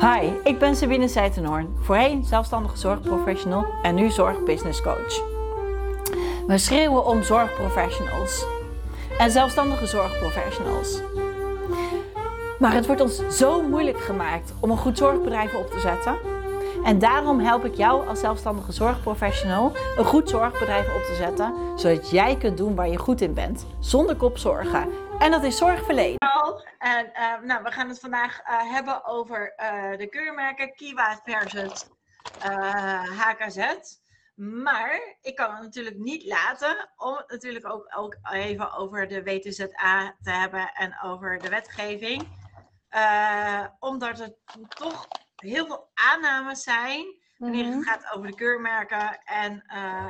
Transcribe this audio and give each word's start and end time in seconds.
Hi, 0.00 0.30
ik 0.44 0.58
ben 0.58 0.76
Sabine 0.76 1.08
Seitenhoorn, 1.08 1.76
voorheen 1.80 2.24
zelfstandige 2.24 2.76
zorgprofessional 2.76 3.66
en 3.82 3.94
nu 3.94 4.10
zorgbusinesscoach. 4.10 5.22
We 6.46 6.58
schreeuwen 6.58 7.06
om 7.06 7.22
zorgprofessionals 7.22 8.44
en 9.18 9.30
zelfstandige 9.30 9.86
zorgprofessionals. 9.86 11.00
Maar 12.58 12.74
het 12.74 12.86
wordt 12.86 13.00
ons 13.00 13.22
zo 13.28 13.62
moeilijk 13.62 13.98
gemaakt 13.98 14.52
om 14.60 14.70
een 14.70 14.76
goed 14.76 14.98
zorgbedrijf 14.98 15.54
op 15.54 15.70
te 15.70 15.80
zetten. 15.80 16.14
En 16.84 16.98
daarom 16.98 17.40
help 17.40 17.64
ik 17.64 17.74
jou 17.74 18.08
als 18.08 18.20
zelfstandige 18.20 18.72
zorgprofessional 18.72 19.72
een 19.96 20.04
goed 20.04 20.28
zorgbedrijf 20.28 20.86
op 20.86 21.02
te 21.02 21.14
zetten, 21.14 21.54
zodat 21.76 22.10
jij 22.10 22.36
kunt 22.36 22.56
doen 22.56 22.74
waar 22.74 22.88
je 22.88 22.98
goed 22.98 23.20
in 23.20 23.34
bent, 23.34 23.66
zonder 23.78 24.16
kopzorgen. 24.16 24.88
En 25.20 25.30
dat 25.30 25.44
is 25.44 25.56
zorgverlenen. 25.56 26.18
En 26.78 27.06
uh, 27.06 27.40
nou, 27.40 27.62
we 27.62 27.70
gaan 27.70 27.88
het 27.88 28.00
vandaag 28.00 28.40
uh, 28.40 28.72
hebben 28.72 29.04
over 29.04 29.54
uh, 29.56 29.98
de 29.98 30.06
keurmerken 30.06 30.74
Kiwa 30.74 31.20
versus 31.24 31.88
HKZ. 33.18 33.58
Maar 34.34 35.16
ik 35.20 35.36
kan 35.36 35.50
het 35.50 35.62
natuurlijk 35.62 35.96
niet 35.96 36.24
laten 36.24 36.90
om 36.96 37.14
het 37.14 37.30
natuurlijk 37.30 37.72
ook, 37.72 37.92
ook 37.96 38.16
even 38.32 38.72
over 38.72 39.08
de 39.08 39.22
WTZA 39.22 40.16
te 40.22 40.30
hebben 40.30 40.72
en 40.74 41.00
over 41.02 41.38
de 41.38 41.48
wetgeving. 41.48 42.28
omdat 43.78 44.20
er 44.20 44.34
toch 44.68 45.08
heel 45.36 45.66
veel 45.66 45.90
aannames 45.94 46.62
zijn 46.62 47.18
wanneer 47.38 47.64
het 47.64 47.84
gaat 47.84 48.12
over 48.14 48.26
de 48.26 48.34
keurmerken 48.34 49.18
en, 49.24 49.64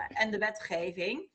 en 0.09 0.31
de 0.31 0.39
wetgeving. 0.39 1.30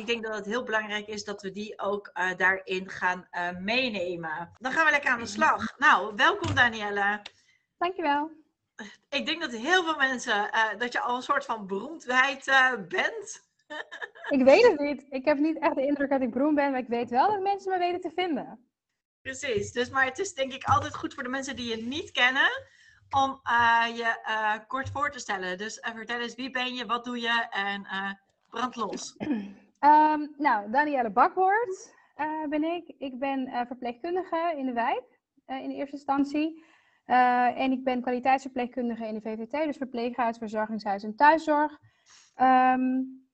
Ik 0.00 0.06
denk 0.06 0.22
dat 0.22 0.34
het 0.34 0.46
heel 0.46 0.62
belangrijk 0.62 1.06
is 1.06 1.24
dat 1.24 1.42
we 1.42 1.50
die 1.50 1.78
ook 1.80 2.10
uh, 2.14 2.36
daarin 2.36 2.88
gaan 2.90 3.28
uh, 3.32 3.48
meenemen. 3.58 4.50
Dan 4.58 4.72
gaan 4.72 4.84
we 4.84 4.90
lekker 4.90 5.10
aan 5.10 5.18
de 5.18 5.26
slag. 5.26 5.78
Nou, 5.78 6.14
welkom 6.16 6.54
Danielle. 6.54 7.22
Dankjewel. 7.78 8.30
Ik 9.08 9.26
denk 9.26 9.40
dat 9.40 9.52
heel 9.52 9.84
veel 9.84 9.96
mensen, 9.96 10.50
uh, 10.54 10.78
dat 10.78 10.92
je 10.92 11.00
al 11.00 11.16
een 11.16 11.22
soort 11.22 11.44
van 11.44 11.66
beroemdheid 11.66 12.44
bent. 12.88 13.48
ik 14.36 14.44
weet 14.44 14.66
het 14.66 14.78
niet. 14.78 15.06
Ik 15.10 15.24
heb 15.24 15.38
niet 15.38 15.58
echt 15.58 15.74
de 15.74 15.86
indruk 15.86 16.10
dat 16.10 16.20
ik 16.20 16.30
beroemd 16.30 16.54
ben, 16.54 16.70
maar 16.70 16.80
ik 16.80 16.88
weet 16.88 17.10
wel 17.10 17.30
dat 17.30 17.42
mensen 17.42 17.72
me 17.72 17.78
weten 17.78 18.00
te 18.00 18.10
vinden. 18.14 18.68
Precies. 19.22 19.72
Dus, 19.72 19.90
maar 19.90 20.04
het 20.04 20.18
is 20.18 20.34
denk 20.34 20.52
ik 20.52 20.64
altijd 20.64 20.94
goed 20.94 21.14
voor 21.14 21.22
de 21.22 21.28
mensen 21.28 21.56
die 21.56 21.76
je 21.76 21.86
niet 21.86 22.10
kennen, 22.10 22.50
om 23.10 23.40
je 23.94 24.64
kort 24.66 24.90
voor 24.90 25.10
te 25.10 25.18
stellen. 25.18 25.58
Dus 25.58 25.78
vertel 25.94 26.20
eens, 26.20 26.34
wie 26.34 26.50
ben 26.50 26.74
je, 26.74 26.86
wat 26.86 27.04
doe 27.04 27.20
je 27.20 27.46
en 27.50 27.86
brand 28.48 28.76
los. 28.76 29.14
Um, 29.80 30.34
nou, 30.36 30.70
Danielle 30.70 31.10
Bakwoord 31.10 31.94
uh, 32.16 32.48
ben 32.48 32.64
ik. 32.64 32.94
Ik 32.98 33.18
ben 33.18 33.48
uh, 33.48 33.60
verpleegkundige 33.66 34.54
in 34.56 34.66
de 34.66 34.72
wijk 34.72 35.20
uh, 35.46 35.62
in 35.62 35.70
eerste 35.70 35.96
instantie. 35.96 36.64
en 37.04 37.72
ik 37.72 37.84
ben 37.84 38.02
kwaliteitsverpleegkundige 38.02 39.06
in 39.06 39.14
de 39.14 39.20
VVT, 39.20 39.64
dus 39.64 39.76
verpleeghuis, 39.76 40.38
verzorgingshuis 40.38 41.02
en 41.02 41.16
thuiszorg. 41.16 41.78
Um, 42.40 43.24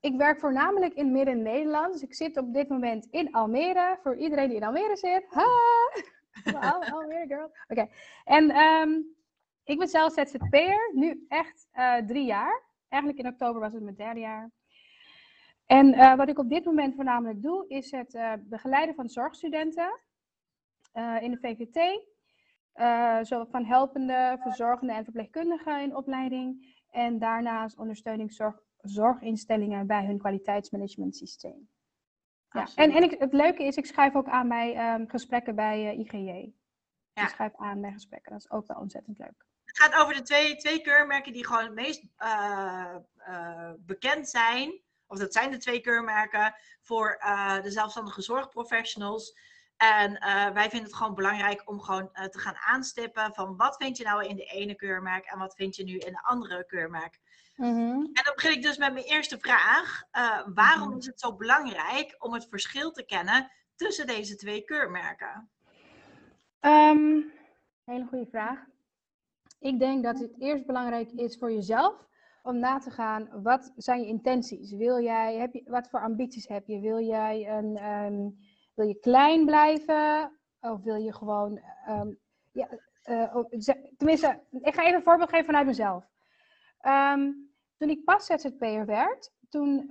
ik 0.00 0.16
werk 0.16 0.40
voornamelijk 0.40 0.94
in 0.94 1.12
Midden-Nederland. 1.12 1.92
Dus 1.92 2.02
ik 2.02 2.14
zit 2.14 2.36
op 2.36 2.54
dit 2.54 2.68
moment 2.68 3.06
in 3.10 3.32
Almere. 3.32 3.98
Voor 4.02 4.16
iedereen 4.16 4.48
die 4.48 4.56
in 4.56 4.64
Almere 4.64 4.96
zit. 4.96 5.26
Ha! 5.28 5.44
Wow, 6.44 6.92
Almere 6.92 7.26
girl. 7.26 7.50
Oké. 7.68 7.88
En 8.24 8.56
um, 8.56 9.16
ik 9.64 9.78
ben 9.78 9.88
zelf 9.88 10.12
ZZP'er. 10.12 10.90
Nu 10.92 11.24
echt 11.28 11.68
drie 12.06 12.24
jaar. 12.24 12.62
Eigenlijk 12.88 13.22
in 13.22 13.32
oktober 13.32 13.60
was 13.60 13.72
het 13.72 13.82
mijn 13.82 13.96
derde 13.96 14.20
jaar. 14.20 14.50
En 15.66 15.94
uh, 15.94 16.14
wat 16.14 16.28
ik 16.28 16.38
op 16.38 16.48
dit 16.48 16.64
moment 16.64 16.94
voornamelijk 16.94 17.42
doe, 17.42 17.68
is 17.68 17.90
het 17.90 18.14
uh, 18.14 18.32
begeleiden 18.40 18.94
van 18.94 19.08
zorgstudenten 19.08 20.00
uh, 20.94 21.22
in 21.22 21.30
de 21.30 21.38
VVT. 21.38 22.04
zo 23.28 23.44
van 23.44 23.64
helpende, 23.64 24.36
verzorgende 24.40 24.92
en 24.92 25.04
verpleegkundigen 25.04 25.82
in 25.82 25.96
opleiding. 25.96 26.74
En 26.90 27.18
daarnaast 27.18 27.78
ondersteuning 27.78 28.32
zorg, 28.32 28.60
zorginstellingen 28.80 29.86
bij 29.86 30.04
hun 30.04 30.18
kwaliteitsmanagement 30.18 31.16
systeem. 31.16 31.68
Ja. 32.50 32.68
En, 32.74 32.90
en 32.90 33.02
ik, 33.02 33.18
het 33.18 33.32
leuke 33.32 33.64
is, 33.64 33.76
ik 33.76 33.86
schrijf 33.86 34.14
ook 34.14 34.28
aan 34.28 34.48
bij 34.48 34.94
um, 34.94 35.08
gesprekken 35.08 35.54
bij 35.54 35.96
IGJ. 35.96 36.52
Ja. 37.12 37.22
Ik 37.22 37.28
schrijf 37.28 37.52
aan 37.56 37.80
bij 37.80 37.92
gesprekken, 37.92 38.32
dat 38.32 38.40
is 38.40 38.50
ook 38.50 38.66
wel 38.66 38.80
ontzettend 38.80 39.18
leuk. 39.18 39.46
Het 39.64 39.78
gaat 39.78 40.02
over 40.02 40.14
de 40.14 40.22
twee, 40.22 40.56
twee 40.56 40.80
keurmerken 40.80 41.32
die 41.32 41.46
gewoon 41.46 41.64
het 41.64 41.74
meest 41.74 42.06
bekend 43.86 44.28
zijn 44.28 44.84
of 45.06 45.18
dat 45.18 45.32
zijn 45.32 45.50
de 45.50 45.56
twee 45.56 45.80
keurmerken 45.80 46.54
voor 46.80 47.20
uh, 47.20 47.62
de 47.62 47.70
zelfstandige 47.70 48.22
zorgprofessionals. 48.22 49.36
En 49.76 50.10
uh, 50.10 50.48
wij 50.50 50.70
vinden 50.70 50.88
het 50.88 50.96
gewoon 50.96 51.14
belangrijk 51.14 51.62
om 51.64 51.80
gewoon 51.80 52.10
uh, 52.12 52.24
te 52.24 52.38
gaan 52.38 52.56
aanstippen 52.56 53.34
van 53.34 53.56
wat 53.56 53.76
vind 53.76 53.96
je 53.96 54.04
nou 54.04 54.24
in 54.26 54.36
de 54.36 54.44
ene 54.44 54.74
keurmerk 54.74 55.24
en 55.24 55.38
wat 55.38 55.54
vind 55.54 55.76
je 55.76 55.84
nu 55.84 55.98
in 55.98 56.12
de 56.12 56.22
andere 56.22 56.66
keurmerk. 56.66 57.20
Mm 57.56 57.74
-hmm. 57.74 58.10
En 58.12 58.24
dan 58.24 58.34
begin 58.34 58.52
ik 58.52 58.62
dus 58.62 58.76
met 58.76 58.92
mijn 58.92 59.04
eerste 59.04 59.38
vraag. 59.38 60.02
waarom 60.54 60.84
mm 60.84 60.90
-hmm. 60.90 60.98
is 60.98 61.06
het 61.06 61.20
zo 61.20 61.36
belangrijk 61.36 62.16
om 62.18 62.32
het 62.32 62.46
verschil 62.50 62.90
te 62.90 63.04
kennen 63.04 63.50
tussen 63.76 64.06
deze 64.06 64.36
twee 64.36 64.64
keurmerken? 64.64 65.50
Um, 66.60 67.32
hele 67.84 68.06
goede 68.08 68.26
vraag. 68.30 68.58
Ik 69.58 69.78
denk 69.78 70.02
dat 70.02 70.18
het 70.18 70.40
eerst 70.40 70.66
belangrijk 70.66 71.10
is 71.10 71.36
voor 71.38 71.52
jezelf 71.52 72.06
om 72.46 72.58
na 72.58 72.78
te 72.78 72.90
gaan, 72.90 73.28
wat 73.42 73.72
zijn 73.76 74.00
je 74.00 74.06
intenties? 74.06 74.72
Wil 74.72 75.00
jij, 75.00 75.36
heb 75.36 75.52
je, 75.52 75.62
wat 75.66 75.88
voor 75.88 76.00
ambities 76.00 76.48
heb 76.48 76.66
je? 76.66 76.80
Wil 76.80 77.00
jij 77.00 77.48
een, 77.48 77.84
um, 77.84 78.36
wil 78.74 78.86
je 78.86 78.98
klein 79.00 79.44
blijven? 79.44 80.32
Of 80.60 80.82
wil 80.82 80.96
je 80.96 81.14
gewoon, 81.14 81.60
um, 81.88 82.18
ja, 82.52 82.68
uh, 83.04 83.36
tenminste, 83.96 84.40
ik 84.50 84.74
ga 84.74 84.82
even 84.82 84.94
een 84.94 85.02
voorbeeld 85.02 85.28
geven 85.28 85.46
vanuit 85.46 85.66
mezelf. 85.66 86.04
Um, 86.82 87.50
toen 87.76 87.88
ik 87.88 88.04
pas 88.04 88.26
ZZP'er 88.26 88.86
werd, 88.86 89.32
toen, 89.48 89.90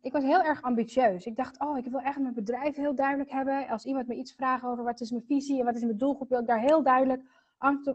ik 0.00 0.12
was 0.12 0.22
heel 0.22 0.42
erg 0.42 0.62
ambitieus. 0.62 1.26
Ik 1.26 1.36
dacht, 1.36 1.60
oh, 1.60 1.78
ik 1.78 1.84
wil 1.84 2.00
echt 2.00 2.18
mijn 2.18 2.34
bedrijf 2.34 2.76
heel 2.76 2.94
duidelijk 2.94 3.30
hebben. 3.30 3.68
Als 3.68 3.84
iemand 3.84 4.06
me 4.06 4.14
iets 4.14 4.34
vraagt 4.34 4.64
over 4.64 4.84
wat 4.84 5.00
is 5.00 5.10
mijn 5.10 5.24
visie 5.26 5.58
en 5.58 5.64
wat 5.64 5.74
is 5.74 5.82
mijn 5.82 5.98
doelgroep, 5.98 6.28
wil 6.28 6.40
ik 6.40 6.46
daar 6.46 6.60
heel 6.60 6.82
duidelijk 6.82 7.22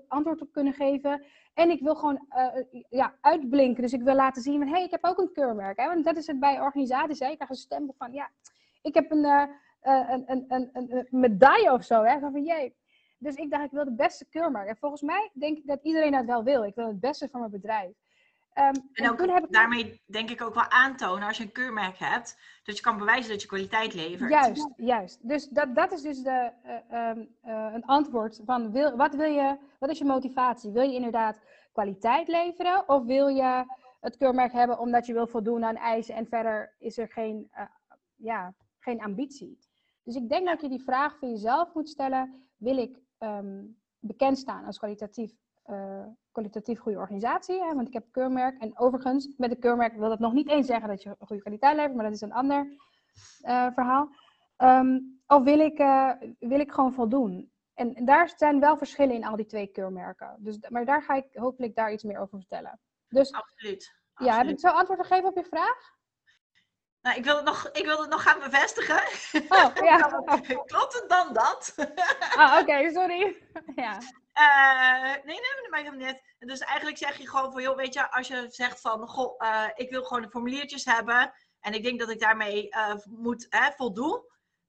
antwoord 0.07 0.41
op 0.41 0.51
kunnen 0.51 0.73
geven. 0.73 1.25
En 1.53 1.69
ik 1.69 1.81
wil 1.81 1.95
gewoon 1.95 2.25
uh, 2.29 2.81
ja, 2.89 3.15
uitblinken. 3.21 3.81
Dus 3.81 3.93
ik 3.93 4.01
wil 4.01 4.15
laten 4.15 4.41
zien 4.41 4.59
van, 4.59 4.67
hé, 4.67 4.73
hey, 4.73 4.83
ik 4.83 4.91
heb 4.91 5.05
ook 5.05 5.17
een 5.17 5.31
keurmerk. 5.31 5.79
Hè? 5.79 5.87
Want 5.87 6.05
dat 6.05 6.17
is 6.17 6.27
het 6.27 6.39
bij 6.39 6.61
organisaties. 6.61 7.19
Hè? 7.19 7.29
Ik 7.29 7.35
krijg 7.35 7.49
een 7.49 7.55
stempel 7.55 7.95
van, 7.97 8.13
ja, 8.13 8.29
ik 8.81 8.93
heb 8.93 9.11
een, 9.11 9.23
uh, 9.23 9.43
een, 9.81 10.23
een, 10.25 10.45
een, 10.47 10.69
een, 10.73 11.07
medaille 11.09 11.73
of 11.73 11.83
zo. 11.83 12.03
Hè? 12.03 12.19
Van, 12.19 12.43
jee. 12.43 12.75
Dus 13.17 13.35
ik 13.35 13.51
dacht, 13.51 13.65
ik 13.65 13.71
wil 13.71 13.83
de 13.83 13.95
beste 13.95 14.25
keurmerk. 14.29 14.67
En 14.67 14.77
volgens 14.77 15.01
mij 15.01 15.29
denk 15.33 15.57
ik 15.57 15.67
dat 15.67 15.79
iedereen 15.83 16.11
dat 16.11 16.25
wel 16.25 16.43
wil. 16.43 16.63
Ik 16.63 16.75
wil 16.75 16.87
het 16.87 16.99
beste 16.99 17.29
van 17.29 17.39
mijn 17.39 17.51
bedrijf. 17.51 17.91
Um, 18.57 18.89
en, 18.93 19.09
ook 19.09 19.19
heb 19.19 19.43
ik... 19.43 19.51
daarmee 19.51 20.01
denk 20.05 20.29
ik 20.29 20.41
ook 20.41 20.53
wel 20.53 20.69
aantonen 20.69 21.27
als 21.27 21.37
je 21.37 21.43
een 21.43 21.51
keurmerk 21.51 21.97
hebt, 21.97 22.37
dat 22.63 22.77
je 22.77 22.83
kan 22.83 22.97
bewijzen 22.97 23.31
dat 23.31 23.41
je 23.41 23.47
kwaliteit 23.47 23.93
levert. 23.93 24.29
Juist, 24.29 24.69
juist. 24.75 25.27
Dus 25.27 25.47
dat, 25.47 25.75
dat 25.75 25.91
is 25.91 26.01
dus 26.01 26.23
de, 26.23 26.51
uh, 26.91 27.09
um, 27.09 27.35
uh, 27.45 27.73
een 27.73 27.85
antwoord 27.85 28.41
van 28.45 28.71
wil, 28.71 28.95
wat 28.95 29.15
wil 29.15 29.31
je, 29.31 29.57
wat 29.79 29.89
is 29.89 29.97
je 29.97 30.05
motivatie? 30.05 30.71
Wil 30.71 30.89
je 30.89 30.95
inderdaad 30.95 31.39
kwaliteit 31.71 32.27
leveren 32.27 32.89
of 32.89 33.03
wil 33.03 33.27
je 33.27 33.65
het 33.99 34.17
keurmerk 34.17 34.51
hebben 34.51 34.79
omdat 34.79 35.05
je 35.05 35.13
wil 35.13 35.27
voldoen 35.27 35.63
aan 35.63 35.75
eisen 35.75 36.15
en 36.15 36.27
verder 36.27 36.75
is 36.79 36.97
er 36.97 37.09
geen, 37.09 37.49
uh, 37.53 37.61
ja, 38.15 38.53
geen 38.79 39.01
ambitie? 39.01 39.57
Dus 40.03 40.15
ik 40.15 40.29
denk 40.29 40.47
dat 40.47 40.61
je 40.61 40.69
die 40.69 40.83
vraag 40.83 41.17
voor 41.17 41.29
jezelf 41.29 41.73
moet 41.73 41.89
stellen: 41.89 42.49
wil 42.57 42.77
ik 42.77 42.99
um, 43.19 43.77
bekend 43.99 44.37
staan 44.37 44.65
als 44.65 44.77
kwalitatief 44.77 45.31
uh, 45.67 46.05
kwalitatief 46.31 46.79
goede 46.79 46.97
organisatie. 46.97 47.63
Hè, 47.63 47.73
want 47.73 47.87
ik 47.87 47.93
heb 47.93 48.03
een 48.03 48.11
keurmerk. 48.11 48.61
En 48.61 48.77
overigens, 48.77 49.29
met 49.37 49.51
een 49.51 49.59
keurmerk 49.59 49.93
wil 49.93 50.09
dat 50.09 50.19
nog 50.19 50.33
niet 50.33 50.49
eens 50.49 50.67
zeggen 50.67 50.89
dat 50.89 51.03
je 51.03 51.09
een 51.09 51.27
goede 51.27 51.41
kwaliteit 51.41 51.75
levert, 51.75 51.95
maar 51.95 52.05
dat 52.05 52.13
is 52.13 52.21
een 52.21 52.33
ander 52.33 52.65
uh, 53.41 53.67
verhaal. 53.73 54.09
Um, 54.57 55.21
of 55.27 55.43
wil 55.43 55.59
ik, 55.59 55.79
uh, 55.79 56.11
wil 56.39 56.59
ik 56.59 56.71
gewoon 56.71 56.93
voldoen? 56.93 57.51
En 57.73 58.05
daar 58.05 58.33
zijn 58.35 58.59
wel 58.59 58.77
verschillen 58.77 59.15
in 59.15 59.25
al 59.25 59.35
die 59.35 59.45
twee 59.45 59.67
keurmerken. 59.67 60.35
Dus, 60.39 60.57
maar 60.69 60.85
daar 60.85 61.03
ga 61.03 61.13
ik 61.13 61.25
hopelijk 61.33 61.75
daar 61.75 61.91
iets 61.91 62.03
meer 62.03 62.19
over 62.19 62.37
vertellen. 62.37 62.79
Dus, 63.07 63.31
Absoluut. 63.31 63.95
Ja, 64.15 64.37
heb 64.37 64.47
ik 64.47 64.59
zo 64.59 64.67
antwoord 64.67 65.01
gegeven 65.01 65.29
op 65.29 65.35
je 65.35 65.43
vraag? 65.43 65.95
Nou, 67.01 67.17
ik 67.17 67.25
wil 67.25 67.35
het 67.35 67.45
nog, 67.45 67.69
ik 67.71 67.85
wil 67.85 68.01
het 68.01 68.09
nog 68.09 68.23
gaan 68.23 68.39
bevestigen. 68.39 69.01
Oh, 69.49 69.75
ja. 69.75 69.97
Klopt 70.65 70.93
het 70.93 71.05
dan 71.07 71.33
dat? 71.33 71.75
Ah, 72.35 72.51
oké, 72.51 72.61
okay, 72.61 72.91
sorry. 72.91 73.37
ja. 73.75 73.97
Uh, 74.39 75.03
nee, 75.03 75.21
nee, 75.23 75.61
dat 75.61 75.69
maakt 75.69 75.85
hem 75.85 75.97
net. 75.97 76.35
Dus 76.39 76.59
eigenlijk 76.59 76.97
zeg 76.97 77.17
je 77.17 77.29
gewoon 77.29 77.51
van, 77.51 77.61
joh, 77.61 77.75
weet 77.75 77.93
je, 77.93 78.11
als 78.11 78.27
je 78.27 78.47
zegt 78.49 78.81
van, 78.81 79.07
goh, 79.07 79.35
uh, 79.39 79.67
ik 79.75 79.89
wil 79.89 80.03
gewoon 80.03 80.21
de 80.21 80.29
formuliertjes 80.29 80.85
hebben 80.85 81.33
en 81.59 81.73
ik 81.73 81.83
denk 81.83 81.99
dat 81.99 82.09
ik 82.09 82.19
daarmee 82.19 82.67
uh, 82.69 82.93
moet 83.05 83.45
hè, 83.49 83.71
voldoen, 83.71 84.21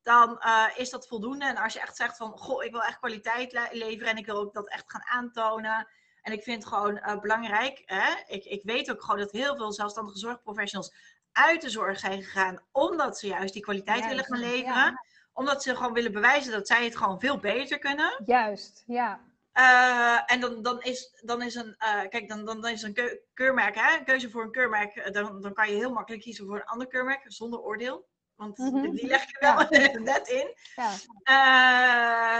dan 0.03 0.43
is 0.77 0.91
dat 0.91 1.07
voldoende. 1.07 1.45
En 1.45 1.57
als 1.57 1.73
je 1.73 1.81
echt 1.81 1.97
zegt 1.97 2.17
van, 2.17 2.39
goh, 2.39 2.65
ik 2.65 2.71
wil 2.71 2.83
echt 2.83 2.99
kwaliteit 2.99 3.53
le 3.53 3.69
leveren 3.71 4.13
en 4.13 4.17
ik 4.17 4.27
wil 4.27 4.37
ook 4.37 4.55
dat 4.55 4.69
echt 4.69 4.91
gaan 4.91 5.05
aantonen. 5.05 5.89
En 6.23 6.33
ik 6.33 6.43
vind 6.43 6.65
het 6.65 6.73
gewoon 6.73 7.21
belangrijk, 7.21 7.83
hè? 7.85 8.15
Ik, 8.27 8.45
ik 8.45 8.63
weet 8.63 8.91
ook 8.91 9.03
gewoon 9.03 9.19
dat 9.21 9.33
heel 9.33 9.57
veel 9.57 9.73
zelfstandige 9.73 10.19
zorgprofessionals 10.19 10.95
uit 11.33 11.61
de 11.61 11.71
zorg 11.71 11.99
zijn 11.99 12.23
gegaan, 12.23 12.65
omdat 12.73 13.19
ze 13.19 13.27
juist 13.27 13.53
die 13.53 13.63
kwaliteit 13.63 14.03
ja, 14.03 14.09
willen 14.09 14.25
gaan 14.25 14.39
leveren. 14.39 14.75
Ja. 14.75 15.05
Omdat 15.33 15.63
ze 15.63 15.77
gewoon 15.77 15.93
willen 15.93 16.13
bewijzen 16.13 16.53
dat 16.53 16.67
zij 16.67 16.85
het 16.85 16.97
gewoon 16.97 17.21
veel 17.21 17.39
beter 17.39 17.79
kunnen. 17.79 18.23
Juist, 18.25 18.83
ja. 18.87 19.21
Eh, 19.59 20.19
en 20.27 20.41
dan, 20.41 20.63
dan, 20.63 20.83
is, 20.83 21.21
dan 21.25 21.43
is 21.43 21.55
een, 21.55 21.77
uh, 21.79 22.09
kijk, 22.09 22.29
dan, 22.29 22.45
dan, 22.45 22.67
is 22.67 22.83
een 22.83 22.93
keu 22.93 23.19
keurmerk, 23.35 23.75
hè? 23.75 23.99
een 23.99 24.05
keuze 24.05 24.31
voor 24.31 24.43
een 24.43 24.51
keurmerk, 24.51 24.97
eh, 24.97 25.13
dan, 25.13 25.41
dan 25.41 25.53
kan 25.53 25.71
je 25.71 25.77
heel 25.77 25.93
makkelijk 25.93 26.23
kiezen 26.23 26.47
voor 26.47 26.57
een 26.57 26.65
ander 26.65 26.87
keurmerk 26.87 27.25
zonder 27.27 27.61
oordeel. 27.61 28.09
Want 28.35 28.59
mm 28.59 28.73
-hmm. 28.73 28.91
die 28.91 29.07
leg 29.07 29.25
je 29.27 29.37
wel 29.41 29.81
ja. 29.81 29.99
net 30.13 30.29
in. 30.29 30.55
Ja. 30.75 30.91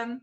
Uh, 0.05 0.17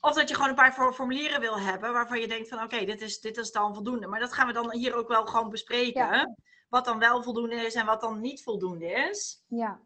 of 0.00 0.14
dat 0.14 0.28
je 0.28 0.34
gewoon 0.34 0.48
een 0.48 0.54
paar 0.54 0.92
formulieren 0.92 1.40
wil 1.40 1.60
hebben 1.60 1.92
waarvan 1.92 2.20
je 2.20 2.28
denkt 2.28 2.48
van 2.48 2.62
oké, 2.62 2.74
okay, 2.74 2.84
dit, 2.84 3.00
is, 3.00 3.20
dit 3.20 3.36
is 3.36 3.50
dan 3.50 3.74
voldoende. 3.74 4.06
Maar 4.06 4.20
dat 4.20 4.32
gaan 4.32 4.46
we 4.46 4.52
dan 4.52 4.72
hier 4.72 4.94
ook 4.94 5.08
wel 5.08 5.26
gewoon 5.26 5.50
bespreken. 5.50 6.06
Ja. 6.06 6.34
Wat 6.68 6.84
dan 6.84 6.98
wel 6.98 7.22
voldoende 7.22 7.56
is 7.56 7.74
en 7.74 7.86
wat 7.86 8.00
dan 8.00 8.20
niet 8.20 8.42
voldoende 8.42 8.86
is. 8.86 9.44
Ja. 9.46 9.80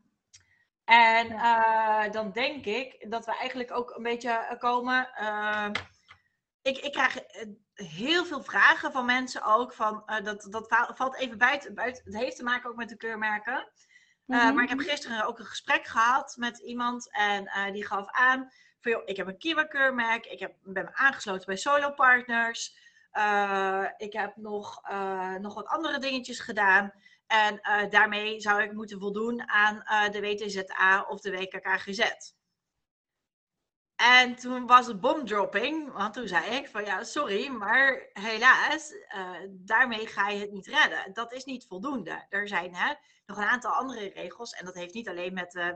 En 0.88 1.32
uh, 1.32 2.10
dan 2.10 2.32
denk 2.32 2.64
ik 2.64 3.10
dat 3.10 3.24
we 3.24 3.36
eigenlijk 3.36 3.72
ook 3.72 3.90
een 3.96 4.02
beetje 4.02 4.56
komen. 4.58 5.08
Uh, 5.20 5.68
ik, 6.62 6.78
ik 6.78 6.92
krijg 6.92 7.18
heel 7.74 8.24
veel 8.24 8.42
vragen 8.42 8.92
van 8.92 9.04
mensen 9.04 9.42
ook. 9.42 9.72
Van, 9.72 10.02
uh, 10.06 10.24
dat, 10.24 10.46
dat 10.50 10.92
valt 10.94 11.16
even 11.16 11.38
buiten, 11.38 11.74
buiten. 11.74 12.04
Het 12.04 12.16
heeft 12.16 12.36
te 12.36 12.42
maken 12.42 12.70
ook 12.70 12.76
met 12.76 12.88
de 12.88 12.96
keurmerken. 12.96 13.68
Mm 14.24 14.38
-hmm. 14.38 14.54
Maar 14.54 14.64
ik 14.64 14.68
heb 14.68 14.78
gisteren 14.78 15.26
ook 15.26 15.38
een 15.38 15.44
gesprek 15.44 15.86
gehad 15.86 16.36
met 16.38 16.58
iemand. 16.58 17.10
En 17.12 17.72
die 17.72 17.86
gaf 17.86 18.10
aan. 18.10 18.52
Van, 18.80 18.92
joh, 18.92 19.02
ik 19.04 19.16
heb 19.16 19.26
een 19.26 19.38
Kiwa 19.38 19.64
keurmerk. 19.64 20.26
Ik 20.26 20.40
heb, 20.40 20.54
ben 20.62 20.84
me 20.84 20.94
aangesloten 20.94 21.46
bij 21.46 21.56
Solo 21.56 21.90
Partners. 21.90 22.76
ik 23.96 24.12
heb 24.12 24.36
nog, 24.36 24.82
nog 25.40 25.54
wat 25.54 25.66
andere 25.66 25.98
dingetjes 25.98 26.40
gedaan. 26.40 26.92
En 27.28 27.60
uh, 27.62 27.90
daarmee 27.90 28.40
zou 28.40 28.62
ik 28.62 28.72
moeten 28.72 28.98
voldoen 28.98 29.48
aan 29.48 29.76
uh, 29.76 30.10
de 30.10 30.20
WTZA 30.20 31.06
of 31.08 31.20
de 31.20 31.30
WKKGZ. 31.30 32.32
En 33.96 34.36
toen 34.36 34.66
was 34.66 34.86
het 34.86 35.00
bomdropping, 35.00 35.92
want 35.92 36.14
toen 36.14 36.28
zei 36.28 36.56
ik 36.56 36.68
van 36.68 36.84
ja, 36.84 37.04
sorry, 37.04 37.48
maar 37.48 38.08
helaas, 38.12 38.92
uh, 39.16 39.30
daarmee 39.48 40.06
ga 40.06 40.28
je 40.28 40.40
het 40.40 40.52
niet 40.52 40.66
redden. 40.66 41.12
Dat 41.12 41.32
is 41.32 41.44
niet 41.44 41.66
voldoende. 41.66 42.26
Er 42.28 42.48
zijn 42.48 42.74
hè, 42.74 42.94
nog 43.26 43.36
een 43.36 43.44
aantal 43.44 43.72
andere 43.72 44.08
regels 44.08 44.52
en 44.52 44.64
dat 44.64 44.74
heeft 44.74 44.94
niet 44.94 45.08
alleen 45.08 45.34
met 45.34 45.54
uh, 45.54 45.68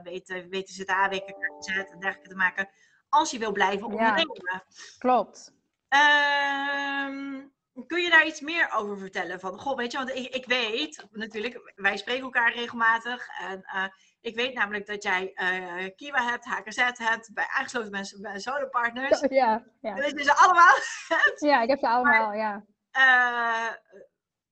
WTZA, 0.49 1.09
WKKGZ 1.09 1.67
en 1.67 1.99
dergelijke 1.99 2.29
te 2.29 2.35
maken, 2.35 2.69
als 3.09 3.31
je 3.31 3.39
wil 3.39 3.51
blijven 3.51 3.85
ondernemen. 3.85 4.41
Ja, 4.51 4.63
klopt. 4.97 5.53
Ehm, 5.87 7.47
Kun 7.87 8.01
je 8.01 8.09
daar 8.09 8.25
iets 8.25 8.41
meer 8.41 8.71
over 8.71 8.97
vertellen? 8.97 9.39
Van, 9.39 9.59
goh, 9.59 9.77
weet 9.77 9.91
je, 9.91 9.97
want 9.97 10.09
ik, 10.09 10.35
ik 10.35 10.45
weet 10.45 11.05
natuurlijk, 11.11 11.73
wij 11.75 11.97
spreken 11.97 12.23
elkaar 12.23 12.53
regelmatig. 12.53 13.27
En 13.39 13.65
uh, 13.75 13.85
ik 14.21 14.35
weet 14.35 14.53
namelijk 14.53 14.85
dat 14.85 15.03
jij 15.03 15.31
uh, 15.35 15.89
Kiwa 15.95 16.23
hebt, 16.23 16.45
HKZ 16.45 16.77
hebt, 16.93 17.33
bij 17.33 17.47
aangesloten 17.47 17.91
mensen 17.91 18.21
bij 18.21 18.39
solo 18.39 18.67
partners. 18.67 19.19
Ja, 19.29 19.63
ja. 19.81 19.95
Dat 19.95 20.11
je 20.11 20.23
ze 20.23 20.35
allemaal 20.35 20.75
hebt. 21.17 21.39
Ja, 21.39 21.61
ik 21.61 21.69
heb 21.69 21.79
ze 21.79 21.87
allemaal, 21.87 22.27
maar, 22.27 22.37
ja. 22.37 22.63
Uh, 22.97 23.75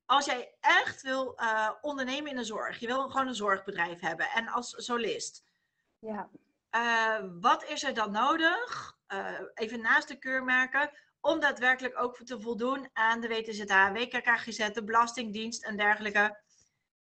als 0.06 0.26
jij 0.26 0.56
echt 0.60 1.02
wil 1.02 1.40
ondernemen 1.82 2.32
in 2.32 2.38
de 2.38 2.44
zorg, 2.44 2.80
je 2.80 2.88
wil 2.88 3.10
gewoon 3.10 3.28
een 3.28 3.36
zorgbedrijf 3.36 4.00
hebben 4.00 4.30
en 4.30 4.48
als 4.48 4.74
solist. 4.78 5.44
Ja. 6.00 6.30
wat 7.40 7.64
is 7.64 7.84
er 7.84 7.94
dan 7.94 8.12
nodig, 8.12 8.96
even 9.54 9.82
naast 9.82 10.08
de 10.08 10.20
keurmerken, 10.20 10.92
om 11.22 11.40
daadwerkelijk 11.40 12.02
ook 12.02 12.18
te 12.24 12.40
voldoen 12.42 12.90
aan 12.94 13.22
de 13.22 13.28
WTZA, 13.28 13.92
WKKGZ, 13.92 14.72
de 14.72 14.84
Belastingdienst 14.84 15.66
en 15.66 15.78
dergelijke. 15.78 16.40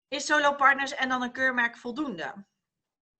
Is 0.08 0.26
Solo 0.26 0.54
Partners 0.54 0.94
en 0.94 1.08
dan 1.08 1.22
een 1.22 1.32
keurmerk 1.32 1.76
voldoende? 1.76 2.34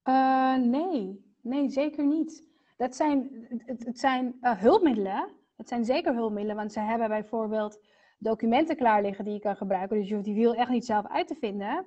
Uh, 0.05 0.57
nee, 0.57 1.25
nee, 1.43 1.71
zeker 1.71 2.07
niet. 2.07 2.45
Dat 2.77 2.97
zijn, 2.97 3.47
het, 3.67 3.85
het 3.85 3.99
zijn 3.99 4.37
uh, 4.41 4.59
hulpmiddelen. 4.59 5.31
Het 5.57 5.69
zijn 5.69 5.85
zeker 5.85 6.15
hulpmiddelen, 6.15 6.57
want 6.57 6.73
ze 6.73 6.81
hebben 6.81 7.09
bijvoorbeeld 7.09 7.81
documenten 8.19 8.77
klaar 8.77 9.03
liggen 9.03 9.25
die 9.25 9.35
je 9.35 9.41
kan 9.41 9.57
gebruiken. 9.57 9.99
Dus 9.99 10.09
je 10.09 10.15
hoeft 10.15 10.27
die 10.27 10.35
wiel 10.35 10.55
echt 10.55 10.71
niet 10.71 10.85
zelf 10.85 11.07
uit 11.07 11.27
te 11.27 11.35
vinden. 11.35 11.87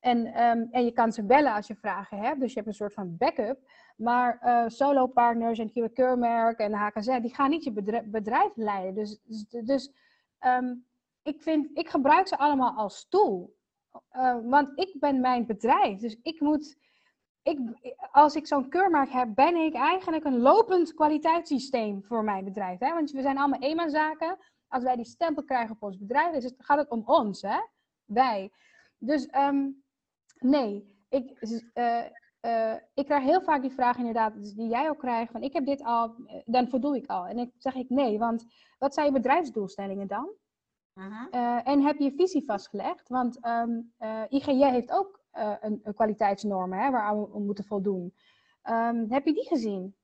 En, 0.00 0.42
um, 0.42 0.68
en 0.70 0.84
je 0.84 0.92
kan 0.92 1.12
ze 1.12 1.24
bellen 1.24 1.54
als 1.54 1.66
je 1.66 1.74
vragen 1.74 2.18
hebt. 2.18 2.40
Dus 2.40 2.48
je 2.48 2.54
hebt 2.54 2.66
een 2.66 2.74
soort 2.74 2.94
van 2.94 3.16
backup. 3.16 3.58
Maar 3.96 4.40
uh, 4.44 4.64
solo-partners 4.66 5.58
en 5.58 5.70
Kiwi 5.70 5.88
Keurmerk 5.88 6.58
en 6.58 6.72
HKZ, 6.72 7.18
die 7.20 7.34
gaan 7.34 7.50
niet 7.50 7.64
je 7.64 8.02
bedrijf, 8.04 8.52
leiden. 8.54 8.94
Dus, 8.94 9.20
dus, 9.24 9.46
dus 9.64 9.92
um, 10.40 10.86
ik, 11.22 11.42
vind, 11.42 11.78
ik 11.78 11.88
gebruik 11.88 12.28
ze 12.28 12.38
allemaal 12.38 12.72
als 12.76 13.08
tool. 13.08 13.56
Uh, 14.12 14.36
want 14.42 14.78
ik 14.78 14.96
ben 15.00 15.20
mijn 15.20 15.46
bedrijf. 15.46 15.98
Dus 15.98 16.18
ik 16.22 16.40
moet, 16.40 16.76
ik, 17.42 17.58
als 18.12 18.34
ik 18.34 18.46
zo'n 18.46 18.68
keurmerk 18.68 19.10
heb, 19.10 19.34
ben 19.34 19.56
ik 19.56 19.74
eigenlijk 19.74 20.24
een 20.24 20.38
lopend 20.38 20.94
kwaliteitssysteem 20.94 22.04
voor 22.04 22.24
mijn 22.24 22.44
bedrijf. 22.44 22.78
Hè? 22.78 22.94
Want 22.94 23.10
we 23.10 23.22
zijn 23.22 23.38
allemaal 23.38 23.60
eenmanszaken. 23.60 24.38
Als 24.68 24.82
wij 24.82 24.96
die 24.96 25.04
stempel 25.04 25.44
krijgen 25.44 25.74
op 25.74 25.82
ons 25.82 25.98
bedrijf, 25.98 26.34
is 26.34 26.44
het, 26.44 26.54
gaat 26.58 26.78
het 26.78 26.90
om 26.90 27.02
ons, 27.06 27.42
hè? 27.42 27.58
wij. 28.04 28.52
Dus 28.98 29.28
um, 29.34 29.82
nee, 30.40 30.98
ik, 31.08 31.40
uh, 31.74 32.04
uh, 32.42 32.74
ik 32.94 33.04
krijg 33.04 33.22
heel 33.22 33.42
vaak 33.42 33.62
die 33.62 33.72
vraag 33.72 33.96
inderdaad, 33.96 34.34
dus 34.34 34.54
die 34.54 34.68
jij 34.68 34.88
ook 34.88 34.98
krijgt, 34.98 35.32
van 35.32 35.42
ik 35.42 35.52
heb 35.52 35.64
dit 35.64 35.82
al, 35.82 36.14
eh, 36.26 36.40
dan 36.44 36.68
voldoe 36.68 36.96
ik 36.96 37.06
al. 37.06 37.26
En 37.26 37.38
ik 37.38 37.50
zeg 37.56 37.74
ik 37.74 37.88
nee, 37.88 38.18
want 38.18 38.46
wat 38.78 38.94
zijn 38.94 39.06
je 39.06 39.12
bedrijfsdoelstellingen 39.12 40.06
dan? 40.06 40.30
Uh 40.94 41.04
-huh. 41.04 41.26
uh, 41.30 41.68
en 41.68 41.82
heb 41.82 41.98
je 41.98 42.12
visie 42.16 42.44
vastgelegd? 42.44 43.08
Want 43.08 43.46
um, 43.46 43.92
ehm, 43.98 44.26
IGJ 44.28 44.70
heeft 44.70 44.90
ook 44.90 45.20
een, 45.32 45.80
een, 45.82 45.94
kwaliteitsnorm 45.94 46.72
hè, 46.72 46.90
waar 46.90 47.20
we 47.20 47.38
moeten 47.38 47.64
voldoen. 47.64 48.14
Um, 48.70 49.06
heb 49.10 49.24
je 49.24 49.32
die 49.32 49.46
gezien? 49.46 49.94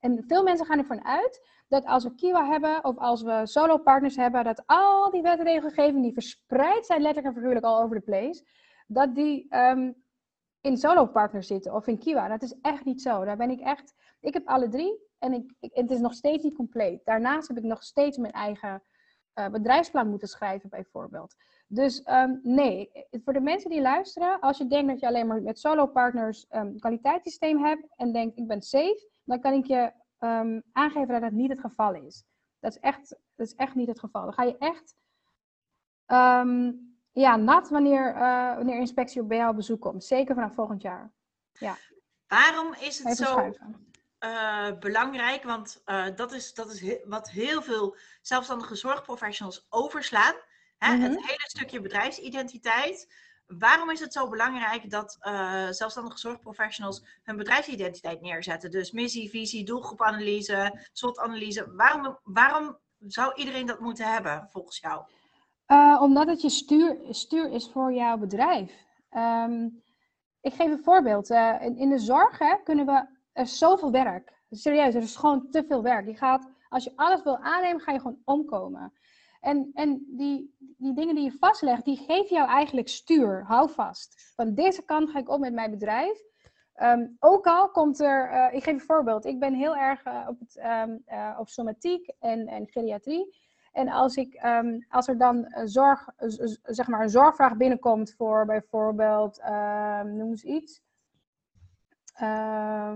en 0.00 0.24
veel 0.26 0.42
mensen 0.42 0.66
gaan 0.66 0.78
ervan 0.78 1.04
uit 1.04 1.40
dat 1.68 1.84
als 1.84 2.04
we 2.04 2.14
Kiwa 2.14 2.46
hebben 2.46 2.84
of 2.84 2.98
als 2.98 3.22
we 3.22 3.40
solo 3.44 3.78
partners 3.78 4.16
hebben, 4.16 4.44
dat 4.44 4.62
al 4.66 5.10
die 5.10 5.22
wetregelgeving 5.22 6.02
die 6.02 6.12
verspreid 6.12 6.86
zijn, 6.86 7.02
letterlijk 7.02 7.34
en 7.34 7.40
figuurlijk 7.40 7.66
al 7.66 7.82
over 7.82 7.96
de 7.96 8.02
place, 8.02 8.44
dat 8.88 9.14
die 9.14 9.56
um, 9.56 9.94
in 10.60 10.76
solo 10.76 11.06
partners 11.06 11.46
zitten 11.46 11.74
of 11.74 11.86
in 11.86 11.98
Kiwa. 11.98 12.28
Dat 12.28 12.42
is 12.42 12.54
echt 12.60 12.84
niet 12.84 13.02
zo. 13.02 13.24
Daar 13.24 13.36
ben 13.36 13.50
ik 13.50 13.60
echt. 13.60 13.94
Ik 14.20 14.34
heb 14.34 14.46
alle 14.46 14.68
drie 14.68 15.06
en 15.18 15.32
ik, 15.32 15.54
het 15.60 15.90
is 15.90 15.98
nog 15.98 16.14
steeds 16.14 16.44
niet 16.44 16.54
compleet. 16.54 17.04
Daarnaast 17.04 17.48
heb 17.48 17.56
ik 17.56 17.62
nog 17.62 17.82
steeds 17.82 18.16
mijn 18.16 18.32
eigen 18.32 18.82
uh, 19.34 19.48
bedrijfsplan 19.48 20.08
moeten 20.08 20.28
schrijven, 20.28 20.68
bijvoorbeeld. 20.68 21.34
Dus 21.66 22.02
um, 22.06 22.40
nee, 22.42 22.90
voor 23.10 23.32
de 23.32 23.40
mensen 23.40 23.70
die 23.70 23.80
luisteren, 23.80 24.40
als 24.40 24.58
je 24.58 24.66
denkt 24.66 24.88
dat 24.90 25.00
je 25.00 25.06
alleen 25.06 25.26
maar 25.26 25.42
met 25.42 25.58
solo 25.58 25.86
partners 25.86 26.46
um, 26.50 26.78
kwaliteitssysteem 26.78 27.64
hebt 27.64 27.86
en 27.96 28.12
denkt 28.12 28.38
ik 28.38 28.46
ben 28.46 28.62
safe, 28.62 29.08
dan 29.24 29.40
kan 29.40 29.52
ik 29.52 29.66
je 29.66 29.92
aangeven 30.72 31.08
dat 31.08 31.20
dat 31.20 31.32
niet 31.32 31.50
het 31.50 31.60
geval 31.60 31.94
is. 31.94 32.24
Dat 32.60 32.72
is 32.72 32.80
echt, 32.80 33.08
dat 33.08 33.46
is 33.46 33.54
echt 33.54 33.74
niet 33.74 33.88
het 33.88 33.98
geval. 33.98 34.22
Dan 34.22 34.32
ga 34.32 34.42
je 34.42 34.58
echt 34.58 34.94
ja, 37.18 37.36
nat 37.36 37.68
wanneer, 37.68 38.14
uh, 38.14 38.54
wanneer 38.54 38.78
inspectie 38.78 39.22
op 39.22 39.32
jou 39.32 39.50
op 39.50 39.56
bezoek 39.56 39.80
komt. 39.80 40.04
Zeker 40.04 40.34
vanaf 40.34 40.54
volgend 40.54 40.82
jaar. 40.82 41.12
Ja. 41.52 41.76
Waarom 42.26 42.74
is 42.80 43.04
het 43.04 43.16
zo 43.16 43.52
uh, 44.24 44.78
belangrijk? 44.78 45.42
Want 45.42 45.82
uh, 45.86 46.06
dat 46.14 46.32
is, 46.32 46.54
dat 46.54 46.72
is 46.72 46.80
he 46.80 47.00
wat 47.04 47.30
heel 47.30 47.62
veel 47.62 47.96
zelfstandige 48.22 48.74
zorgprofessionals 48.74 49.66
overslaan. 49.68 50.34
Hè? 50.78 50.94
Mm 50.94 51.02
-hmm. 51.02 51.10
Het 51.10 51.26
hele 51.26 51.48
stukje 51.48 51.80
bedrijfsidentiteit. 51.80 53.12
Waarom 53.46 53.90
is 53.90 54.00
het 54.00 54.12
zo 54.12 54.28
belangrijk 54.28 54.90
dat 54.90 55.18
zelfstandige 55.70 56.18
zorgprofessionals 56.18 57.04
hun 57.22 57.36
bedrijfsidentiteit 57.36 58.20
neerzetten? 58.20 58.70
Dus 58.70 58.90
missie, 58.90 59.30
visie, 59.30 59.64
doelgroepanalyse, 59.64 60.88
SWOT-analyse. 60.92 61.74
Waarom, 61.74 62.18
waarom 62.22 62.78
zou 62.98 63.34
iedereen 63.34 63.66
dat 63.66 63.80
moeten 63.80 64.12
hebben 64.12 64.46
volgens 64.50 64.78
jou? 64.78 65.04
Uh, 65.68 65.98
omdat 66.02 66.26
het 66.26 66.42
je 66.42 66.48
stuur, 66.48 66.98
stuur 67.10 67.50
is 67.50 67.70
voor 67.70 67.92
jouw 67.92 68.16
bedrijf. 68.16 68.86
Um, 69.16 69.82
ik 70.40 70.54
geef 70.54 70.70
een 70.70 70.82
voorbeeld. 70.82 71.30
Uh, 71.30 71.56
in, 71.60 71.88
de 71.88 71.98
zorg 71.98 72.38
hè, 72.38 72.54
kunnen 72.64 72.86
we. 72.86 73.06
Er 73.32 73.46
zoveel 73.46 73.90
werk. 73.90 74.32
Serieus, 74.50 74.94
er 74.94 75.02
is 75.02 75.16
gewoon 75.16 75.50
te 75.50 75.64
veel 75.64 75.82
werk. 75.82 76.06
Je 76.06 76.16
gaat, 76.16 76.48
als 76.68 76.84
je 76.84 76.92
alles 76.96 77.22
wil 77.22 77.36
aannemen, 77.36 77.80
ga 77.80 77.92
je 77.92 78.00
gewoon 78.00 78.22
omkomen. 78.24 78.92
En, 79.40 79.70
en 79.74 80.06
die, 80.08 80.54
die 80.58 80.94
dingen 80.94 81.14
die 81.14 81.24
je 81.24 81.36
vastlegt, 81.38 81.84
die 81.84 81.96
geven 81.96 82.36
jou 82.36 82.48
eigenlijk 82.48 82.88
stuur. 82.88 83.44
Hou 83.46 83.70
vast. 83.70 84.32
Van 84.36 84.54
deze 84.54 84.84
kant 84.84 85.10
ga 85.10 85.18
ik 85.18 85.28
op 85.28 85.40
met 85.40 85.52
mijn 85.52 85.70
bedrijf. 85.70 86.18
Um, 86.82 87.16
ook 87.18 87.46
al 87.46 87.70
komt 87.70 88.00
er, 88.00 88.32
uh, 88.32 88.54
ik 88.54 88.62
geef 88.62 88.74
een 88.74 88.80
voorbeeld. 88.80 89.24
Ik 89.24 89.38
ben 89.38 89.54
heel 89.54 89.76
erg 89.76 90.02
op, 90.28 90.38
het, 90.38 90.60
um, 90.64 91.04
op 91.38 91.48
somatiek 91.48 92.12
en, 92.18 92.46
en 92.46 92.66
geriatrie. 92.68 93.36
En 93.72 93.88
als, 93.88 94.16
ik, 94.16 94.42
um, 94.44 94.86
als 94.88 95.08
er 95.08 95.18
dan 95.18 95.52
zorg, 95.64 96.08
zeg 96.62 96.88
maar 96.88 97.00
een 97.00 97.10
zorgvraag 97.10 97.56
binnenkomt 97.56 98.14
voor 98.16 98.46
bijvoorbeeld, 98.46 99.38
uh, 99.38 100.02
noem 100.02 100.30
eens 100.30 100.44
iets, 100.44 100.82
uh, 102.22 102.94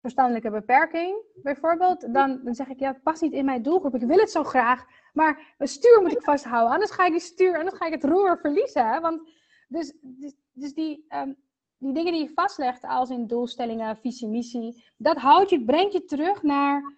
verstandelijke 0.00 0.50
beperking 0.50 1.22
bijvoorbeeld, 1.42 2.14
dan, 2.14 2.40
dan 2.44 2.54
zeg 2.54 2.68
ik, 2.68 2.78
ja, 2.78 2.92
het 2.92 3.02
past 3.02 3.22
niet 3.22 3.32
in 3.32 3.44
mijn 3.44 3.62
doelgroep, 3.62 3.94
ik 3.94 4.08
wil 4.08 4.18
het 4.18 4.30
zo 4.30 4.44
graag, 4.44 4.84
maar 5.12 5.54
mijn 5.58 5.70
stuur 5.70 6.00
moet 6.02 6.12
ik 6.12 6.22
vasthouden, 6.22 6.72
anders 6.72 6.90
ga 6.90 7.04
ik 7.04 7.12
die 7.12 7.20
stuur, 7.20 7.58
anders 7.58 7.76
ga 7.76 7.86
ik 7.86 7.92
het 7.92 8.04
roer 8.04 8.38
verliezen. 8.38 8.88
Hè? 8.88 9.00
Want, 9.00 9.30
dus, 9.68 9.96
dus, 10.00 10.34
dus 10.52 10.74
die, 10.74 11.06
um, 11.08 11.36
die 11.78 11.92
dingen 11.92 12.12
die 12.12 12.22
je 12.22 12.32
vastlegt 12.34 12.84
als 12.84 13.10
in 13.10 13.26
doelstellingen, 13.26 13.96
visie, 13.96 14.28
missie, 14.28 14.84
dat 14.96 15.16
houdt 15.16 15.50
je, 15.50 15.64
brengt 15.64 15.92
je 15.92 16.04
terug 16.04 16.42
naar 16.42 16.94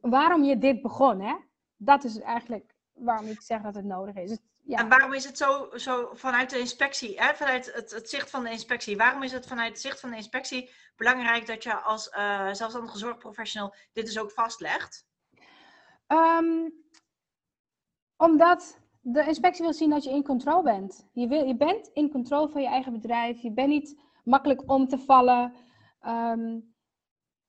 waarom 0.00 0.44
je 0.44 0.58
dit 0.58 0.82
begon, 0.82 1.20
hè? 1.20 1.34
Dat 1.76 2.04
is 2.04 2.20
eigenlijk 2.20 2.74
waarom 2.92 3.26
ik 3.26 3.42
zeg 3.42 3.62
dat 3.62 3.74
het 3.74 3.84
nodig 3.84 4.14
is. 4.14 4.38
Ja. 4.62 4.78
En 4.78 4.88
waarom 4.88 5.12
is 5.12 5.24
het 5.24 5.38
zo, 5.38 5.70
zo 5.76 6.10
vanuit 6.12 6.50
de 6.50 6.58
inspectie, 6.58 7.20
hè, 7.20 7.34
vanuit 7.34 7.72
het, 7.74 7.90
het, 7.90 8.10
zicht 8.10 8.30
van 8.30 8.44
de 8.44 8.50
inspectie, 8.50 8.96
waarom 8.96 9.22
is 9.22 9.32
het 9.32 9.46
vanuit 9.46 9.72
het 9.72 9.80
zicht 9.80 10.00
van 10.00 10.10
de 10.10 10.16
inspectie 10.16 10.70
belangrijk 10.96 11.46
dat 11.46 11.62
je 11.62 11.74
als 11.74 12.08
uh, 12.08 12.52
zelfstandige 12.52 12.98
zorgprofessional 12.98 13.74
dit 13.92 14.06
dus 14.06 14.18
ook 14.18 14.30
vastlegt? 14.30 15.06
Um, 16.06 16.72
omdat 18.16 18.80
de 19.00 19.24
inspectie 19.26 19.64
wil 19.64 19.72
zien 19.72 19.90
dat 19.90 20.04
je 20.04 20.10
in 20.10 20.22
controle 20.22 20.62
bent. 20.62 21.08
Je, 21.12 21.26
wil, 21.26 21.46
je 21.46 21.56
bent 21.56 21.90
in 21.92 22.10
controle 22.10 22.48
van 22.48 22.62
je 22.62 22.68
eigen 22.68 22.92
bedrijf. 22.92 23.42
Je 23.42 23.52
bent 23.52 23.68
niet 23.68 24.00
makkelijk 24.24 24.62
om 24.70 24.88
te 24.88 24.98
vallen. 24.98 25.54
Um, 26.06 26.74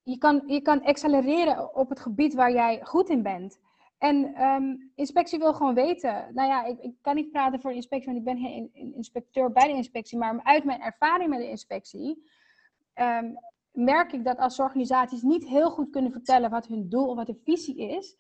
je, 0.04 0.18
kan, 0.18 0.44
je 0.46 0.62
kan 0.62 0.84
accelereren 0.84 1.76
op 1.76 1.90
het 1.90 2.00
gebied 2.00 2.34
waar 2.34 2.52
jij 2.52 2.82
goed 2.84 3.10
in 3.10 3.24
bent. 3.24 3.60
En 3.98 4.44
um, 4.44 4.92
inspectie 4.96 5.40
wil 5.40 5.54
gewoon 5.54 5.74
weten. 5.74 6.34
Nou 6.34 6.48
ja, 6.48 6.64
ik, 6.64 6.80
ik, 6.80 6.94
kan 7.02 7.16
niet 7.16 7.32
praten 7.32 7.62
voor 7.62 7.70
de 7.70 7.76
inspectie, 7.76 8.14
want 8.14 8.18
ik 8.18 8.34
ben 8.34 8.44
geen 8.44 8.94
inspecteur 8.96 9.52
bij 9.52 9.68
de 9.68 9.74
inspectie. 9.74 10.18
Maar 10.18 10.40
uit 10.44 10.64
mijn 10.64 10.82
ervaring 10.82 11.30
met 11.30 11.40
de 11.40 11.50
inspectie 11.50 12.24
um, 12.96 13.38
merk 13.72 14.12
ik 14.12 14.24
dat 14.24 14.38
als 14.38 14.60
organisaties 14.60 15.22
niet 15.22 15.48
heel 15.48 15.70
goed 15.70 15.90
kunnen 15.90 16.12
vertellen 16.12 16.50
wat 16.50 16.68
hun 16.68 16.90
doel 16.90 17.08
of 17.08 17.16
wat 17.16 17.28
de 17.28 17.42
visie 17.44 17.78
is, 17.78 18.16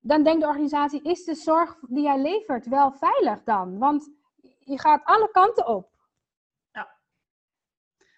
dan 0.00 0.22
denkt 0.22 0.40
de 0.40 0.46
organisatie: 0.46 1.02
is 1.02 1.24
de 1.24 1.34
zorg 1.34 1.78
die 1.88 2.02
jij 2.02 2.20
levert 2.20 2.66
wel 2.66 2.92
veilig 2.92 3.42
dan? 3.42 3.78
Want 3.78 4.10
je 4.58 4.78
gaat 4.78 5.04
alle 5.04 5.30
kanten 5.30 5.66
op. 5.66 5.92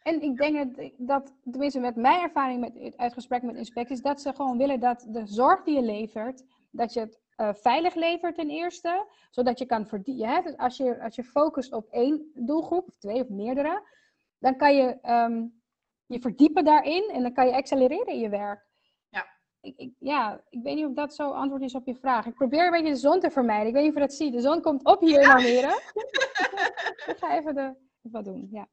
En 0.02 0.22
ik 0.22 0.36
denk 0.36 0.76
dat, 0.76 0.90
dat, 0.96 1.32
tenminste 1.50 1.80
met 1.80 1.96
mijn 1.96 2.22
ervaring 2.22 2.60
met, 2.60 2.96
uit 2.96 3.12
gesprek 3.12 3.42
met 3.42 3.56
inspecties, 3.56 4.00
dat 4.02 4.20
ze 4.20 4.34
gewoon 4.34 4.58
willen 4.58 4.80
dat 4.80 5.06
de 5.08 5.26
zorg 5.26 5.62
die 5.62 5.74
je 5.74 5.82
levert, 5.82 6.44
dat 6.76 6.92
je 6.92 7.00
het 7.00 7.20
uh, 7.36 7.54
veilig 7.54 7.94
levert 7.94 8.34
ten 8.34 8.50
eerste, 8.50 9.06
zodat 9.30 9.58
je 9.58 9.66
kan 9.66 9.86
verdienen. 9.86 10.42
Dus 10.42 10.56
als 10.56 10.76
je, 10.76 11.02
als 11.02 11.16
je 11.16 11.24
focust 11.24 11.72
op 11.72 11.88
één 11.90 12.30
doelgroep, 12.34 12.88
of 12.88 12.96
twee 12.96 13.22
of 13.22 13.28
meerdere, 13.28 13.82
dan 14.38 14.56
kan 14.56 14.76
je 14.76 14.98
um, 15.02 15.62
je 16.06 16.20
verdiepen 16.20 16.64
daarin 16.64 17.10
en 17.12 17.22
dan 17.22 17.32
kan 17.32 17.46
je 17.46 17.54
accelereren 17.54 18.06
in 18.06 18.18
je 18.18 18.28
werk. 18.28 18.66
Ja. 19.08 19.26
Ik, 19.60 19.76
ik, 19.76 19.92
ja, 19.98 20.40
ik 20.48 20.62
weet 20.62 20.74
niet 20.74 20.86
of 20.86 20.92
dat 20.92 21.14
zo 21.14 21.30
antwoord 21.30 21.62
is 21.62 21.74
op 21.74 21.86
je 21.86 21.94
vraag. 21.94 22.26
Ik 22.26 22.34
probeer 22.34 22.64
een 22.64 22.70
beetje 22.70 22.92
de 22.92 22.96
zon 22.96 23.20
te 23.20 23.30
vermijden. 23.30 23.66
Ik 23.66 23.72
weet 23.72 23.82
niet 23.82 23.92
of 23.92 24.00
je 24.00 24.06
dat 24.06 24.16
ziet. 24.16 24.32
De 24.32 24.40
zon 24.40 24.62
komt 24.62 24.84
op 24.84 25.00
hier 25.00 25.20
in 25.22 25.28
Almere. 25.28 25.80
ik 27.10 27.16
ga 27.18 27.36
even 27.36 27.54
de, 27.54 27.74
wat 28.00 28.24
doen, 28.24 28.48
ja. 28.50 28.68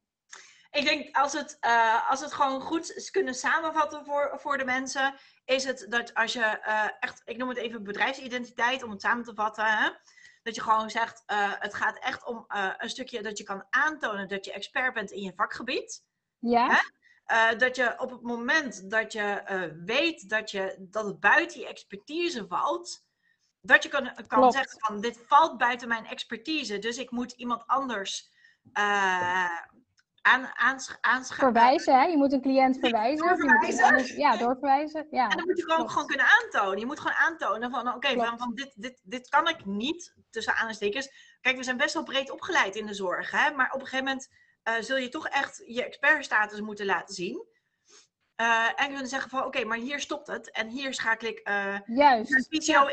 Ik 0.74 0.86
denk 0.86 1.16
als 1.16 1.34
het, 1.34 1.58
uh, 1.62 2.10
als 2.10 2.20
het 2.20 2.34
gewoon 2.34 2.62
goed 2.62 2.94
is 2.94 3.12
kunnen 3.12 3.34
samenvatten 3.34 4.06
voor, 4.06 4.32
voor 4.40 4.58
de 4.58 4.66
mensen, 4.66 5.16
is 5.46 5.64
het 5.64 5.86
dat 5.90 6.14
als 6.14 6.34
je 6.34 6.60
uh, 6.68 6.88
echt, 7.00 7.22
ik 7.26 7.38
noem 7.38 7.50
het 7.50 7.58
even 7.58 7.84
bedrijfsidentiteit 7.84 8.84
om 8.84 8.92
het 8.92 9.02
samen 9.02 9.24
te 9.24 9.34
vatten, 9.36 9.66
hè? 9.66 9.90
dat 10.44 10.56
je 10.56 10.62
gewoon 10.62 10.90
zegt, 10.90 11.24
uh, 11.28 11.52
het 11.60 11.74
gaat 11.74 12.00
echt 12.00 12.26
om 12.26 12.46
een 12.78 12.90
stukje 12.90 13.22
dat 13.22 13.38
je 13.38 13.44
kan 13.44 13.66
aantonen 13.70 14.28
dat 14.28 14.46
je 14.46 14.54
expert 14.54 14.94
bent 14.94 15.12
in 15.12 15.22
je 15.22 15.34
vakgebied. 15.36 16.04
Ja. 16.40 16.68
Hè? 16.68 17.56
dat 17.56 17.76
je 17.76 18.00
op 18.00 18.10
het 18.10 18.22
moment 18.22 18.90
dat 18.90 19.14
je 19.14 19.44
weet 19.86 20.30
dat, 20.30 20.52
je, 20.52 20.76
dat 20.80 21.06
het 21.06 21.20
buiten 21.20 21.60
je 21.60 21.68
expertise 21.68 22.46
valt, 22.48 23.06
dat 23.62 23.84
je 23.84 23.90
kan, 23.90 24.12
kan 24.28 24.52
zeggen 24.52 24.80
van 24.80 25.02
dit 25.02 25.20
valt 25.28 25.58
buiten 25.58 25.88
mijn 25.88 26.06
expertise, 26.06 26.80
dus 26.80 26.98
ik 26.98 27.12
moet 27.12 27.32
iemand 27.32 27.68
anders 27.68 28.32
aan, 30.24 30.82
Verwijzen, 31.24 32.00
hè? 32.00 32.06
Je 32.06 32.18
moet 32.18 32.34
een 32.34 32.42
cliënt 32.42 32.80
verwijzen. 32.80 33.28
Doorverwijzen. 33.28 33.84
Anders, 33.84 34.16
ja, 34.16 34.38
doorverwijzen. 34.38 35.08
Ja, 35.12 35.30
en 35.30 35.38
dan 35.38 35.46
moet 35.46 35.58
je 35.58 35.64
gewoon, 35.64 35.90
gewoon 35.90 36.08
kunnen 36.08 36.26
aantonen. 36.42 36.80
Je 36.80 36.86
moet 36.86 37.00
gewoon 37.00 37.18
aantonen 37.18 37.72
van, 37.72 37.94
oké, 37.94 38.16
van, 38.16 38.38
van, 38.38 38.52
dit, 38.56 38.74
dit, 38.76 39.02
dit 39.04 39.30
kan 39.30 39.48
ik 39.48 39.66
niet, 39.66 40.16
tussen 40.30 40.56
aanstekers. 40.56 41.38
Kijk, 41.42 41.58
we 41.58 41.64
zijn 41.64 41.78
best 41.78 41.94
wel 41.94 42.04
breed 42.04 42.32
opgeleid 42.32 42.76
in 42.76 42.86
de 42.86 42.94
zorg, 42.94 43.32
hè? 43.32 43.52
Maar 43.52 43.72
op 43.72 43.80
een 43.80 43.88
gegeven 43.88 44.06
moment 44.06 44.30
uh, 44.64 44.74
zul 44.80 44.98
je 44.98 45.10
toch 45.10 45.28
echt 45.28 45.64
je 45.66 45.86
expertstatus 45.86 46.62
moeten 46.62 46.86
laten 46.86 47.16
zien. 47.16 47.46
Uh, 48.42 48.68
en 48.76 48.88
kunnen 48.88 49.08
zeggen 49.08 49.30
van, 49.30 49.46
oké, 49.46 49.64
maar 49.64 49.78
hier 49.78 50.00
stopt 50.00 50.28
het. 50.28 50.52
En 50.52 50.68
hier 50.68 50.94
schakel 50.94 51.28
ik 51.28 51.50
uh, 51.50 51.80
Juist. 51.86 52.32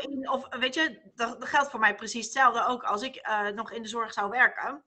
in. 0.03 0.29
Of 0.29 0.47
weet 0.49 0.73
je, 0.73 1.11
dat, 1.15 1.39
dat, 1.39 1.49
geldt 1.49 1.71
voor 1.71 1.79
mij 1.79 1.95
precies 1.95 2.25
hetzelfde 2.25 2.65
ook 2.65 2.83
als 2.83 3.01
ik 3.01 3.29
nog 3.55 3.71
in 3.71 3.81
de 3.81 3.87
zorg 3.87 4.13
zou 4.13 4.29
werken. 4.29 4.83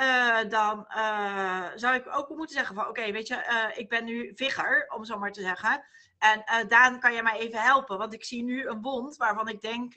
Uh, 0.00 0.48
dan 0.48 0.86
uh, 0.96 1.64
zou 1.74 1.94
ik 1.94 2.16
ook 2.16 2.28
moeten 2.28 2.56
zeggen 2.56 2.74
van 2.74 2.88
oké, 2.88 3.12
weet 3.12 3.26
je, 3.26 3.34
uh, 3.34 3.78
ik 3.78 3.88
ben 3.88 4.04
nu 4.04 4.32
vigger, 4.34 4.92
om 4.94 5.04
zo 5.04 5.18
maar 5.18 5.32
te 5.32 5.40
zeggen. 5.40 5.84
En 6.18 6.68
Daan, 6.68 7.00
kan 7.00 7.12
jij 7.12 7.22
mij 7.22 7.38
even 7.38 7.62
helpen? 7.62 7.98
Want 7.98 8.14
ik 8.14 8.24
zie 8.24 8.42
nu 8.42 8.66
een 8.66 8.82
wond 8.82 9.16
waarvan 9.16 9.48
ik 9.48 9.60
denk, 9.60 9.94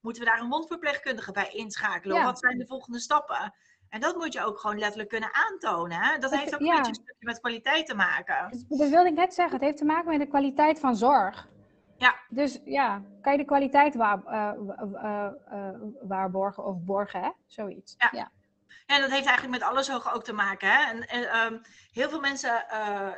moeten 0.00 0.22
we 0.22 0.28
daar 0.28 0.40
een 0.40 0.48
wondverpleegkundige 0.48 1.32
bij 1.32 1.50
inschakelen? 1.50 2.16
Ja. 2.16 2.24
Wat 2.24 2.38
zijn 2.38 2.58
de 2.58 2.66
volgende 2.66 2.98
stappen? 2.98 3.54
En 3.88 4.00
dat 4.00 4.16
moet 4.16 4.32
je 4.32 4.44
ook 4.44 4.58
gewoon 4.58 4.78
letterlijk 4.78 5.08
kunnen 5.08 5.28
aantonen. 5.32 5.98
Hè? 6.00 6.18
Dat 6.18 6.34
heeft 6.36 6.54
ook 6.54 6.60
ja. 6.60 6.76
een 6.76 6.82
beetje 6.82 7.14
met 7.18 7.40
kwaliteit 7.40 7.86
te 7.86 7.94
maken. 7.94 8.66
Dat 8.68 8.88
wilde 8.88 9.08
ik 9.08 9.14
net 9.14 9.34
zeggen. 9.34 9.54
Het 9.54 9.64
heeft 9.64 9.76
te 9.76 9.84
maken 9.84 10.08
met 10.10 10.20
de 10.20 10.26
kwaliteit 10.26 10.80
van 10.80 10.96
zorg. 10.96 11.48
Ja. 11.96 12.14
Dus 12.28 12.60
ja, 12.64 13.02
kan 13.20 13.32
je 13.32 13.38
de 13.38 13.44
kwaliteit 13.44 13.94
waar, 13.94 14.22
waarborgen 16.02 16.64
of 16.64 16.76
borgen, 16.78 17.20
hè? 17.20 17.30
Zoiets. 17.46 17.94
Ja. 17.98 18.08
ja. 18.12 18.30
En 18.86 19.00
dat 19.00 19.10
heeft 19.10 19.26
eigenlijk 19.26 19.58
met 19.58 19.68
alle 19.68 19.82
zorgen 19.82 20.12
ook 20.12 20.24
te 20.24 20.32
maken. 20.32 20.68
Hè? 20.68 20.82
En, 21.04 21.36
um, 21.36 21.62
heel 21.92 22.08
veel 22.08 22.20
mensen, 22.20 22.66
uh, 22.70 23.12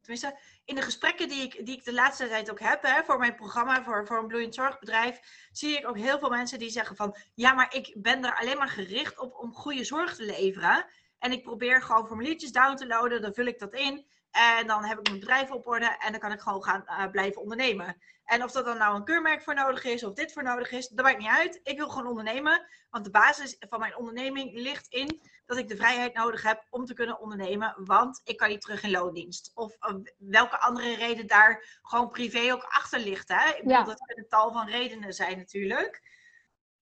tenminste, 0.00 0.38
in 0.64 0.74
de 0.74 0.82
gesprekken 0.82 1.28
die 1.28 1.42
ik, 1.42 1.66
die 1.66 1.76
ik 1.76 1.84
de 1.84 1.92
laatste 1.92 2.28
tijd 2.28 2.50
ook 2.50 2.60
heb 2.60 2.82
hè, 2.82 3.04
voor 3.04 3.18
mijn 3.18 3.34
programma, 3.34 3.82
voor, 3.82 4.06
voor 4.06 4.18
een 4.18 4.26
bloeiend 4.26 4.54
zorgbedrijf, 4.54 5.20
zie 5.52 5.78
ik 5.78 5.88
ook 5.88 5.98
heel 5.98 6.18
veel 6.18 6.28
mensen 6.28 6.58
die 6.58 6.70
zeggen 6.70 6.96
van, 6.96 7.16
ja, 7.34 7.52
maar 7.52 7.74
ik 7.74 7.94
ben 7.96 8.24
er 8.24 8.36
alleen 8.36 8.58
maar 8.58 8.68
gericht 8.68 9.18
op 9.18 9.34
om 9.34 9.54
goede 9.54 9.84
zorg 9.84 10.14
te 10.14 10.24
leveren. 10.24 10.86
En 11.18 11.32
ik 11.32 11.42
probeer 11.42 11.82
gewoon 11.82 12.06
formuliertjes 12.06 12.52
down 12.52 12.76
te 12.76 12.86
loaden, 12.86 13.22
dan 13.22 13.34
vul 13.34 13.46
ik 13.46 13.58
dat 13.58 13.74
in. 13.74 14.06
En 14.34 14.66
dan 14.66 14.84
heb 14.84 14.98
ik 14.98 15.06
mijn 15.08 15.20
bedrijf 15.20 15.50
op 15.50 15.66
orde 15.66 15.96
en 15.98 16.10
dan 16.10 16.20
kan 16.20 16.32
ik 16.32 16.40
gewoon 16.40 16.62
gaan 16.64 16.84
uh, 16.86 17.10
blijven 17.10 17.42
ondernemen. 17.42 17.96
En 18.24 18.42
of 18.42 18.52
dat 18.52 18.64
dan 18.64 18.78
nou 18.78 18.96
een 18.96 19.04
keurmerk 19.04 19.42
voor 19.42 19.54
nodig 19.54 19.84
is 19.84 20.04
of 20.04 20.14
dit 20.14 20.32
voor 20.32 20.42
nodig 20.42 20.70
is, 20.70 20.88
dat 20.88 21.04
maakt 21.04 21.18
niet 21.18 21.28
uit. 21.28 21.60
Ik 21.62 21.78
wil 21.78 21.88
gewoon 21.88 22.08
ondernemen. 22.08 22.66
Want 22.90 23.04
de 23.04 23.10
basis 23.10 23.56
van 23.68 23.78
mijn 23.80 23.96
onderneming 23.96 24.52
ligt 24.52 24.86
in 24.88 25.20
dat 25.46 25.56
ik 25.58 25.68
de 25.68 25.76
vrijheid 25.76 26.14
nodig 26.14 26.42
heb 26.42 26.64
om 26.70 26.84
te 26.84 26.94
kunnen 26.94 27.20
ondernemen. 27.20 27.74
Want 27.76 28.20
ik 28.24 28.36
kan 28.36 28.48
niet 28.48 28.60
terug 28.60 28.82
in 28.82 28.90
loondienst. 28.90 29.50
Of 29.54 29.76
uh, 29.80 29.94
welke 30.18 30.60
andere 30.60 30.94
reden 30.96 31.26
daar 31.26 31.78
gewoon 31.82 32.10
privé 32.10 32.52
ook 32.52 32.62
achter 32.68 33.00
ligt. 33.00 33.28
Hè? 33.28 33.48
Ik 33.48 33.56
bedoel, 33.62 33.72
Ja. 33.78 33.84
dat 33.84 34.06
kunnen 34.06 34.28
tal 34.28 34.52
van 34.52 34.66
redenen 34.68 35.12
zijn 35.12 35.36
natuurlijk. 35.36 36.12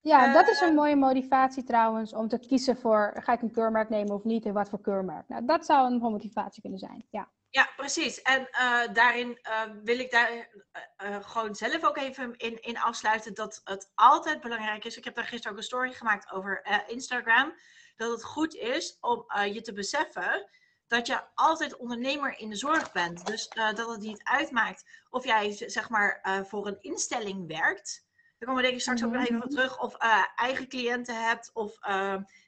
Ja, 0.01 0.33
dat 0.33 0.49
is 0.49 0.61
Eh, 0.61 0.69
een 0.69 0.75
mooie 0.75 0.97
motivatie 0.97 1.65
trouwens, 1.65 2.13
om 2.13 2.29
te 2.29 2.39
kiezen 2.39 2.77
voor, 2.77 3.13
ga 3.15 3.33
ik 3.33 3.43
een 3.43 3.53
keurmerk 3.53 3.89
nemen 3.89 4.15
of 4.15 4.25
niet 4.25 4.45
en 4.45 4.53
wat 4.53 4.69
voor 4.69 4.81
keurmerk. 4.81 5.29
Nou, 5.29 5.45
dat 5.45 5.67
zou 5.67 5.93
een 5.93 5.99
motivatie 5.99 6.61
kunnen 6.63 6.79
zijn, 6.79 7.07
ja. 7.11 7.29
Ja, 7.53 7.71
precies. 7.77 8.23
En 8.23 8.51
eh, 8.51 8.81
daarin 8.93 9.39
eh, 9.43 9.63
wil 9.83 9.99
ik 9.99 10.11
daar 10.11 10.49
eh, 10.97 11.17
gewoon 11.21 11.55
zelf 11.55 11.85
ook 11.85 11.97
even 11.97 12.37
in, 12.37 12.61
in 12.63 12.79
afsluiten 12.79 13.35
dat 13.35 13.61
het 13.65 13.91
altijd 13.95 14.41
belangrijk 14.41 14.85
is. 14.85 14.97
Ik 14.97 15.05
heb 15.05 15.15
daar 15.15 15.25
gisteren 15.25 15.53
ook 15.53 15.59
een 15.59 15.65
story 15.65 15.93
gemaakt 15.93 16.31
over 16.33 16.85
Instagram. 16.87 17.55
Dat 17.97 18.11
het 18.11 18.25
goed 18.25 18.55
is 18.55 18.97
om 19.01 19.25
je 19.53 19.61
te 19.61 19.73
beseffen 19.73 20.49
dat 20.87 21.07
je 21.07 21.21
altijd 21.35 21.77
ondernemer 21.77 22.39
in 22.39 22.51
de 22.51 22.57
zorg 22.57 22.93
bent. 22.93 23.27
Dus 23.27 23.49
dat 23.49 23.89
het 23.89 24.01
niet 24.01 24.23
uitmaakt 24.23 24.85
of 25.11 25.25
jij 25.25 25.53
zeg 25.53 25.89
maar 25.89 26.45
voor 26.49 26.67
een 26.67 26.81
instelling 26.81 27.47
werkt. 27.49 28.07
Daar 28.39 28.49
komen 28.49 28.57
we 28.57 28.63
denk 28.63 28.75
ik 28.75 28.81
straks 28.81 29.05
ook 29.05 29.13
nog 29.13 29.23
even 29.23 29.35
Mhm. 29.35 29.45
op 29.45 29.51
terug. 29.51 29.81
Of 29.81 29.95
eigen 30.37 30.69
cliënten 30.69 31.25
hebt 31.25 31.51
of 31.53 31.79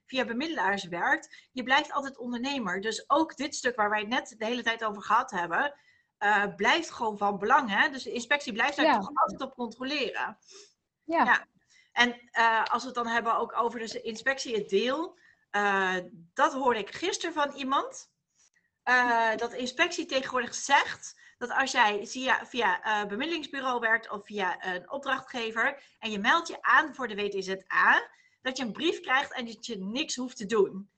via 0.07 0.25
bemiddelaars 0.25 0.85
werkt. 0.85 1.49
Je 1.53 1.63
blijft 1.63 1.93
altijd 1.93 2.19
ondernemer. 2.19 2.81
Dus 2.81 3.05
ook 3.11 3.37
dit 3.37 3.55
stuk 3.55 3.77
waar 3.77 3.91
wij 3.91 4.01
het 4.01 4.09
net 4.09 4.35
de 4.39 4.45
hele 4.45 4.63
tijd 4.63 4.85
over 4.85 5.03
gehad 5.03 5.31
hebben, 5.31 5.75
eh, 6.19 6.45
blijft 6.57 6.91
gewoon 6.91 7.19
van 7.19 7.39
belang. 7.39 7.71
Hè? 7.71 7.89
Dus 7.89 8.03
de 8.03 8.13
inspectie 8.13 8.53
blijft 8.53 8.77
daar 8.77 8.87
Ja. 8.87 8.99
toch 8.99 9.11
altijd 9.15 9.41
op 9.41 9.55
controleren. 9.55 10.39
Ja, 11.05 11.25
Ja. 11.25 11.47
En 11.93 12.21
eh, 12.31 12.63
als 12.65 12.81
we 12.83 12.87
het 12.89 12.97
dan 12.97 13.07
hebben 13.07 13.37
ook 13.37 13.59
over 13.61 13.79
de 13.81 14.01
inspectie, 14.01 14.55
het 14.57 14.69
deel. 14.69 15.19
eh, 15.51 15.97
dat 16.33 16.53
hoorde 16.53 16.79
ik 16.81 16.95
gisteren 16.95 17.35
van 17.35 17.53
iemand. 17.53 18.13
dat 19.37 19.51
de 19.51 19.57
inspectie 19.57 20.07
tegenwoordig 20.07 20.55
zegt 20.55 21.21
dat 21.39 21.51
als 21.51 21.71
jij 21.73 22.07
via, 22.07 22.47
via 22.47 22.81
bemiddelingsbureau 23.07 23.81
werkt 23.81 24.11
of 24.11 24.27
via 24.27 24.65
een 24.65 24.91
opdrachtgever 24.91 25.83
en 25.99 26.11
je 26.11 26.19
meldt 26.19 26.49
je 26.49 26.63
aan 26.63 26.95
voor 26.95 27.09
de 27.09 27.15
WTZA, 27.15 28.09
dat 28.45 28.57
je 28.57 28.65
een 28.65 28.73
brief 28.73 29.01
krijgt 29.01 29.35
en 29.35 29.47
dat 29.47 29.67
je 29.67 29.79
niks 29.79 30.17
hoeft 30.17 30.37
te 30.37 30.47
doen. 30.47 30.89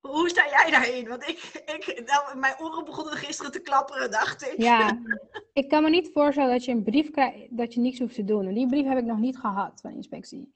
Hoe 0.00 0.28
sta 0.28 0.48
jij 0.48 0.70
daarin? 0.70 1.08
Want 1.08 1.28
ik, 1.28 1.62
ik 1.76 2.02
nou, 2.06 2.38
mijn 2.38 2.54
oren 2.60 2.84
begonnen 2.84 3.16
gisteren 3.16 3.52
te 3.52 3.60
klapperen, 3.60 4.10
dacht 4.10 4.42
ik. 4.42 4.54
ja. 4.56 4.98
Ik 5.52 5.68
kan 5.68 5.82
me 5.82 5.90
niet 5.90 6.10
voorstellen 6.12 6.50
dat 6.50 6.64
je 6.64 6.72
een 6.72 6.82
brief 6.82 7.10
krijgt, 7.10 7.56
dat 7.56 7.74
je 7.74 7.80
niks 7.80 7.98
hoeft 7.98 8.14
te 8.14 8.24
doen. 8.24 8.46
En 8.46 8.54
die 8.54 8.66
brief 8.66 8.86
heb 8.86 8.98
ik 8.98 9.04
nog 9.04 9.18
niet 9.18 9.38
gehad 9.38 9.80
van 9.80 9.90
inspectie. 9.90 10.52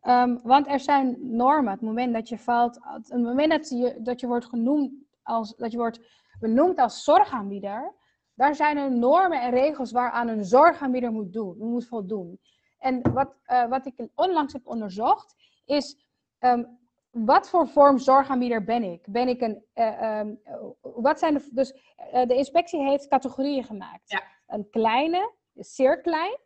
Ehm, 0.00 0.38
want 0.42 0.66
er 0.68 0.80
zijn 0.80 1.16
normen. 1.20 1.72
Het 1.72 1.80
moment 1.80 2.14
dat 2.14 2.28
je 2.28 2.38
valt, 2.38 2.78
het 2.82 3.22
moment 3.22 3.50
dat 3.50 3.68
je, 3.68 3.96
dat 3.98 4.20
je 4.20 4.26
wordt 4.26 4.46
genoemd 4.46 4.92
als, 5.22 5.56
dat 5.56 5.72
je 5.72 5.78
wordt 5.78 6.00
benoemd 6.40 6.78
als 6.78 7.04
zorgaanbieder, 7.04 7.94
daar 8.34 8.54
zijn 8.54 8.76
er 8.76 8.92
normen 8.92 9.42
en 9.42 9.50
regels 9.50 9.92
waaraan 9.92 10.28
een 10.28 10.44
zorgaanbieder 10.44 11.12
moet, 11.12 11.32
doen, 11.32 11.56
moet 11.58 11.86
voldoen. 11.86 12.40
En 12.78 13.12
wat, 13.12 13.34
uh, 13.46 13.68
wat 13.68 13.86
ik 13.86 14.08
onlangs 14.14 14.52
heb 14.52 14.66
onderzocht, 14.66 15.34
is 15.70 15.96
um, 16.38 16.78
wat 17.10 17.48
voor 17.48 17.68
vorm 17.68 17.98
zorgaanbieder 17.98 18.64
ben 18.64 18.82
ik? 18.82 19.04
Ben 19.08 19.28
ik 19.28 19.40
een. 19.40 19.64
Uh, 19.74 20.18
um, 20.18 20.40
wat 20.80 21.18
zijn 21.18 21.34
de. 21.34 21.48
Dus 21.52 21.72
uh, 21.72 22.26
de 22.26 22.34
inspectie 22.34 22.82
heeft 22.82 23.08
categorieën 23.08 23.64
gemaakt: 23.64 24.10
ja. 24.10 24.22
een 24.46 24.70
kleine, 24.70 25.32
zeer 25.54 26.00
klein, 26.00 26.38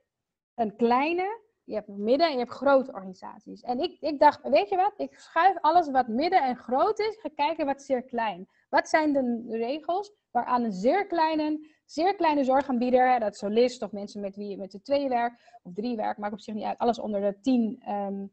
een 0.55 0.77
kleine, 0.77 1.41
je 1.65 1.75
hebt 1.75 1.89
midden 1.89 2.27
en 2.27 2.33
je 2.33 2.39
hebt 2.39 2.51
grote 2.51 2.93
organisaties. 2.93 3.63
En 3.63 3.81
ik, 3.81 3.97
ik 4.01 4.19
dacht, 4.19 4.49
weet 4.49 4.69
je 4.69 4.77
wat, 4.77 4.95
ik 4.97 5.19
schuif 5.19 5.57
alles 5.61 5.91
wat 5.91 6.09
midden 6.09 6.43
en 6.43 6.57
groot 6.57 6.99
is, 6.99 7.19
ga 7.21 7.29
kijken 7.35 7.67
wat 7.67 7.83
zeer 7.83 8.03
klein. 8.03 8.49
Wat 8.69 8.89
zijn 8.89 9.13
de 9.13 9.45
regels 9.57 10.13
waaraan 10.31 10.65
een 10.65 10.73
zeer 10.73 11.07
kleine, 11.07 11.69
zeer 11.85 12.15
kleine 12.15 12.45
zorgaanbieder, 12.45 13.21
dat 13.21 13.33
is 13.33 13.39
solist 13.39 13.83
of 13.83 13.93
mensen 13.93 14.21
met 14.21 14.37
wie 14.37 14.49
je 14.49 14.57
met 14.57 14.71
de 14.71 14.83
twee 14.83 15.09
werkt, 15.09 15.43
of 15.63 15.73
drie 15.73 15.97
werkt, 15.97 16.19
maakt 16.19 16.33
op 16.33 16.41
zich 16.41 16.55
niet 16.55 16.65
uit, 16.65 16.79
alles 16.79 16.99
onder 16.99 17.21
de 17.21 17.41
tien, 17.41 17.83
um, 17.89 18.33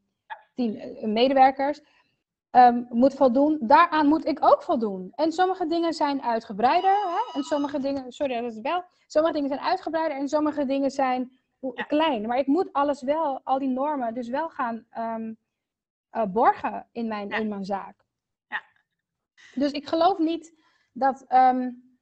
uh, 0.69 1.03
medewerkers, 1.03 1.81
um, 2.51 2.87
moet 2.89 3.13
voldoen. 3.13 3.57
Daaraan 3.61 4.07
moet 4.07 4.25
ik 4.25 4.45
ook 4.45 4.63
voldoen. 4.63 5.11
En 5.15 5.31
sommige 5.31 5.67
dingen 5.67 5.93
zijn 5.93 6.21
uitgebreider, 6.21 6.95
hè? 6.95 7.37
en 7.37 7.43
sommige 7.43 7.79
dingen, 7.79 8.11
sorry 8.11 8.41
dat 8.41 8.51
is 8.51 8.59
wel, 8.61 8.83
sommige 9.07 9.33
dingen 9.33 9.49
zijn 9.49 9.61
uitgebreider 9.61 10.17
en 10.17 10.29
sommige 10.29 10.65
dingen 10.65 10.91
zijn 10.91 11.39
ja. 11.59 11.83
klein. 11.83 12.27
Maar 12.27 12.37
ik 12.37 12.47
moet 12.47 12.73
alles 12.73 13.01
wel, 13.01 13.41
al 13.43 13.59
die 13.59 13.69
normen, 13.69 14.13
dus 14.13 14.29
wel 14.29 14.49
gaan 14.49 14.85
um, 14.97 15.37
uh, 16.11 16.25
borgen 16.25 16.87
in 16.91 17.07
mijn, 17.07 17.29
Ja. 17.29 17.37
in 17.37 17.47
mijn 17.47 17.65
zaak. 17.65 18.05
Ja. 18.47 18.61
Dus 19.53 19.71
ik 19.71 19.87
geloof 19.87 20.17
niet 20.17 20.55
dat, 20.93 21.25
um, 21.29 21.97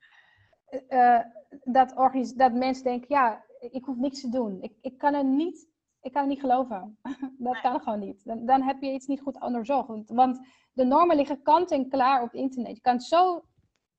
uh, 0.89 1.19
dat, 1.63 1.93
dat 2.35 2.53
mensen 2.53 2.83
denken, 2.83 3.07
ja, 3.09 3.43
ik 3.59 3.85
hoef 3.85 3.97
niks 3.97 4.21
te 4.21 4.29
doen. 4.29 4.61
Ik, 4.61 4.73
ik 4.81 4.97
kan 4.97 5.13
er 5.13 5.23
niet, 5.23 5.67
ik 6.01 6.11
kan 6.11 6.21
het 6.21 6.29
niet 6.31 6.39
geloven. 6.39 6.97
dat 7.37 7.59
kan 7.61 7.79
gewoon 7.81 7.99
niet. 7.99 8.25
Dan, 8.25 8.45
dan 8.45 8.61
heb 8.61 8.81
je 8.81 8.91
iets 8.91 9.07
niet 9.07 9.21
goed 9.21 9.41
onderzocht. 9.41 9.87
Want, 9.87 10.09
want 10.09 10.47
de 10.73 10.83
normen 10.83 11.15
liggen 11.15 11.41
kant 11.41 11.71
en 11.71 11.89
klaar 11.89 12.21
op 12.21 12.33
internet. 12.33 12.75
Je 12.75 12.81
kan 12.81 12.99
zo 12.99 13.43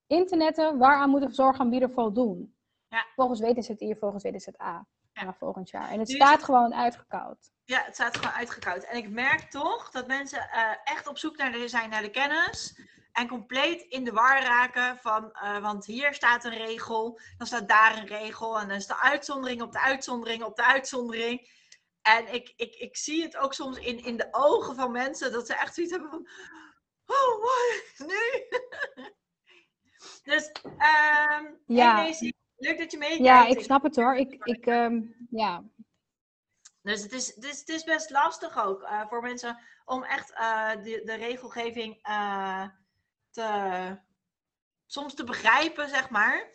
internetten 0.06 0.78
waaraan 0.78 1.10
moet 1.10 1.22
een 1.22 1.34
zorgaanbieder 1.34 1.90
voldoen. 1.90 2.54
Ja. 2.88 3.06
Volgens 3.14 3.40
WTZI, 3.40 3.94
volgens 3.98 4.22
WTZA. 4.22 4.52
Ja. 4.58 4.86
Ja. 5.12 5.34
volgend 5.38 5.70
jaar. 5.70 5.90
En 5.90 5.98
het 5.98 6.08
Nu 6.08 6.14
is 6.14 6.20
staat 6.20 6.32
het- 6.36 6.44
gewoon 6.44 6.74
uitgekoud. 6.74 7.50
Ja, 7.64 7.82
het 7.84 7.94
staat 7.94 8.16
gewoon 8.16 8.32
uitgekoud. 8.34 8.82
En 8.84 8.96
ik 8.96 9.10
merk 9.10 9.50
toch 9.50 9.90
dat 9.90 10.06
mensen 10.06 10.50
eh, 10.50 10.70
echt 10.84 11.08
op 11.08 11.18
zoek 11.18 11.36
naar 11.36 11.52
de, 11.52 11.68
zijn 11.68 11.90
naar 11.90 12.02
de 12.02 12.10
kennis. 12.10 12.80
En 13.12 13.28
compleet 13.28 13.80
in 13.82 14.04
de 14.04 14.12
war 14.12 14.42
raken 14.42 14.96
van, 14.98 15.32
eh, 15.32 15.58
want 15.58 15.84
hier 15.86 16.14
staat 16.14 16.44
een 16.44 16.50
regel, 16.56 17.20
dan 17.38 17.46
staat 17.46 17.68
daar 17.68 17.96
een 17.98 18.06
regel. 18.06 18.58
En 18.60 18.68
dan 18.68 18.76
is 18.76 18.86
de 18.86 19.00
uitzondering 19.00 19.62
op 19.62 19.72
de 19.72 19.80
uitzondering 19.80 20.42
op 20.42 20.56
de 20.56 20.64
uitzondering. 20.64 21.58
En 22.02 22.34
ik, 22.34 22.52
ik, 22.56 22.74
ik 22.74 22.96
zie 22.96 23.22
het 23.22 23.36
ook 23.36 23.54
soms 23.54 23.78
in, 23.78 24.04
in 24.04 24.16
de 24.16 24.28
ogen 24.30 24.74
van 24.74 24.90
mensen 24.90 25.32
dat 25.32 25.46
ze 25.46 25.54
echt 25.54 25.74
zoiets 25.74 25.92
hebben 25.92 26.10
van, 26.10 26.28
oh, 27.06 27.42
wat, 27.42 28.08
nu? 28.08 28.48
dus, 30.32 30.52
ehm 30.78 31.44
Ja. 31.66 32.12
leuk 32.56 32.78
dat 32.78 32.90
je 32.90 32.98
meekijkt. 32.98 33.24
Ja, 33.24 33.46
ik 33.46 33.60
snap 33.60 33.82
het 33.82 33.96
hoor. 33.96 34.16
Ik, 34.16 34.44
ik, 34.44 34.66
ehm, 34.66 35.00
ja. 35.30 35.64
Dus 36.82 37.02
het 37.02 37.12
is, 37.12 37.34
het 37.34 37.44
is, 37.44 37.58
het 37.58 37.68
is 37.68 37.84
best 37.84 38.10
lastig 38.10 38.64
ook 38.64 38.82
eh, 38.82 39.06
voor 39.08 39.22
mensen 39.22 39.58
om 39.84 40.04
echt 40.04 40.32
eh, 40.32 40.70
de, 40.70 41.02
de 41.04 41.14
regelgeving 41.14 41.98
eh, 42.02 42.68
te, 43.30 43.98
soms 44.86 45.14
te 45.14 45.24
begrijpen, 45.24 45.88
zeg 45.88 46.10
maar. 46.10 46.50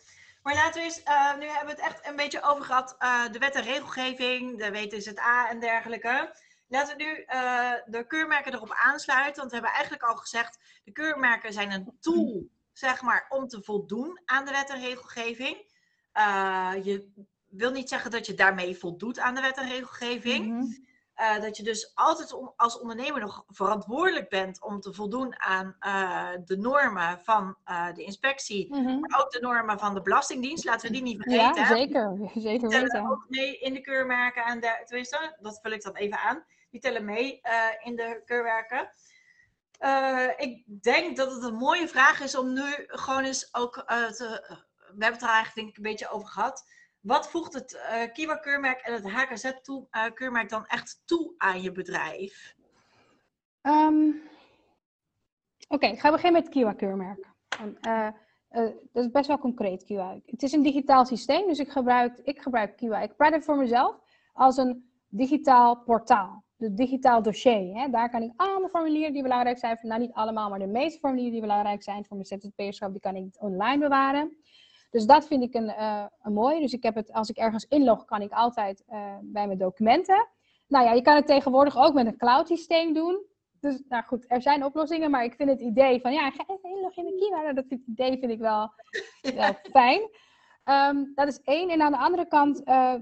Maar 0.46 0.56
laten 0.56 0.82
we 0.82 0.88
eens, 0.88 1.04
eh, 1.04 1.38
nu 1.38 1.46
hebben 1.46 1.76
we 1.76 1.82
het 1.82 1.92
echt 1.92 2.08
een 2.08 2.16
beetje 2.16 2.42
over 2.42 2.66
gehad, 2.66 2.96
eh, 3.00 3.32
de 3.32 3.40
wet 3.40 3.56
en 3.56 3.64
regelgeving, 3.64 4.58
de 4.58 4.72
WTZA 4.72 5.50
en 5.50 5.60
dergelijke. 5.60 6.36
Laten 6.68 6.98
we 6.98 7.04
nu 7.04 7.24
eh, 7.24 7.72
de 7.86 8.08
keurmerken 8.08 8.54
erop 8.54 8.72
aansluiten, 8.72 9.36
want 9.36 9.50
we 9.50 9.54
hebben 9.56 9.74
eigenlijk 9.74 10.04
al 10.04 10.16
gezegd, 10.16 10.60
de 10.84 10.92
keurmerken 10.92 11.54
zijn 11.54 11.72
een 11.72 11.98
tool, 12.00 12.50
zeg 12.74 13.02
maar, 13.02 13.26
om 13.30 13.48
te 13.48 13.64
voldoen 13.64 14.22
aan 14.26 14.46
de 14.46 14.52
wet 14.52 14.70
en 14.70 14.80
regelgeving. 14.80 15.74
Je 16.84 17.26
wil 17.50 17.72
niet 17.72 17.90
zeggen 17.90 18.12
dat 18.12 18.26
je 18.26 18.34
daarmee 18.34 18.78
voldoet 18.78 19.20
aan 19.20 19.36
de 19.36 19.42
wet 19.42 19.58
en 19.58 19.70
regelgeving. 19.70 20.46
Mhm. 20.46 20.66
Eh, 21.16 21.42
dat 21.42 21.58
je 21.58 21.64
dus 21.64 21.92
altijd 21.94 22.36
als 22.56 22.80
ondernemer 22.80 23.22
nog 23.22 23.44
verantwoordelijk 23.48 24.30
bent 24.30 24.62
om 24.62 24.80
te 24.80 24.94
voldoen 24.94 25.42
aan 25.42 25.76
eh, 25.80 26.30
de 26.46 26.58
normen 26.58 27.20
van 27.24 27.58
eh, 27.64 27.94
de 27.94 28.04
inspectie, 28.04 28.76
Mhm. 28.76 29.00
maar 29.00 29.20
ook 29.22 29.32
de 29.32 29.40
normen 29.40 29.80
van 29.80 29.94
de 29.94 30.02
Belastingdienst. 30.02 30.66
Laten 30.66 30.88
we 30.88 30.94
die 30.94 31.02
niet 31.04 31.22
vergeten. 31.22 31.62
Ja, 31.62 31.68
zeker. 31.68 32.32
Zeker 32.34 32.70
Die 32.70 32.80
tellen 32.90 33.10
ook 33.12 33.26
mee 33.30 33.58
in 33.58 33.74
de 33.74 33.82
keurmerken. 33.82 34.44
En 34.44 34.60
de, 34.60 34.82
tenminste, 34.86 35.38
dat 35.40 35.60
vul 35.62 35.72
ik 35.72 35.84
dan 35.84 35.96
even 35.96 36.18
aan. 36.20 36.46
Die 36.70 36.82
tellen 36.82 37.06
mee 37.06 37.42
in 37.84 37.96
de 37.96 38.22
keurwerken. 38.26 38.90
Ik 40.38 40.64
denk 40.84 41.18
dat 41.18 41.32
het 41.32 41.44
een 41.44 41.56
mooie 41.56 41.88
vraag 41.88 42.22
is 42.22 42.38
om 42.38 42.54
nu 42.54 42.74
gewoon 42.88 43.24
eens 43.24 43.54
ook 43.54 43.74
te. 43.88 44.44
We 44.78 45.04
hebben 45.04 45.20
het 45.20 45.22
er 45.22 45.36
eigenlijk 45.36 45.56
denk 45.56 45.70
ik 45.70 45.78
een 45.78 45.92
beetje 45.92 46.10
over 46.10 46.28
gehad. 46.28 46.66
Wat 47.06 47.30
voegt 47.30 47.54
het 47.54 47.74
eh 47.74 48.14
Kiwa-keurmerk 48.14 48.80
en 48.80 48.94
het 48.94 49.10
HKZ-keurmerk 49.10 50.50
dan 50.50 50.66
echt 50.66 51.02
toe 51.06 51.34
aan 51.38 51.62
je 51.62 51.72
bedrijf? 51.72 52.56
Ehm, 53.62 54.10
Oké, 55.68 55.86
ik 55.88 56.00
ga 56.00 56.12
beginnen 56.12 56.34
met 56.34 56.44
het 56.44 56.54
Kiwa-keurmerk. 56.54 57.28
Eh, 57.82 58.08
eh, 58.08 58.14
dat 58.92 59.04
is 59.04 59.12
best 59.12 59.28
wel 59.28 59.38
concreet, 59.38 59.84
Kiwa. 59.84 60.20
Het 60.26 60.44
is 60.44 60.52
een 60.52 60.62
digitaal 60.62 61.06
systeem, 61.06 61.48
dus 61.48 61.60
ik 61.60 61.72
gebruik, 61.72 62.20
ik 62.24 62.42
gebruik 62.42 62.78
Kiwa. 62.78 63.02
Ik 63.02 63.16
praat 63.16 63.34
het 63.34 63.44
voor 63.44 63.58
mezelf 63.58 63.96
als 64.34 64.58
een 64.58 64.90
digitaal 65.08 65.76
portaal. 65.76 66.44
De 66.56 66.74
digitaal 66.74 67.22
dossier. 67.22 67.76
Hè? 67.76 67.90
Daar 67.90 68.10
kan 68.10 68.22
ik 68.22 68.32
allemaal 68.36 68.70
formulieren 68.70 69.14
die 69.14 69.22
belangrijk 69.22 69.58
zijn. 69.58 69.80
Nou, 69.82 70.00
niet 70.00 70.14
allemaal, 70.14 70.50
maar 70.50 70.60
de 70.60 70.68
meeste 70.68 71.00
formulieren 71.00 71.32
die 71.32 71.42
belangrijk 71.42 71.84
zijn 71.84 72.06
voor 72.06 72.18
mijn 72.18 72.42
ZZP-schap, 72.42 72.92
die 72.92 73.02
kan 73.02 73.16
ik 73.16 73.36
online 73.40 73.80
bewaren. 73.80 74.38
Dus 74.96 75.06
dat 75.06 75.28
vind 75.28 75.44
ik 75.44 75.54
een, 75.54 75.70
eh, 75.70 76.06
een 76.22 76.34
mooie. 76.34 76.60
Dus 76.60 76.74
ik 76.74 76.84
heb 76.84 76.96
het, 76.96 77.14
als 77.14 77.30
ik 77.30 77.38
ergens 77.38 77.66
inlog, 77.68 78.06
kan 78.06 78.22
ik 78.22 78.32
altijd 78.32 78.84
eh, 78.88 79.16
bij 79.22 79.46
mijn 79.46 79.58
documenten. 79.58 80.28
Nou 80.68 80.86
ja, 80.86 80.92
je 80.92 81.02
kan 81.02 81.16
het 81.16 81.28
tegenwoordig 81.28 81.78
ook 81.78 81.94
met 81.94 82.06
een 82.06 82.18
cloud 82.18 82.48
systeem 82.48 82.94
doen. 82.94 83.26
Dus 83.60 83.82
nou 83.90 84.04
goed, 84.04 84.26
er 84.28 84.42
zijn 84.42 84.64
oplossingen, 84.64 85.12
maar 85.12 85.24
ik 85.24 85.34
vind 85.36 85.50
het 85.50 85.60
idee 85.60 86.02
van 86.02 86.14
ja, 86.14 86.32
ga 86.32 86.44
even 86.48 86.70
inloggen 86.70 87.06
in 87.06 87.16
mijn 87.16 87.20
Kiwa. 87.20 87.54
Dat 87.54 87.80
idee 87.88 88.20
vind 88.20 88.32
ik 88.32 88.40
wel, 88.40 88.72
wel 89.36 89.54
fijn. 89.72 90.10
Ehm, 90.64 91.04
dat 91.16 91.28
is 91.28 91.42
één. 91.42 91.70
En 91.70 91.82
aan 91.82 91.92
de 91.92 91.98
andere 91.98 92.28
kant 92.28 92.64
eh, 92.64 92.94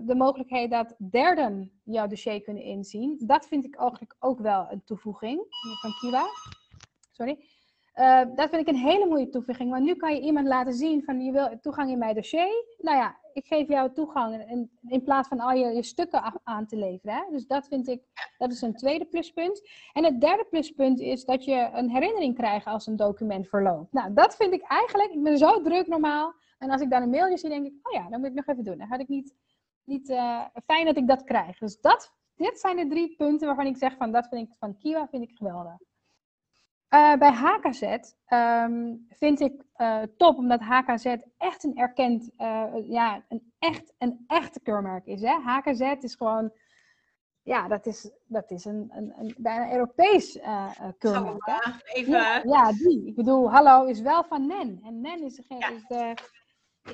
de 0.00 0.14
mogelijkheid 0.16 0.70
dat 0.70 0.94
derden 0.98 1.80
jouw 1.84 2.06
dossier 2.06 2.42
kunnen 2.42 2.62
inzien. 2.62 3.16
Dat 3.26 3.46
vind 3.46 3.64
ik 3.64 3.76
eigenlijk 3.76 4.16
ook 4.18 4.38
wel 4.38 4.66
een 4.70 4.84
toevoeging 4.84 5.44
van 5.80 5.90
Kiwa. 6.00 6.26
Sorry. 7.10 7.44
Eh, 7.96 8.20
dat 8.34 8.48
vind 8.50 8.68
ik 8.68 8.68
een 8.68 8.80
hele 8.80 9.06
mooie 9.06 9.28
toevoeging, 9.28 9.70
want 9.70 9.84
nu 9.84 9.94
kan 9.94 10.14
je 10.14 10.20
iemand 10.20 10.46
laten 10.46 10.74
zien 10.74 11.04
van 11.04 11.20
je 11.20 11.32
wil 11.32 11.58
toegang 11.60 11.90
in 11.90 11.98
mijn 11.98 12.14
dossier. 12.14 12.64
Nou 12.78 12.96
ja, 12.96 13.16
ik 13.32 13.46
geef 13.46 13.68
jou 13.68 13.92
toegang 13.92 14.50
in, 14.50 14.70
in 14.88 15.02
plaats 15.02 15.28
van 15.28 15.40
al 15.40 15.50
je, 15.50 15.66
je 15.66 15.82
stukken 15.82 16.40
aan 16.44 16.66
te 16.66 16.76
leveren. 16.76 17.14
Hè? 17.14 17.22
Dus 17.30 17.46
dat 17.46 17.66
vind 17.66 17.88
ik, 17.88 18.02
dat 18.38 18.52
is 18.52 18.62
een 18.62 18.74
tweede 18.74 19.04
pluspunt. 19.04 19.68
En 19.92 20.04
het 20.04 20.20
derde 20.20 20.46
pluspunt 20.50 21.00
is 21.00 21.24
dat 21.24 21.44
je 21.44 21.70
een 21.72 21.90
herinnering 21.90 22.34
krijgt 22.34 22.66
als 22.66 22.86
een 22.86 22.96
document 22.96 23.48
verloopt. 23.48 23.92
Nou, 23.92 24.14
dat 24.14 24.36
vind 24.36 24.52
ik 24.52 24.62
eigenlijk, 24.62 25.12
ik 25.12 25.22
ben 25.22 25.38
zo 25.38 25.62
druk 25.62 25.86
normaal. 25.86 26.34
En 26.58 26.70
als 26.70 26.80
ik 26.80 26.90
dan 26.90 27.02
een 27.02 27.10
mailje 27.10 27.38
zie, 27.38 27.48
denk 27.48 27.66
ik, 27.66 27.74
oh 27.82 27.92
ja, 27.92 28.08
dat 28.08 28.18
moet 28.18 28.28
ik 28.28 28.34
nog 28.34 28.46
even 28.46 28.64
doen. 28.64 28.78
Dan 28.78 28.88
had 28.88 29.00
ik 29.00 29.08
niet, 29.08 29.34
niet 29.84 30.10
eh, 30.10 30.44
fijn 30.66 30.84
dat 30.84 30.96
ik 30.96 31.08
dat 31.08 31.24
krijg. 31.24 31.58
Dus 31.58 31.80
dat, 31.80 32.12
dit 32.34 32.58
zijn 32.58 32.76
de 32.76 32.86
drie 32.86 33.14
punten 33.16 33.46
waarvan 33.46 33.66
ik 33.66 33.76
zeg 33.76 33.96
van, 33.96 34.12
dat 34.12 34.28
vind 34.28 34.48
ik 34.48 34.54
van 34.58 34.78
Kiwa 34.78 35.08
vind 35.08 35.22
ik 35.22 35.36
geweldig. 35.36 35.76
Eh, 36.88 37.14
bij 37.16 37.32
HKZ 37.32 37.82
ehm, 38.26 38.94
vind 39.08 39.40
ik 39.40 39.62
eh, 39.74 40.02
top, 40.16 40.36
omdat 40.36 40.60
HKZ 40.60 41.16
echt 41.38 41.64
een 41.64 41.76
erkend, 41.76 42.30
eh, 42.36 42.72
ja, 42.82 43.24
een 43.28 43.52
echt, 43.58 43.94
een 43.98 44.24
echte 44.26 44.60
keurmerk 44.60 45.06
is. 45.06 45.20
Hè? 45.20 45.34
HKZ 45.40 45.80
is 46.00 46.14
gewoon, 46.14 46.52
ja, 47.42 47.68
dat 47.68 47.86
is, 47.86 48.10
dat 48.24 48.50
is 48.50 48.64
een, 48.64 48.90
een, 48.94 49.12
een 49.18 49.34
bijna 49.38 49.72
Europees 49.72 50.38
keurmerk. 50.98 51.46
Hè? 51.46 51.72
even. 51.92 52.12
Ja, 52.12 52.42
ja, 52.44 52.72
die. 52.72 53.06
Ik 53.06 53.14
bedoel, 53.14 53.50
hallo 53.50 53.84
is 53.84 54.00
wel 54.00 54.24
van 54.24 54.46
NEN. 54.46 54.80
En 54.84 55.00
NEN 55.00 55.22
is, 55.22 55.36
degene, 55.36 55.58
Ja. 55.60 55.68
is, 55.70 55.86
de, 55.86 56.14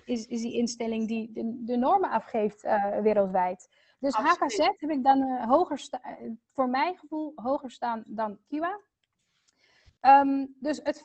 is, 0.04 0.26
is 0.26 0.40
die 0.40 0.56
instelling 0.58 1.08
die 1.08 1.32
de, 1.32 1.60
de 1.64 1.76
normen 1.76 2.10
afgeeft 2.10 2.62
wereldwijd. 3.02 3.68
Dus 3.98 4.14
Absoluut. 4.14 4.38
HKZ 4.40 4.56
heb 4.80 4.90
ik 4.90 5.04
dan 5.04 5.38
hoger 5.48 5.78
sta- 5.78 6.18
voor 6.52 6.68
mijn 6.68 6.96
gevoel 6.96 7.32
hoger 7.34 7.70
staan 7.70 8.02
dan 8.06 8.38
Kiwa. 8.48 8.80
Ehm, 10.02 10.46
dus 10.60 10.80
het, 10.82 11.02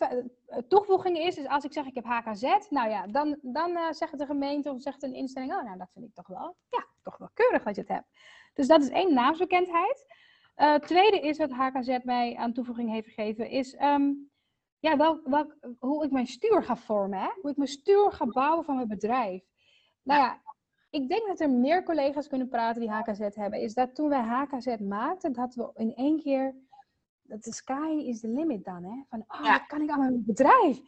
toevoeging 0.68 1.18
is, 1.18 1.38
is 1.38 1.48
als 1.48 1.64
ik 1.64 1.74
zeg 1.74 1.86
ik 1.86 1.96
heb 1.96 2.06
HKZ, 2.06 2.70
nou 2.70 2.90
ja, 2.90 3.08
dan, 3.08 3.38
dan 3.42 3.76
eh, 3.76 3.92
zegt 3.92 4.18
de 4.18 4.26
gemeente 4.26 4.72
of 4.72 4.82
zegt 4.82 5.04
een 5.04 5.14
instelling, 5.14 5.54
oh 5.54 5.64
nou 5.64 5.78
dat 5.78 5.92
vind 5.94 6.06
ik 6.06 6.14
toch 6.14 6.28
wel, 6.28 6.56
ja, 6.70 6.86
toch 7.04 7.18
wel 7.18 7.30
keurig 7.34 7.64
dat 7.64 7.76
je 7.76 7.82
het 7.82 7.90
hebt. 7.90 8.08
Dus 8.54 8.68
dat 8.68 8.82
is 8.82 8.90
één 8.90 9.14
naamsbekendheid. 9.14 10.06
Eh 10.56 10.76
tweede 10.76 11.20
is 11.20 11.38
wat 11.38 11.52
HKZ 11.52 11.98
mij 12.04 12.36
aan 12.36 12.54
toevoeging 12.54 12.90
heeft 12.90 13.08
gegeven, 13.08 13.50
is 13.50 13.76
ehm, 13.76 14.12
ja, 14.80 14.98
wel, 14.98 15.20
wel, 15.24 15.54
hoe 15.80 16.06
ik 16.06 16.12
mijn 16.12 16.28
stuur 16.28 16.64
ga 16.64 16.76
vormen, 16.76 17.20
hè? 17.20 17.30
hoe 17.42 17.52
ik 17.52 17.58
mijn 17.58 17.70
stuur 17.70 18.12
ga 18.12 18.26
bouwen 18.26 18.66
van 18.66 18.76
mijn 18.76 18.88
bedrijf. 18.88 19.44
Nou 20.04 20.22
ja, 20.22 20.42
ik 20.90 21.10
denk 21.10 21.28
dat 21.28 21.40
er 21.40 21.50
meer 21.50 21.84
collega's 21.84 22.28
kunnen 22.28 22.50
praten 22.50 22.82
die 22.82 22.92
HKZ 22.92 23.36
hebben. 23.36 23.62
Is 23.62 23.74
dat 23.74 23.96
toen 23.96 24.10
wij 24.10 24.22
HKZ 24.22 24.78
maakten, 24.78 25.34
dat 25.34 25.56
we 25.56 25.72
in 25.76 25.96
één 25.96 26.20
keer, 26.20 26.56
dat 27.28 27.44
de 27.44 27.54
sky 27.54 28.04
is 28.06 28.20
the 28.20 28.28
limit 28.28 28.64
dan, 28.66 28.84
hè? 28.84 29.04
Van, 29.10 29.24
oh, 29.28 29.44
Ja. 29.46 29.58
kan 29.58 29.82
ik 29.82 29.90
aan 29.90 30.00
mijn 30.00 30.24
bedrijf? 30.26 30.80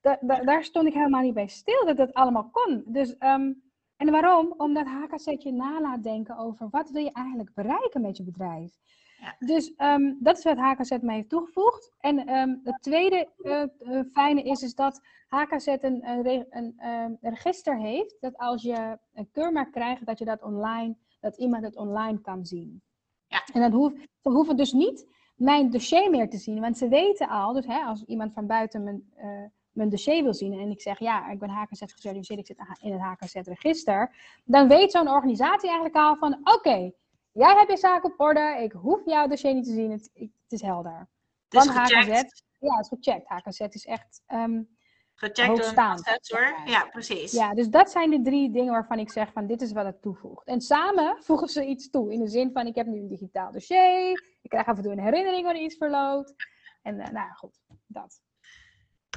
Da- 0.00 0.18
da- 0.20 0.44
daar 0.44 0.64
stond 0.64 0.86
ik 0.86 0.94
helemaal 0.94 1.22
niet 1.22 1.34
bij 1.34 1.46
stil 1.46 1.84
dat 1.86 1.96
dat 1.96 2.14
allemaal 2.14 2.48
kon. 2.50 2.82
Dus, 2.86 3.16
ehm, 3.16 3.52
en 3.96 4.10
waarom? 4.10 4.54
Omdat 4.56 4.86
HKZ 4.86 5.24
je 5.38 5.52
na 5.52 5.80
laat 5.80 6.02
denken 6.02 6.36
over 6.36 6.68
wat 6.70 6.90
wil 6.90 7.02
je 7.04 7.12
eigenlijk 7.12 7.54
bereiken 7.54 8.00
met 8.00 8.16
je 8.16 8.22
bedrijf. 8.22 8.78
Ja. 9.20 9.36
Dus 9.38 9.74
ehm, 9.74 10.14
dat 10.18 10.38
is 10.38 10.44
wat 10.44 10.56
HKZ 10.58 10.96
mij 11.00 11.14
heeft 11.14 11.28
toegevoegd. 11.28 11.92
En 12.00 12.26
ehm, 12.26 12.56
het 12.62 12.82
tweede 12.82 13.28
eh, 13.42 13.62
eh, 13.62 14.04
fijne 14.12 14.42
is, 14.42 14.62
is 14.62 14.74
dat 14.74 15.00
HKZ 15.28 15.66
een, 15.66 16.08
een, 16.08 16.22
re- 16.22 16.46
een 16.50 17.16
register 17.20 17.78
heeft. 17.78 18.16
Dat 18.20 18.36
als 18.38 18.62
je 18.62 18.98
een 19.14 19.30
keurmerk 19.30 19.72
krijgt, 19.72 20.06
dat 20.06 20.18
je 20.18 20.24
dat 20.24 20.42
online, 20.42 20.96
dat 21.20 21.36
iemand 21.36 21.64
het 21.64 21.76
online 21.76 22.20
kan 22.20 22.46
zien. 22.46 22.82
Ja. 23.26 23.42
En 23.52 23.60
dan 23.60 23.72
hoeft, 23.72 23.96
ze 24.22 24.28
hoeven 24.30 24.56
dus 24.56 24.72
niet 24.72 25.06
mijn 25.34 25.70
dossier 25.70 26.10
meer 26.10 26.28
te 26.28 26.36
zien. 26.36 26.60
Want 26.60 26.78
ze 26.78 26.88
weten 26.88 27.28
al, 27.28 27.52
dus 27.52 27.66
hè, 27.66 27.80
als 27.80 28.04
iemand 28.04 28.32
van 28.32 28.46
buiten 28.46 28.84
mijn, 28.84 29.12
eh, 29.16 29.44
mijn 29.72 29.88
dossier 29.88 30.22
wil 30.22 30.34
zien 30.34 30.52
en 30.52 30.70
ik 30.70 30.80
zeg 30.80 30.98
ja, 30.98 31.30
ik 31.30 31.38
ben 31.38 31.48
HKZ 31.48 31.68
gecertificeerd, 31.68 32.38
ik 32.38 32.46
zit 32.46 32.58
in 32.80 32.92
het 32.92 33.00
HKZ-register, 33.00 34.14
dan 34.44 34.68
weet 34.68 34.90
zo'n 34.90 35.08
organisatie 35.08 35.68
eigenlijk 35.68 35.96
al 35.96 36.16
van 36.16 36.40
oké, 36.44 36.92
jij 37.32 37.54
hebt 37.54 37.70
je 37.70 37.76
zaak 37.76 38.04
op 38.04 38.14
orde, 38.16 38.58
ik 38.62 38.72
hoef 38.72 39.00
jouw 39.04 39.26
dossier 39.26 39.54
niet 39.54 39.64
te 39.64 39.72
zien, 39.72 39.90
het, 39.90 40.10
het 40.14 40.30
is 40.48 40.62
helder. 40.62 41.08
Het 41.48 41.62
is 41.62 41.72
Want 41.72 41.78
gecheckt, 41.78 42.06
HKZ, 42.06 42.44
ja, 42.58 42.76
het 42.76 42.90
is 42.90 42.98
gecheckt. 42.98 43.28
HKZ 43.28 43.60
is 43.60 43.86
echt, 43.86 44.22
ehm, 44.26 44.62
gecheckt 45.14 45.56
door 45.56 45.74
assessor. 45.84 46.54
Ja, 46.64 46.84
precies. 46.86 47.32
ja, 47.32 47.54
dus 47.54 47.68
dat 47.68 47.90
zijn 47.90 48.10
de 48.10 48.22
drie 48.22 48.50
dingen 48.50 48.72
waarvan 48.72 48.98
ik 48.98 49.10
zeg 49.10 49.32
van 49.32 49.46
dit 49.46 49.62
is 49.62 49.72
wat 49.72 49.84
het 49.84 50.02
toevoegt. 50.02 50.46
En 50.46 50.60
samen 50.60 51.16
voegen 51.24 51.48
ze 51.48 51.64
iets 51.66 51.90
toe, 51.90 52.12
in 52.12 52.20
de 52.20 52.28
zin 52.28 52.50
van 52.52 52.66
ik 52.66 52.74
heb 52.74 52.86
nu 52.86 52.98
een 52.98 53.08
digitaal 53.08 53.52
dossier, 53.52 54.12
ik 54.42 54.50
krijg 54.50 54.66
af 54.66 54.76
en 54.76 54.82
toe 54.82 54.92
een 54.92 54.98
herinnering 55.04 55.44
wanneer 55.44 55.62
iets 55.62 55.76
verloopt. 55.76 56.34
En 56.82 57.00
eh, 57.00 57.10
nou 57.10 57.26
ja, 57.26 57.32
goed, 57.32 57.60
dat. 57.86 58.20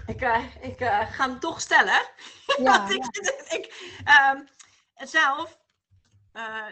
Ik, 0.06 0.22
eh, 0.22 0.46
ik 0.62 0.80
eh, 0.80 1.12
ga 1.12 1.30
hem 1.30 1.40
toch 1.40 1.62
stellen. 1.62 2.02
Ja, 2.58 2.78
Want 2.78 2.92
ik, 2.92 3.06
ik, 3.50 4.00
ehm, 4.06 4.44
zelf, 4.94 5.60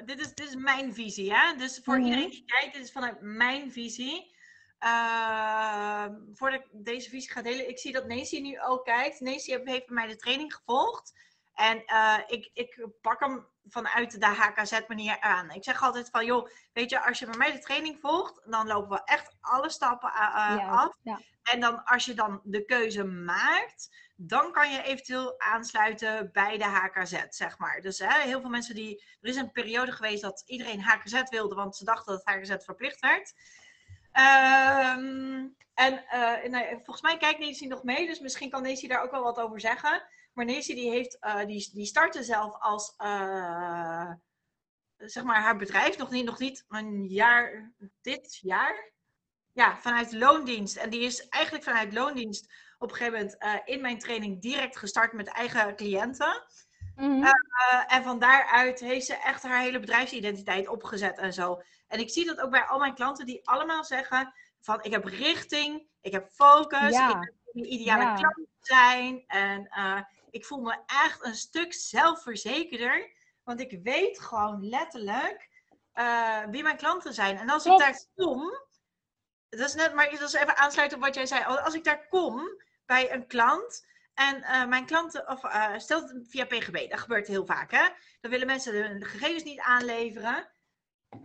dit, 0.06 0.20
is, 0.20 0.34
dit 0.34 0.48
is 0.48 0.56
mijn 0.56 0.94
visie. 0.94 1.34
Hè? 1.34 1.56
Dus 1.58 1.80
voor 1.84 1.96
Mhm. 1.98 2.06
iedereen 2.06 2.30
die 2.30 2.46
kijkt, 2.46 2.74
dit 2.74 2.84
is 2.84 2.92
vanuit 2.92 3.22
mijn 3.22 3.72
visie. 3.72 4.35
Ehm, 4.80 6.14
voordat 6.34 6.60
ik 6.60 6.68
deze 6.72 7.10
visie 7.10 7.32
ga 7.32 7.42
delen, 7.42 7.70
ik 7.70 7.80
zie 7.80 7.92
dat 7.92 8.08
Nancy 8.08 8.40
nu 8.40 8.62
ook 8.62 8.86
kijkt. 8.86 9.20
Nancy 9.20 9.52
heeft 9.52 9.66
bij 9.66 9.96
mij 9.96 10.08
de 10.08 10.16
training 10.16 10.54
gevolgd. 10.56 11.14
En 11.54 11.86
eh, 11.86 12.18
ik, 12.28 12.50
ik 12.54 12.88
pak 13.02 13.20
hem 13.20 13.46
vanuit 13.68 14.20
de 14.20 14.26
HKZ-manier 14.26 15.20
aan. 15.20 15.52
Ik 15.52 15.64
zeg 15.64 15.84
altijd 15.84 16.10
van, 16.10 16.26
joh, 16.26 16.50
weet 16.74 16.90
je, 16.90 17.06
als 17.06 17.20
je 17.20 17.26
bij 17.26 17.38
mij 17.38 17.52
de 17.52 17.60
training 17.60 18.00
volgt, 18.00 18.42
dan 18.46 18.68
lopen 18.68 18.90
we 18.90 19.04
echt 19.04 19.36
alle 19.42 19.70
stappen 19.70 20.10
eh, 20.10 20.16
ja, 20.16 20.70
af. 20.70 20.94
ja. 21.02 21.20
En 21.44 21.60
dan 21.60 21.84
als 21.84 22.06
je 22.06 22.14
dan 22.14 22.42
de 22.44 22.66
keuze 22.66 23.04
maakt, 23.04 23.90
dan 24.16 24.52
kan 24.52 24.72
je 24.72 24.84
eventueel 24.84 25.40
aansluiten 25.40 26.30
bij 26.32 26.58
de 26.58 26.64
HKZ, 26.64 27.24
zeg 27.30 27.58
maar. 27.58 27.82
Dus 27.82 28.00
hè, 28.00 28.22
heel 28.22 28.42
veel 28.42 28.50
mensen 28.50 28.76
die... 28.76 29.04
Er 29.22 29.30
is 29.30 29.36
een 29.36 29.52
periode 29.52 29.92
geweest 29.92 30.22
dat 30.22 30.44
iedereen 30.46 30.82
HKZ 30.82 31.22
wilde, 31.30 31.56
want 31.56 31.76
ze 31.76 31.86
dachten 31.86 32.14
dat 32.14 32.26
HKZ 32.26 32.66
verplicht 32.66 33.00
werd. 33.00 33.34
Ehm, 34.16 35.48
en 35.74 36.08
eh, 36.08 36.50
nou, 36.50 36.66
volgens 36.70 37.02
mij 37.02 37.18
kijkt 37.18 37.40
Nancy 37.40 37.66
nog 37.66 37.84
mee, 37.84 38.06
dus 38.08 38.20
misschien 38.20 38.50
kan 38.50 38.64
Nancy 38.64 38.88
daar 38.88 39.04
ook 39.04 39.12
wel 39.12 39.24
wat 39.24 39.40
over 39.40 39.60
zeggen. 39.60 40.04
Maar 40.34 40.46
Nancy 40.46 40.76
die, 40.76 40.90
heeft, 40.90 41.20
eh, 41.20 41.46
die, 41.46 41.70
die 41.74 41.86
startte 41.86 42.24
zelf 42.24 42.56
als... 42.60 42.94
eh, 42.98 44.12
zeg 44.98 45.24
maar 45.24 45.42
haar 45.42 45.58
bedrijf, 45.58 45.98
nog 45.98 46.10
niet, 46.10 46.26
nog 46.26 46.40
niet 46.40 46.66
een 46.68 47.06
jaar, 47.06 47.74
dit 48.02 48.38
jaar, 48.42 48.92
ja, 49.52 49.78
vanuit 49.78 50.12
loondienst. 50.14 50.78
En 50.78 50.90
die 50.90 51.02
is 51.02 51.28
eigenlijk 51.28 51.64
vanuit 51.64 51.94
loondienst 51.94 52.54
op 52.78 52.90
een 52.90 52.96
gegeven 52.96 53.20
moment 53.20 53.38
eh, 53.38 53.54
in 53.66 53.82
mijn 53.82 54.00
training 54.00 54.42
direct 54.42 54.78
gestart 54.78 55.14
met 55.14 55.28
eigen 55.28 55.76
cliënten. 55.76 56.44
Mhm. 56.96 57.24
Eh, 57.24 57.96
en 57.96 58.04
van 58.04 58.20
daaruit 58.20 58.80
heeft 58.80 59.06
ze 59.06 59.16
echt 59.16 59.44
haar 59.44 59.60
hele 59.60 59.80
bedrijfsidentiteit 59.80 60.68
opgezet 60.68 61.18
en 61.18 61.34
zo. 61.34 61.62
En 61.88 62.00
ik 62.00 62.10
zie 62.10 62.26
dat 62.26 62.40
ook 62.42 62.50
bij 62.52 62.64
al 62.64 62.80
mijn 62.80 62.96
klanten 62.96 63.26
die 63.26 63.48
allemaal 63.50 63.84
zeggen 63.84 64.34
van 64.62 64.84
ik 64.84 64.92
heb 64.92 65.06
richting, 65.06 65.88
ik 66.02 66.12
heb 66.12 66.30
focus, 66.32 66.90
Ja. 66.96 67.10
ik 67.10 67.16
heb 67.24 67.34
een 67.54 67.74
ideale 67.74 68.04
Ja. 68.04 68.14
klant 68.16 68.48
zijn. 68.60 69.24
En 69.28 69.68
eh, 69.68 70.02
ik 70.30 70.46
voel 70.46 70.62
me 70.62 70.78
echt 70.86 71.26
een 71.26 71.36
stuk 71.36 71.74
zelfverzekerder. 71.74 73.12
Want 73.44 73.60
ik 73.60 73.80
weet 73.84 74.20
gewoon 74.20 74.70
letterlijk 74.70 75.50
eh, 75.94 76.44
wie 76.50 76.64
mijn 76.64 76.78
klanten 76.78 77.14
zijn. 77.14 77.38
En 77.38 77.50
als 77.50 77.64
Klopt. 77.64 77.82
ik 77.82 77.88
daar 77.88 78.02
kom, 78.16 78.52
dat 79.50 79.60
is 79.60 79.74
net, 79.74 79.94
maar 79.94 80.10
dat 80.12 80.22
is 80.22 80.34
even 80.34 80.58
aansluiten 80.58 80.98
op 80.98 81.04
wat 81.04 81.16
jij 81.16 81.26
zei. 81.26 81.44
Als 81.44 81.74
ik 81.74 81.84
daar 81.84 82.08
kom 82.08 82.62
bij 82.86 83.14
een 83.14 83.28
klant 83.28 83.86
en 84.14 84.42
eh, 84.44 84.66
mijn 84.66 84.86
klanten, 84.86 85.28
of 85.30 85.44
eh 85.44 85.78
stel 85.78 86.02
het 86.02 86.26
via 86.30 86.46
PGB, 86.46 86.90
dat 86.90 87.00
gebeurt 87.00 87.28
heel 87.28 87.46
vaak, 87.46 87.72
hè? 87.72 87.88
Dan 88.22 88.32
willen 88.32 88.48
mensen 88.48 88.74
de, 88.74 88.98
de 88.98 89.06
gegevens 89.06 89.44
niet 89.44 89.60
aanleveren. 89.60 90.50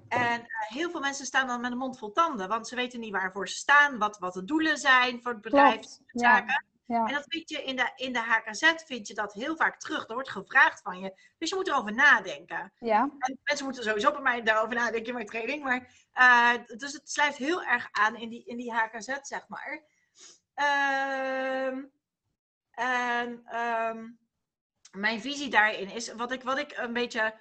En 0.08 0.40
eh, 0.40 0.46
heel 0.68 0.90
veel 0.90 1.00
mensen 1.00 1.26
staan 1.26 1.46
dan 1.46 1.60
met 1.60 1.72
een 1.72 1.78
mond 1.78 1.98
vol 1.98 2.12
tanden, 2.12 2.48
want 2.48 2.68
ze 2.68 2.76
weten 2.76 3.00
niet 3.00 3.12
waarvoor 3.12 3.48
ze 3.48 3.56
staan, 3.56 3.98
wat, 3.98 4.18
wat 4.18 4.34
de 4.34 4.44
doelen 4.44 4.78
zijn 4.78 5.22
voor 5.22 5.32
het 5.32 5.40
bedrijf, 5.40 5.80
Klopt. 5.80 6.00
Ja, 6.06 6.34
zaken. 6.34 6.64
En 6.96 7.14
dat 7.14 7.24
vind 7.28 7.48
je 7.48 7.64
in 7.64 7.76
de, 7.76 7.92
in 7.96 8.12
de 8.12 8.18
HKZ 8.18 8.72
vind 8.86 9.08
je 9.08 9.14
dat 9.14 9.32
heel 9.32 9.56
vaak 9.56 9.80
terug. 9.80 10.08
Er 10.08 10.14
wordt 10.14 10.30
gevraagd 10.30 10.82
van 10.82 11.00
je. 11.00 11.20
Dus 11.38 11.48
je 11.50 11.56
moet 11.56 11.68
erover 11.68 11.94
nadenken. 11.94 12.72
ja, 12.78 13.10
En 13.18 13.38
mensen 13.44 13.64
moeten 13.64 13.84
sowieso 13.84 14.12
bij 14.12 14.20
mij 14.20 14.42
daarover 14.42 14.74
nadenken 14.74 15.06
in 15.06 15.14
mijn 15.14 15.26
training. 15.26 15.62
Maar, 15.62 15.94
eh, 16.12 16.52
dus 16.76 16.92
het 16.92 17.10
sluit 17.10 17.36
heel 17.36 17.62
erg 17.62 17.88
aan 17.92 18.16
in 18.16 18.28
die, 18.28 18.44
in 18.44 18.56
die 18.56 18.72
HKZ, 18.72 19.18
zeg 19.22 19.48
maar. 19.48 19.82
Ehm, 20.54 21.82
en 22.70 23.42
ehm, 23.44 24.06
mijn 24.92 25.20
visie 25.20 25.50
daarin 25.50 25.90
is, 25.90 26.12
wat 26.12 26.32
ik, 26.32 26.42
wat 26.42 26.58
ik 26.58 26.76
een 26.76 26.92
beetje 26.92 27.34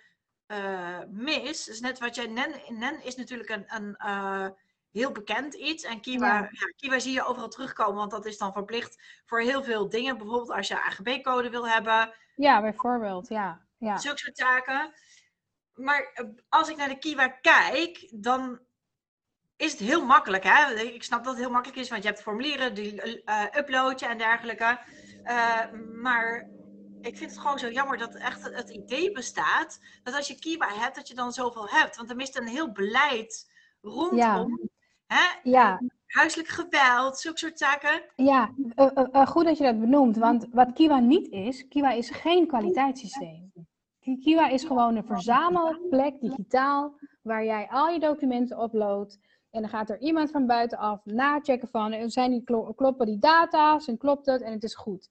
eh, 0.50 1.00
mis, 1.10 1.68
is 1.68 1.80
net 1.80 2.00
wat 2.00 2.16
jij, 2.16 2.28
Nen, 2.28 2.52
Nen 2.68 3.04
is 3.04 3.16
natuurlijk 3.16 3.50
een, 3.50 3.66
een 3.68 3.96
eh, 3.96 4.48
heel 4.92 5.12
bekend 5.12 5.54
iets. 5.54 5.84
En 5.84 6.02
Kiwa, 6.02 6.28
Ja. 6.28 6.50
ja, 6.52 6.74
Kiwa 6.76 7.00
zie 7.00 7.14
je 7.14 7.26
overal 7.26 7.50
terugkomen, 7.50 7.96
want 7.96 8.12
dat 8.12 8.26
is 8.26 8.38
dan 8.38 8.54
verplicht 8.54 9.22
voor 9.26 9.40
heel 9.40 9.64
veel 9.64 9.90
dingen. 9.90 10.18
Bijvoorbeeld 10.18 10.52
als 10.52 10.68
je 10.68 10.82
AGB-code 10.82 11.50
wil 11.50 11.68
hebben, 11.68 12.14
ja, 12.36 12.62
bijvoorbeeld, 12.62 13.28
ja. 13.28 13.62
ja. 13.78 13.98
zulke 13.98 14.18
soort 14.18 14.38
zaken. 14.38 14.94
Maar 15.74 16.12
eh, 16.14 16.26
als 16.50 16.70
ik 16.70 16.78
naar 16.78 16.90
de 16.90 17.00
Kiwa 17.00 17.28
kijk, 17.28 18.10
dan 18.12 18.60
is 19.56 19.72
het 19.72 19.82
heel 19.82 20.06
makkelijk. 20.06 20.44
Hè? 20.44 20.74
Ik 20.74 21.04
snap 21.04 21.24
dat 21.24 21.34
het 21.34 21.42
heel 21.42 21.52
makkelijk 21.52 21.80
is, 21.80 21.90
want 21.90 22.04
je 22.04 22.10
hebt 22.10 22.22
formulieren, 22.22 22.74
die 22.74 23.24
eh, 23.24 23.44
upload 23.58 24.00
je 24.00 24.06
en 24.06 24.18
dergelijke. 24.18 24.80
Maar 26.02 26.50
ik 27.02 27.18
vind 27.18 27.32
het 27.32 27.40
gewoon 27.40 27.60
zo 27.60 27.70
jammer 27.70 27.98
dat 27.98 28.16
echt 28.16 28.44
het, 28.44 28.70
idee 28.70 29.12
bestaat 29.12 29.80
dat 30.04 30.16
als 30.16 30.28
je 30.28 30.40
Kiwa 30.40 30.68
hebt, 30.74 30.96
dat 30.96 31.08
je 31.08 31.16
dan 31.16 31.32
zoveel 31.32 31.68
hebt. 31.70 31.98
Want 31.98 32.10
er 32.10 32.16
mist 32.16 32.38
een 32.38 32.48
heel 32.48 32.72
beleid 32.72 33.52
rondom. 33.82 34.60
Hè? 35.08 35.40
Ja, 35.44 35.80
Huiselijk 36.10 36.50
geweld, 36.50 37.18
zulke 37.20 37.38
soort 37.38 37.58
zaken. 37.58 38.02
Ja, 38.16 38.54
eh, 38.76 38.90
eh, 38.94 39.08
eh, 39.12 39.28
goed 39.28 39.46
dat 39.46 39.58
je 39.58 39.64
dat 39.64 39.80
benoemt, 39.80 40.18
want 40.18 40.48
wat 40.52 40.74
Kiwa 40.74 41.00
niet 41.00 41.28
is, 41.28 41.68
Kiwa 41.68 41.92
is 41.92 42.10
geen 42.10 42.48
kwaliteitssysteem. 42.48 43.52
Ki- 44.00 44.20
Kiwa 44.20 44.48
is 44.50 44.64
gewoon 44.64 44.96
een 44.96 45.06
verzamelplek 45.06 46.20
digitaal 46.22 47.00
waar 47.22 47.46
jij 47.46 47.68
al 47.70 47.88
je 47.90 48.00
documenten 48.00 48.62
uploadt 48.64 49.20
en 49.50 49.62
dan 49.62 49.70
gaat 49.70 49.90
er 49.90 50.00
iemand 50.00 50.32
van 50.32 50.46
buitenaf 50.46 51.06
nachecken 51.06 51.68
van 51.68 52.10
zijn 52.12 52.32
die, 52.32 52.44
klo- 52.44 52.74
kloppen 52.74 53.06
die 53.06 53.20
data's 53.20 53.88
en 53.88 53.98
klopt 53.98 54.26
het 54.26 54.42
en 54.42 54.52
het 54.54 54.64
is 54.64 54.76
goed. 54.76 55.10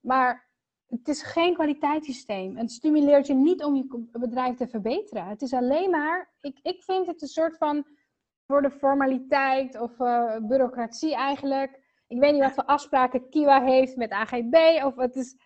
Maar 0.00 0.48
het 0.90 1.08
is 1.08 1.22
geen 1.22 1.54
kwaliteitssysteem. 1.54 2.56
Het 2.56 2.70
stimuleert 2.70 3.26
je 3.26 3.34
niet 3.34 3.64
om 3.64 3.74
je 3.74 4.08
bedrijf 4.12 4.56
te 4.56 4.68
verbeteren. 4.68 5.26
Het 5.26 5.42
is 5.42 5.52
alleen 5.52 5.90
maar, 5.90 6.30
ik, 6.40 6.58
ik 6.62 6.82
vind 6.82 7.06
het 7.06 7.22
een 7.22 7.28
soort 7.28 7.56
van 7.56 7.86
voor 8.46 8.62
de 8.62 8.70
formaliteit 8.70 9.80
of 9.80 10.00
eh, 10.00 10.36
bureaucratie 10.42 11.14
eigenlijk. 11.14 11.80
Ik 12.06 12.18
weet 12.20 12.32
niet 12.32 12.42
wat 12.42 12.52
voor 12.52 12.64
afspraken 12.64 13.28
Kiwa 13.28 13.62
heeft 13.64 13.96
met 13.96 14.10
AGB. 14.10 14.84
Of 14.84 14.96
het 14.96 15.16
is, 15.16 15.36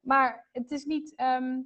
maar 0.00 0.48
het 0.52 0.70
is 0.70 0.84
niet. 0.84 1.14
ehm, 1.14 1.60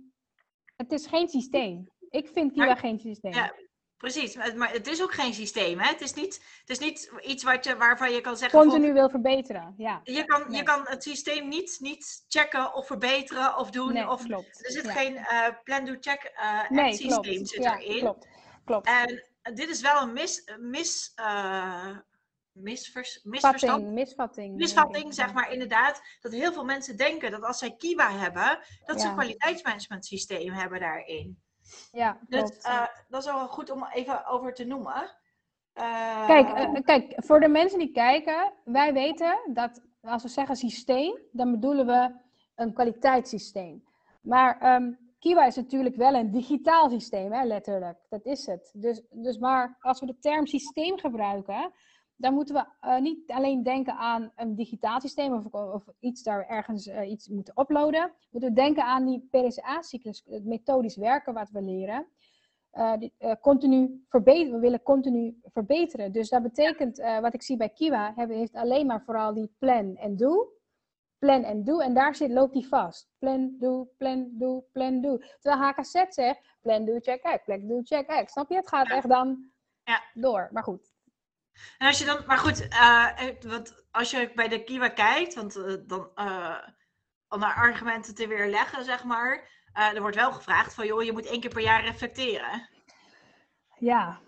het 0.76 0.92
is 0.92 1.06
geen 1.06 1.28
systeem. 1.28 1.88
Ik 2.10 2.28
vind 2.28 2.52
Kiwa 2.52 2.66
Maar- 2.66 2.76
geen 2.76 2.98
systeem. 2.98 3.32
Ja, 3.32 3.52
precies. 3.98 4.34
Maar, 4.54 4.72
het 4.72 4.86
is 4.86 5.02
ook 5.02 5.12
geen 5.14 5.34
systeem. 5.34 5.78
Hè? 5.78 5.88
Het, 5.88 6.00
is 6.00 6.14
niet, 6.14 6.34
het 6.60 6.70
is 6.70 6.78
niet 6.78 7.12
iets 7.22 7.42
wat 7.42 7.64
je, 7.64 7.76
waarvan 7.76 8.12
je 8.12 8.20
kan 8.20 8.36
zeggen. 8.36 8.60
Continu 8.60 8.92
wil 8.92 9.10
verbeteren. 9.10 9.74
Ja. 9.76 10.00
Je 10.04 10.24
kan, 10.24 10.44
Nee. 10.48 10.56
je 10.56 10.62
kan 10.62 10.80
het 10.84 11.02
systeem 11.02 11.48
niet, 11.48 11.76
niet 11.80 12.24
checken 12.28 12.74
of 12.74 12.86
verbeteren 12.86 13.56
of 13.56 13.70
doen. 13.70 13.92
Nee, 13.92 14.08
of, 14.10 14.24
klopt. 14.24 14.64
er 14.64 14.72
zit 14.72 14.84
Ja. 14.84 14.92
geen 14.92 15.16
eh, 15.16 15.46
plan-do-check 15.64 16.22
eh 16.34 16.70
Nee, 16.70 16.92
systeem 16.94 17.22
klopt. 17.22 17.48
zit 17.48 17.62
Ja, 17.62 17.78
erin. 17.78 17.98
klopt. 18.00 18.28
Klopt. 18.64 18.86
En 18.86 19.54
dit 19.54 19.68
is 19.68 19.80
wel 19.80 20.02
een 20.02 20.12
mis, 20.12 20.52
mis, 20.58 21.12
eh, 21.14 21.96
misvers, 22.52 23.20
misverstand. 23.22 23.72
Vatting, 23.72 23.92
misvatting. 23.94 24.56
Misvatting, 24.56 25.14
zeg 25.14 25.32
maar 25.32 25.52
inderdaad, 25.52 26.02
dat 26.20 26.32
heel 26.32 26.52
veel 26.52 26.64
mensen 26.64 26.96
denken 26.96 27.30
dat 27.30 27.42
als 27.42 27.58
zij 27.58 27.74
Kiwa 27.76 28.10
hebben, 28.18 28.58
dat 28.84 29.00
ze 29.00 29.06
een 29.06 29.14
kwaliteitsmanagement 29.14 30.06
systeem 30.06 30.52
hebben 30.52 30.80
daarin. 30.80 31.42
Ja, 31.92 32.18
Dus 32.28 32.62
dat 33.08 33.20
is 33.22 33.30
wel 33.30 33.48
goed 33.48 33.70
om 33.70 33.86
even 33.92 34.26
over 34.26 34.54
te 34.54 34.64
noemen. 34.64 35.16
Eh, 35.72 36.26
Kijk, 36.26 36.48
eh, 36.48 36.82
kijk, 36.84 37.12
voor 37.16 37.40
de 37.40 37.48
mensen 37.48 37.78
die 37.78 37.92
kijken, 37.92 38.52
wij 38.64 38.92
weten 38.92 39.38
dat 39.52 39.82
als 40.00 40.22
we 40.22 40.28
zeggen 40.28 40.56
systeem, 40.56 41.18
dan 41.32 41.50
bedoelen 41.50 41.86
we 41.86 42.14
een 42.54 42.72
kwaliteitssysteem. 42.72 43.84
Maar 44.22 44.58
ehm, 44.60 44.92
Kiwa 45.18 45.46
is 45.46 45.56
natuurlijk 45.56 45.96
wel 45.96 46.14
een 46.14 46.30
digitaal 46.30 46.90
systeem, 46.90 47.32
hè, 47.32 47.44
letterlijk. 47.44 47.98
Dat 48.08 48.24
is 48.24 48.46
het. 48.46 48.70
Dus, 48.74 49.02
dus 49.10 49.38
maar 49.38 49.76
als 49.80 50.00
we 50.00 50.06
de 50.06 50.18
term 50.18 50.46
systeem 50.46 50.98
gebruiken, 50.98 51.72
dan 52.20 52.34
moeten 52.34 52.54
we 52.54 52.64
eh, 52.80 52.98
niet 53.00 53.30
alleen 53.30 53.62
denken 53.62 53.96
aan 53.96 54.32
een 54.36 54.54
digitaal 54.54 55.00
systeem 55.00 55.32
of, 55.32 55.44
of 55.52 55.84
iets 55.98 56.22
daar 56.22 56.46
ergens 56.46 56.86
eh, 56.86 57.10
iets 57.10 57.28
moeten 57.28 57.60
uploaden. 57.60 58.02
We 58.06 58.26
moeten 58.30 58.54
denken 58.54 58.84
aan 58.84 59.06
die 59.06 59.28
PDCA-cyclus, 59.30 60.24
het 60.28 60.44
methodisch 60.44 60.96
werken 60.96 61.34
wat 61.34 61.50
we 61.50 61.62
leren. 61.62 62.06
Die, 62.98 63.12
eh, 63.18 63.32
continu 63.40 64.04
verbeteren. 64.08 64.52
We 64.52 64.58
willen 64.60 64.82
continu 64.82 65.40
verbeteren. 65.42 66.12
Dus 66.12 66.28
dat 66.28 66.42
betekent, 66.42 66.96
wat 67.20 67.34
ik 67.34 67.42
zie 67.42 67.56
bij 67.56 67.68
Kiwa, 67.68 68.12
hebben, 68.16 68.36
heeft 68.36 68.54
alleen 68.54 68.86
maar 68.86 69.02
vooral 69.02 69.34
die 69.34 69.54
plan 69.58 69.96
en 69.96 70.16
do. 70.16 70.52
Plan 71.18 71.42
en 71.42 71.64
do. 71.64 71.78
En 71.78 71.94
daar 71.94 72.14
zit, 72.14 72.30
loopt 72.30 72.52
die 72.52 72.68
vast. 72.68 73.08
Plan, 73.18 73.56
do, 73.58 73.88
plan, 73.96 74.28
do, 74.32 74.64
plan, 74.72 75.00
do. 75.00 75.18
Terwijl 75.40 75.62
HKZ 75.62 76.04
zegt, 76.08 76.40
plan, 76.60 76.84
do, 76.84 76.98
check, 77.00 77.22
act. 77.22 77.44
Plan, 77.44 77.66
do, 77.66 77.80
check, 77.82 78.08
act. 78.08 78.30
Snap 78.30 78.48
je? 78.50 78.56
Het 78.56 78.68
gaat 78.68 78.90
echt 78.90 79.08
dan 79.08 79.50
Ja. 79.84 80.02
door. 80.14 80.48
Maar 80.52 80.62
goed. 80.62 80.87
En 81.78 81.86
als 81.86 81.98
je 81.98 82.04
dan, 82.04 82.22
maar 82.26 82.38
goed, 82.38 82.68
eh, 82.68 83.08
eh, 83.28 83.34
want 83.40 83.84
als 83.90 84.10
je 84.10 84.30
bij 84.34 84.48
de 84.48 84.64
Kiwa 84.64 84.88
kijkt, 84.88 85.34
want 85.34 85.56
eh, 85.56 85.74
dan, 85.86 86.10
eh, 86.14 86.58
om 87.28 87.38
naar 87.38 87.54
argumenten 87.54 88.14
te 88.14 88.26
weerleggen, 88.26 88.84
zeg 88.84 89.04
maar, 89.04 89.56
er 89.72 90.00
wordt 90.00 90.16
wel 90.16 90.32
gevraagd 90.32 90.74
van, 90.74 90.86
joh, 90.86 91.02
je 91.02 91.12
moet 91.12 91.26
één 91.26 91.40
keer 91.40 91.50
per 91.50 91.62
jaar 91.62 91.84
reflecteren. 91.84 92.68
Ja. 93.78 94.20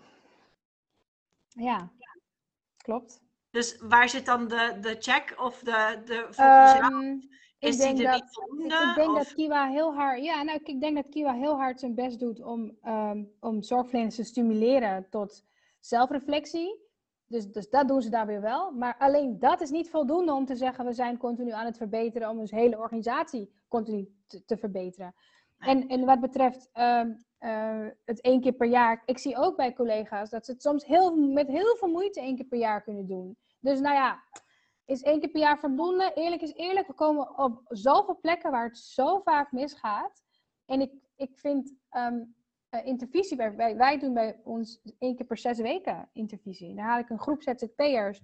Ja. 1.47 1.91
Klopt. 2.77 3.21
Dus 3.49 3.77
waar 3.81 4.09
zit 4.09 4.25
dan 4.25 4.47
de, 4.47 4.77
de 4.81 4.95
check 4.99 5.33
of 5.37 5.59
de, 5.59 6.01
de 6.05 6.27
Ehm, 6.35 7.19
is 7.59 7.79
ik 7.79 7.95
die 7.95 8.05
er 8.05 8.11
dat, 8.11 8.21
niet 8.21 8.33
voldoende? 8.33 8.75
ik 8.89 8.95
denk 8.95 9.09
of- 9.09 9.17
dat 9.23 9.33
Kiwa 9.33 9.67
heel 9.67 9.93
hard, 9.95 10.23
ja, 10.23 10.43
nou, 10.43 10.59
ik- 10.63 10.81
denk 10.81 10.95
dat 10.95 11.09
Kiwa 11.09 11.33
heel 11.33 11.57
hard 11.57 11.79
zijn 11.79 11.95
best 11.95 12.19
doet 12.19 12.41
om, 12.41 12.77
ehm, 12.81 13.23
om 13.39 13.61
zorgverleners 13.63 14.15
te 14.15 14.23
stimuleren 14.23 15.07
tot 15.09 15.43
zelfreflectie. 15.79 16.80
Dus, 17.31 17.51
dus 17.51 17.69
dat 17.69 17.87
doen 17.87 18.01
ze 18.01 18.09
daar 18.09 18.25
weer 18.25 18.41
wel. 18.41 18.71
Maar 18.71 18.95
alleen 18.97 19.39
dat 19.39 19.61
is 19.61 19.69
niet 19.69 19.89
voldoende 19.89 20.33
om 20.33 20.45
te 20.45 20.55
zeggen 20.55 20.85
we 20.85 20.93
zijn 20.93 21.17
continu 21.17 21.51
aan 21.51 21.65
het 21.65 21.77
verbeteren 21.77 22.29
om 22.29 22.39
onze 22.39 22.55
hele 22.55 22.77
organisatie 22.77 23.51
continu 23.67 24.13
te, 24.27 24.45
te 24.45 24.57
verbeteren. 24.57 25.15
En, 25.59 25.87
en 25.87 26.05
wat 26.05 26.19
betreft 26.19 26.69
ehm, 26.73 27.11
eh, 27.37 27.85
het 28.05 28.21
één 28.21 28.41
keer 28.41 28.53
per 28.53 28.67
jaar, 28.67 29.01
ik 29.05 29.17
zie 29.17 29.37
ook 29.37 29.55
bij 29.55 29.73
collega's 29.73 30.29
dat 30.29 30.45
ze 30.45 30.51
het 30.51 30.61
soms 30.61 30.85
heel, 30.85 31.15
met 31.15 31.47
heel 31.47 31.75
veel 31.75 31.89
moeite 31.89 32.19
één 32.19 32.35
keer 32.35 32.45
per 32.45 32.59
jaar 32.59 32.83
kunnen 32.83 33.07
doen. 33.07 33.37
Dus 33.59 33.79
nou 33.79 33.95
ja, 33.95 34.23
is 34.85 35.01
één 35.01 35.19
keer 35.19 35.29
per 35.29 35.41
jaar 35.41 35.59
voldoende? 35.59 36.11
Eerlijk 36.15 36.41
is 36.41 36.53
eerlijk, 36.53 36.87
we 36.87 36.93
komen 36.93 37.37
op 37.37 37.61
zoveel 37.67 38.19
plekken 38.21 38.51
waar 38.51 38.67
het 38.67 38.77
zo 38.77 39.19
vaak 39.19 39.51
misgaat. 39.51 40.23
En 40.65 40.81
ik, 40.81 40.91
ik 41.15 41.31
vind 41.35 41.73
ehm, 41.89 42.23
eh, 42.71 42.85
intervisie, 42.85 43.37
wij, 43.37 43.55
wij, 43.55 43.75
wij 43.77 43.99
doen 43.99 44.13
bij 44.13 44.39
ons 44.43 44.81
één 44.99 45.15
keer 45.15 45.25
per 45.25 45.37
zes 45.37 45.57
weken 45.59 46.09
intervisie. 46.13 46.75
Dan 46.75 46.85
haal 46.85 46.99
ik 46.99 47.09
een 47.09 47.19
groep 47.19 47.41
ZZP'ers 47.41 48.21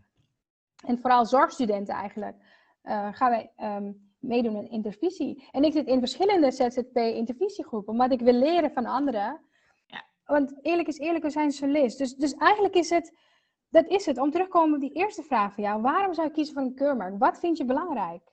en 0.85 0.99
vooral 0.99 1.25
zorgstudenten 1.25 1.95
eigenlijk, 1.95 2.35
eh, 2.81 3.13
gaan 3.13 3.29
wij 3.29 3.51
ehm, 3.55 3.91
meedoen 4.19 4.57
aan 4.57 4.69
intervisie. 4.69 5.47
En 5.51 5.63
ik 5.63 5.71
zit 5.71 5.87
in 5.87 5.99
verschillende 5.99 6.51
ZZP-intervisiegroepen, 6.51 7.93
omdat 7.93 8.11
ik 8.11 8.19
wil 8.19 8.33
leren 8.33 8.71
van 8.71 8.85
anderen. 8.85 9.41
Ja. 9.85 10.05
Want 10.25 10.57
eerlijk 10.61 10.87
is 10.87 10.97
eerlijk, 10.97 11.23
we 11.23 11.29
zijn 11.29 11.51
solist. 11.51 11.97
Dus, 11.97 12.15
dus 12.15 12.33
eigenlijk 12.33 12.75
is 12.75 12.89
het, 12.89 13.17
dat 13.69 13.87
is 13.87 14.05
het. 14.05 14.17
Om 14.17 14.31
terug 14.31 14.45
te 14.47 14.51
komen 14.51 14.75
op 14.75 14.81
die 14.81 14.93
eerste 14.93 15.23
vraag 15.23 15.53
van 15.53 15.63
jou. 15.63 15.81
Waarom 15.81 16.13
zou 16.13 16.27
je 16.27 16.33
kiezen 16.33 16.53
voor 16.53 16.63
een 16.63 16.75
keurmerk? 16.75 17.19
Wat 17.19 17.39
vind 17.39 17.57
je 17.57 17.65
belangrijk? 17.65 18.31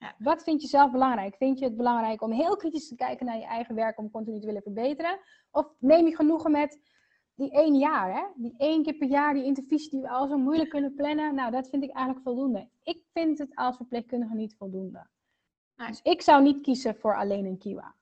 Ja. 0.00 0.14
Wat 0.18 0.42
vind 0.42 0.62
je 0.62 0.68
zelf 0.68 0.90
belangrijk? 0.90 1.36
Vind 1.36 1.58
je 1.58 1.64
het 1.64 1.76
belangrijk 1.76 2.22
om 2.22 2.32
heel 2.32 2.56
kritisch 2.56 2.88
te 2.88 2.94
kijken 2.94 3.26
naar 3.26 3.36
je 3.36 3.44
eigen 3.44 3.74
werk 3.74 3.98
om 3.98 4.10
continu 4.10 4.40
te 4.40 4.46
willen 4.46 4.62
verbeteren? 4.62 5.20
Of 5.50 5.66
neem 5.78 6.06
je 6.06 6.16
genoegen 6.16 6.50
met 6.50 6.80
die 7.34 7.50
één 7.50 7.74
jaar, 7.78 8.14
hè? 8.14 8.22
Die 8.34 8.54
één 8.58 8.82
keer 8.82 8.94
per 8.94 9.08
jaar, 9.08 9.34
die 9.34 9.44
intervisie 9.44 9.90
die 9.90 10.00
we 10.00 10.08
al 10.08 10.26
zo 10.28 10.38
moeilijk 10.38 10.70
kunnen 10.70 10.94
plannen. 10.94 11.34
Nou, 11.34 11.50
dat 11.50 11.68
vind 11.68 11.82
ik 11.82 11.90
eigenlijk 11.92 12.24
voldoende. 12.26 12.68
Ik 12.82 13.04
vind 13.12 13.38
het 13.38 13.56
als 13.56 13.76
verpleegkundige 13.76 14.34
niet 14.34 14.56
voldoende. 14.56 15.06
Nee. 15.76 15.88
Dus 15.88 16.00
ik 16.02 16.22
zou 16.22 16.42
niet 16.42 16.60
kiezen 16.60 16.96
voor 16.96 17.16
alleen 17.16 17.44
een 17.44 17.58
Kiwa. 17.58 17.94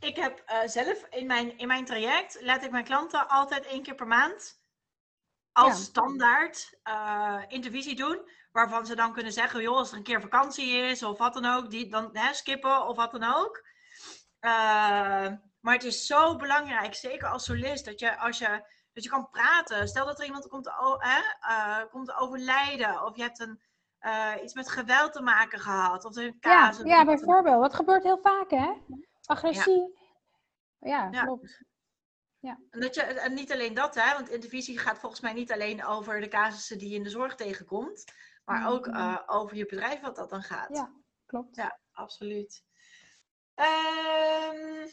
Ik 0.00 0.16
heb 0.16 0.42
eh, 0.46 0.58
zelf 0.66 1.06
in 1.10 1.26
mijn, 1.26 1.58
in 1.58 1.66
mijn 1.66 1.84
traject, 1.84 2.38
laat 2.42 2.64
ik 2.64 2.70
mijn 2.70 2.84
klanten 2.84 3.28
altijd 3.28 3.66
één 3.66 3.82
keer 3.82 3.94
per 3.94 4.06
maand 4.06 4.60
als 5.52 5.68
Ja. 5.78 5.84
standaard 5.84 6.78
eh, 6.82 7.42
intervisie 7.48 7.96
doen. 7.96 8.18
Waarvan 8.56 8.86
ze 8.86 8.94
dan 8.94 9.12
kunnen 9.12 9.32
zeggen, 9.32 9.62
joh, 9.62 9.76
als 9.76 9.90
er 9.90 9.96
een 9.96 10.02
keer 10.02 10.20
vakantie 10.20 10.76
is 10.76 11.02
of 11.02 11.18
wat 11.18 11.34
dan 11.34 11.44
ook, 11.44 11.70
die 11.70 11.90
dan 11.90 12.08
hè, 12.12 12.34
skippen 12.34 12.86
of 12.86 12.96
wat 12.96 13.10
dan 13.10 13.34
ook. 13.34 13.64
Eh, 14.38 14.50
maar 15.60 15.74
het 15.74 15.84
is 15.84 16.06
zo 16.06 16.36
belangrijk, 16.36 16.94
zeker 16.94 17.28
als 17.28 17.44
solist, 17.44 17.84
dat 17.84 18.00
je 18.00 18.18
als 18.18 18.38
je, 18.38 18.48
dat 18.92 19.04
je 19.04 19.10
kan 19.10 19.30
praten. 19.30 19.88
Stel 19.88 20.06
dat 20.06 20.18
er 20.18 20.24
iemand 20.24 20.48
komt 20.48 20.70
hè, 20.98 21.20
eh, 21.40 21.90
komt 21.90 22.14
overlijden 22.14 23.04
of 23.04 23.16
je 23.16 23.22
hebt 23.22 23.40
een, 23.40 23.60
eh, 23.98 24.32
iets 24.42 24.54
met 24.54 24.70
geweld 24.70 25.12
te 25.12 25.22
maken 25.22 25.60
gehad. 25.60 26.04
Of 26.04 26.16
een 26.16 26.24
Ja, 26.24 26.32
casus. 26.40 26.84
ja, 26.88 27.04
bijvoorbeeld. 27.04 27.62
Dat 27.62 27.74
gebeurt 27.74 28.02
heel 28.02 28.20
vaak, 28.22 28.50
hè? 28.50 28.72
Agressie. 29.24 29.98
Ja, 30.78 31.08
Ja. 31.10 31.24
klopt. 31.24 31.64
En, 32.70 32.80
dat 32.80 32.94
je, 32.94 33.02
en 33.02 33.34
niet 33.34 33.52
alleen 33.52 33.74
dat, 33.74 33.94
hè, 33.94 34.12
want 34.12 34.28
intervisie 34.28 34.78
gaat 34.78 34.98
volgens 34.98 35.20
mij 35.20 35.32
niet 35.32 35.52
alleen 35.52 35.84
over 35.84 36.20
de 36.20 36.28
casussen 36.28 36.78
die 36.78 36.88
je 36.88 36.96
in 36.96 37.02
de 37.02 37.10
zorg 37.10 37.34
tegenkomt, 37.34 38.04
maar 38.46 38.70
ook 38.70 38.86
Mhm. 38.86 38.96
eh, 38.96 39.18
over 39.26 39.56
je 39.56 39.66
bedrijf 39.66 40.00
wat 40.00 40.16
dat 40.16 40.30
dan 40.30 40.42
gaat. 40.42 40.76
Ja, 40.76 40.92
klopt. 41.26 41.56
Ja, 41.56 41.78
absoluut. 41.92 42.64
Ehm, 43.54 44.86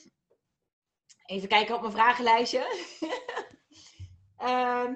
even 1.25 1.47
kijken 1.47 1.75
op 1.75 1.81
mijn 1.81 1.93
vragenlijstje. 1.93 2.65
Ehm, 4.37 4.95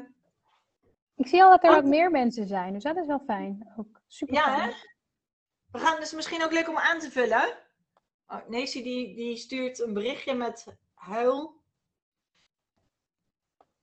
Ik 1.16 1.28
zie 1.28 1.44
al 1.44 1.50
dat 1.50 1.64
er 1.64 1.70
Oh. 1.70 1.76
wat 1.76 1.86
meer 1.86 2.12
mensen 2.12 2.48
zijn, 2.48 2.74
dus 2.74 2.84
dat 2.84 2.98
is 2.98 3.06
wel 3.06 3.20
fijn. 3.26 3.74
Ook 3.78 4.02
super 4.08 4.36
ja, 4.36 4.44
fijn. 4.58 4.70
hè? 4.70 4.76
We 5.72 5.80
gaan 5.80 6.00
dus 6.00 6.12
misschien 6.14 6.44
ook 6.44 6.52
leuk 6.52 6.70
om 6.70 6.78
aan 6.78 7.00
te 7.00 7.12
vullen. 7.12 7.58
Oh, 8.28 8.48
Nancy 8.48 8.84
die, 8.84 9.16
die 9.16 9.38
stuurt 9.38 9.80
een 9.80 9.94
berichtje 9.94 10.34
met 10.34 10.66
huil. 10.94 11.57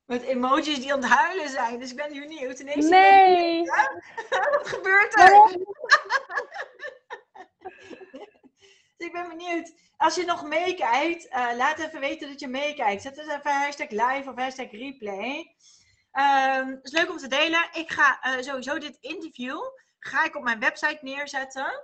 Met 0.07 0.23
emojis 0.23 0.81
die 0.81 0.93
aan 0.93 1.03
het 1.03 1.11
huilen 1.11 1.49
zijn. 1.49 1.79
Dus 1.79 1.91
ik 1.91 1.97
ben 1.97 2.13
benieuwd. 2.13 2.63
Nee! 2.63 3.65
Wat 4.51 4.69
gebeurt 4.69 5.19
er? 5.19 5.33
Dus 8.97 9.07
ik 9.07 9.13
ben 9.13 9.29
benieuwd. 9.29 9.75
Als 9.97 10.15
je 10.15 10.25
nog 10.25 10.45
meekijkt, 10.45 11.29
eh, 11.29 11.49
laat 11.57 11.79
even 11.79 12.01
weten 12.01 12.29
dat 12.29 12.41
je 12.41 12.49
meekijkt. 12.49 13.03
Zet 13.03 13.19
eens 13.19 13.29
even 13.29 13.53
hashtag 13.53 13.91
live 13.91 14.31
of 14.31 14.37
hashtag 14.37 14.71
replay. 14.71 15.55
Ehm, 16.13 16.69
het 16.69 16.85
is 16.85 16.93
leuk 16.93 17.11
om 17.11 17.17
te 17.17 17.29
delen. 17.29 17.69
Ik 17.73 17.91
ga 17.91 18.21
eh, 18.21 18.43
sowieso 18.43 18.79
dit 18.79 18.97
interview 19.01 19.61
ga 19.99 20.25
ik 20.25 20.37
op 20.37 20.43
mijn 20.43 20.61
website 20.61 20.99
neerzetten. 21.01 21.83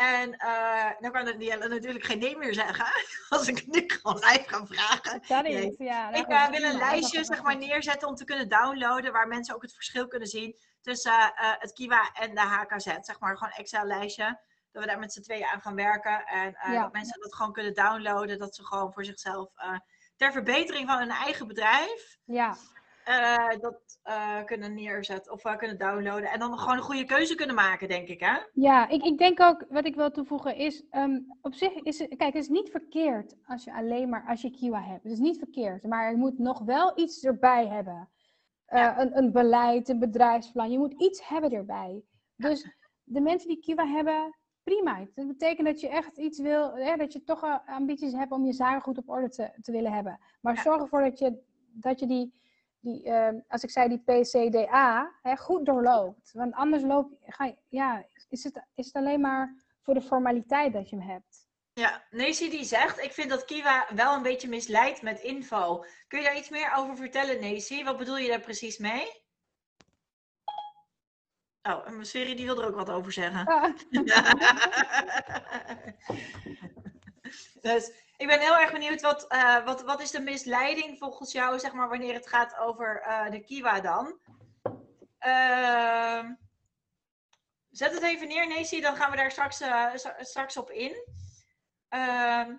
En 0.00 0.36
eh 0.36 0.90
dan 1.00 1.12
kan 1.12 1.24
Danielle 1.24 1.68
natuurlijk 1.68 2.04
geen 2.04 2.18
nee 2.18 2.36
meer 2.36 2.54
zeggen. 2.54 2.86
Als 3.28 3.48
ik 3.48 3.66
nu 3.66 3.84
gewoon 4.00 4.16
live 4.18 4.44
ga 4.46 4.66
vragen. 4.66 5.22
Dat 5.28 5.42
Nee. 5.42 5.66
is, 5.66 5.74
ja. 5.78 6.10
dat 6.10 6.20
Ik 6.20 6.26
eh, 6.26 6.48
wil 6.48 6.62
een 6.62 6.76
lijstje 6.76 7.24
zeg 7.24 7.42
maar, 7.42 7.56
neerzetten 7.56 8.08
om 8.08 8.14
te 8.14 8.24
kunnen 8.24 8.48
downloaden. 8.48 9.12
Waar 9.12 9.28
mensen 9.28 9.54
ook 9.54 9.62
het 9.62 9.74
verschil 9.74 10.06
kunnen 10.08 10.28
zien 10.28 10.56
tussen 10.80 11.12
eh, 11.34 11.52
het 11.58 11.72
Kiwa 11.72 12.10
en 12.12 12.34
de 12.34 12.40
HKZ. 12.40 12.84
Zeg 13.00 13.20
maar 13.20 13.36
gewoon 13.36 13.52
Excel-lijstje. 13.52 14.40
Dat 14.72 14.82
we 14.82 14.88
daar 14.88 14.98
met 14.98 15.12
z'n 15.12 15.20
tweeën 15.22 15.46
aan 15.46 15.60
gaan 15.60 15.74
werken. 15.74 16.24
En 16.26 16.56
Ja. 16.72 16.82
dat 16.82 16.92
mensen 16.92 17.20
dat 17.20 17.34
gewoon 17.34 17.52
kunnen 17.52 17.74
downloaden. 17.74 18.38
Dat 18.38 18.54
ze 18.54 18.66
gewoon 18.66 18.92
voor 18.92 19.04
zichzelf 19.04 19.50
ter 20.16 20.32
verbetering 20.32 20.88
van 20.88 20.98
hun 20.98 21.10
eigen 21.10 21.46
bedrijf. 21.46 22.18
Ja, 22.24 22.56
eh, 23.04 23.60
dat 23.60 23.98
eh, 24.02 24.44
kunnen 24.44 24.74
neerzetten 24.74 25.32
of 25.32 25.44
eh, 25.44 25.56
kunnen 25.56 25.78
downloaden. 25.78 26.30
En 26.30 26.38
dan 26.38 26.58
gewoon 26.58 26.76
een 26.76 26.82
goede 26.82 27.04
keuze 27.04 27.34
kunnen 27.34 27.54
maken, 27.56 27.88
denk 27.88 28.08
ik. 28.08 28.20
Hè? 28.20 28.38
ja 28.52 28.88
ik, 28.88 29.02
ik 29.04 29.18
denk 29.18 29.40
ook, 29.40 29.64
wat 29.68 29.84
ik 29.86 29.94
wil 29.94 30.10
toevoegen 30.10 30.56
is, 30.56 30.84
ehm, 30.90 31.18
op 31.40 31.54
zich 31.54 31.72
is 31.74 31.98
het, 31.98 32.08
kijk, 32.08 32.34
het 32.34 32.42
is 32.42 32.48
niet 32.48 32.70
verkeerd 32.70 33.36
als 33.46 33.64
je 33.64 33.72
alleen 33.74 34.08
maar, 34.08 34.24
als 34.28 34.42
je 34.42 34.50
Kiwa 34.50 34.82
hebt. 34.82 35.02
Het 35.02 35.12
is 35.12 35.18
niet 35.18 35.38
verkeerd, 35.38 35.82
maar 35.82 36.10
je 36.10 36.16
moet 36.16 36.38
nog 36.38 36.58
wel 36.58 36.98
iets 36.98 37.24
erbij 37.24 37.66
hebben. 37.66 38.08
Ja. 38.66 39.00
een, 39.00 39.16
een 39.18 39.32
beleid, 39.32 39.88
een 39.88 39.98
bedrijfsplan, 39.98 40.70
je 40.70 40.78
moet 40.78 41.00
iets 41.00 41.28
hebben 41.28 41.50
erbij. 41.52 42.02
Dus 42.36 42.76
de 43.04 43.20
mensen 43.20 43.48
die 43.48 43.60
Kiwa 43.60 43.86
hebben, 43.86 44.36
prima. 44.62 45.06
Dat 45.14 45.26
betekent 45.26 45.66
dat 45.66 45.80
je 45.80 45.88
echt 45.88 46.16
iets 46.16 46.38
wil, 46.40 46.74
hè, 46.74 46.96
dat 46.96 47.12
je 47.12 47.24
toch 47.24 47.60
ambities 47.66 48.12
hebt 48.12 48.32
om 48.32 48.44
je 48.46 48.52
zaken 48.52 48.80
goed 48.82 48.98
op 48.98 49.08
orde 49.08 49.28
te, 49.28 49.50
te 49.62 49.72
willen 49.72 49.92
hebben. 49.92 50.18
Maar 50.40 50.54
Ja. 50.54 50.62
zorg 50.62 50.80
ervoor 50.82 51.00
dat 51.02 51.18
je, 51.18 51.42
dat 51.72 52.00
je 52.00 52.06
die 52.06 52.39
die 52.80 53.04
ehm, 53.04 53.38
als 53.48 53.62
ik 53.62 53.70
zei 53.70 53.88
die 53.88 54.02
PCDA, 54.04 55.12
hè, 55.22 55.36
goed 55.36 55.66
doorloopt. 55.66 56.30
Want 56.32 56.54
anders 56.54 56.82
loop, 56.82 57.12
ga 57.26 57.44
je, 57.44 57.56
ja, 57.68 58.04
is, 58.28 58.44
het, 58.44 58.64
is 58.74 58.86
het 58.86 58.94
alleen 58.94 59.20
maar 59.20 59.54
voor 59.82 59.94
de 59.94 60.02
formaliteit 60.02 60.72
dat 60.72 60.90
je 60.90 60.96
hem 60.96 61.08
hebt. 61.08 61.48
Ja, 61.72 62.04
Nancy 62.10 62.50
die 62.50 62.64
zegt, 62.64 62.98
ik 62.98 63.12
vind 63.12 63.30
dat 63.30 63.44
Kiwa 63.44 63.86
wel 63.94 64.14
een 64.14 64.22
beetje 64.22 64.48
misleidt 64.48 65.02
met 65.02 65.20
info. 65.20 65.84
Kun 66.08 66.18
je 66.18 66.24
daar 66.24 66.36
iets 66.36 66.48
meer 66.48 66.72
over 66.76 66.96
vertellen, 66.96 67.40
Nancy? 67.40 67.84
Wat 67.84 67.96
bedoel 67.96 68.16
je 68.16 68.28
daar 68.28 68.40
precies 68.40 68.78
mee? 68.78 69.18
Oh, 71.62 71.86
en 71.86 72.06
serie 72.06 72.34
die 72.34 72.46
wil 72.46 72.60
er 72.60 72.68
ook 72.68 72.74
wat 72.74 72.90
over 72.90 73.12
zeggen. 73.12 73.46
Ah, 73.46 73.74
dus 77.60 77.92
ik 78.20 78.26
ben 78.26 78.40
heel 78.40 78.58
erg 78.58 78.72
benieuwd, 78.72 79.00
wat, 79.00 79.26
eh, 79.26 79.64
wat, 79.64 79.82
wat 79.82 80.00
is 80.00 80.10
de 80.10 80.20
misleiding 80.20 80.98
volgens 80.98 81.32
jou, 81.32 81.58
zeg 81.58 81.72
maar, 81.72 81.88
wanneer 81.88 82.14
het 82.14 82.28
gaat 82.28 82.56
over 82.58 83.00
eh, 83.00 83.30
de 83.30 83.40
Kiwa 83.40 83.80
dan? 83.80 84.18
Ehm, 85.18 86.32
zet 87.70 87.92
het 87.92 88.02
even 88.02 88.28
neer, 88.28 88.48
Nancy, 88.48 88.80
dan 88.80 88.96
gaan 88.96 89.10
we 89.10 89.16
daar 89.16 89.30
straks, 89.30 89.60
eh, 89.60 89.86
straks 90.20 90.56
op 90.56 90.70
in. 90.70 91.04
Ehm, 91.88 92.56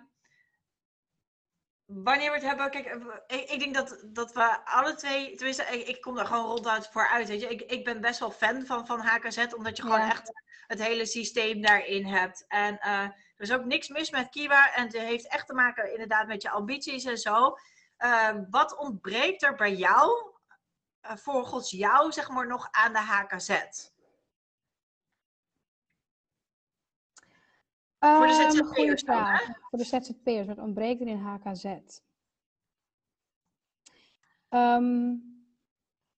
wanneer 1.84 2.30
we 2.30 2.36
het 2.36 2.46
hebben, 2.46 2.70
kijk, 2.70 2.86
ik, 3.26 3.50
ik, 3.50 3.58
denk 3.58 3.74
dat, 3.74 4.04
dat 4.06 4.32
we 4.32 4.64
alle 4.64 4.94
twee, 4.94 5.34
tenminste, 5.34 5.62
ik, 5.62 5.86
ik 5.86 6.00
kom 6.00 6.14
daar 6.14 6.26
gewoon 6.26 6.46
ronduit 6.46 6.88
voor 6.88 7.08
uit, 7.08 7.28
weet 7.28 7.40
je. 7.40 7.48
Ik, 7.48 7.60
ik 7.60 7.84
ben 7.84 8.00
best 8.00 8.20
wel 8.20 8.30
fan 8.30 8.66
van, 8.66 8.86
van 8.86 9.00
HKZ, 9.00 9.46
omdat 9.56 9.76
je 9.76 9.82
gewoon 9.82 10.10
echt 10.10 10.32
het 10.66 10.82
hele 10.82 11.06
systeem 11.06 11.60
daarin 11.60 12.06
hebt. 12.06 12.44
En 12.48 12.78
is 13.42 13.52
ook 13.52 13.64
niks 13.64 13.88
mis 13.88 14.10
met 14.10 14.28
Kiwa 14.28 14.74
en 14.74 14.84
het 14.84 14.92
heeft 14.92 15.28
echt 15.28 15.46
te 15.46 15.54
maken 15.54 15.92
inderdaad 15.92 16.26
met 16.26 16.42
je 16.42 16.50
ambities 16.50 17.04
en 17.04 17.18
zo. 17.18 17.56
Eh, 17.96 18.30
wat 18.50 18.78
ontbreekt 18.78 19.42
er 19.42 19.54
bij 19.54 19.74
jou, 19.74 20.32
eh, 21.00 21.16
volgens 21.16 21.70
jou, 21.70 22.12
zeg 22.12 22.28
maar, 22.28 22.46
nog 22.46 22.68
aan 22.70 22.92
de 22.92 22.98
HKZ? 22.98 23.48
Voor 27.98 28.26
de 28.26 28.32
Ehm, 28.32 28.50
ZZP'ers 28.50 29.02
dan, 29.02 29.24
hè? 29.24 29.44
Voor 29.70 29.78
de 29.78 29.84
ZZP'ers, 29.84 30.46
wat 30.46 30.58
ontbreekt 30.58 31.00
er 31.00 31.06
in 31.06 31.18
HKZ? 31.18 31.64
Ehm, 34.48 35.16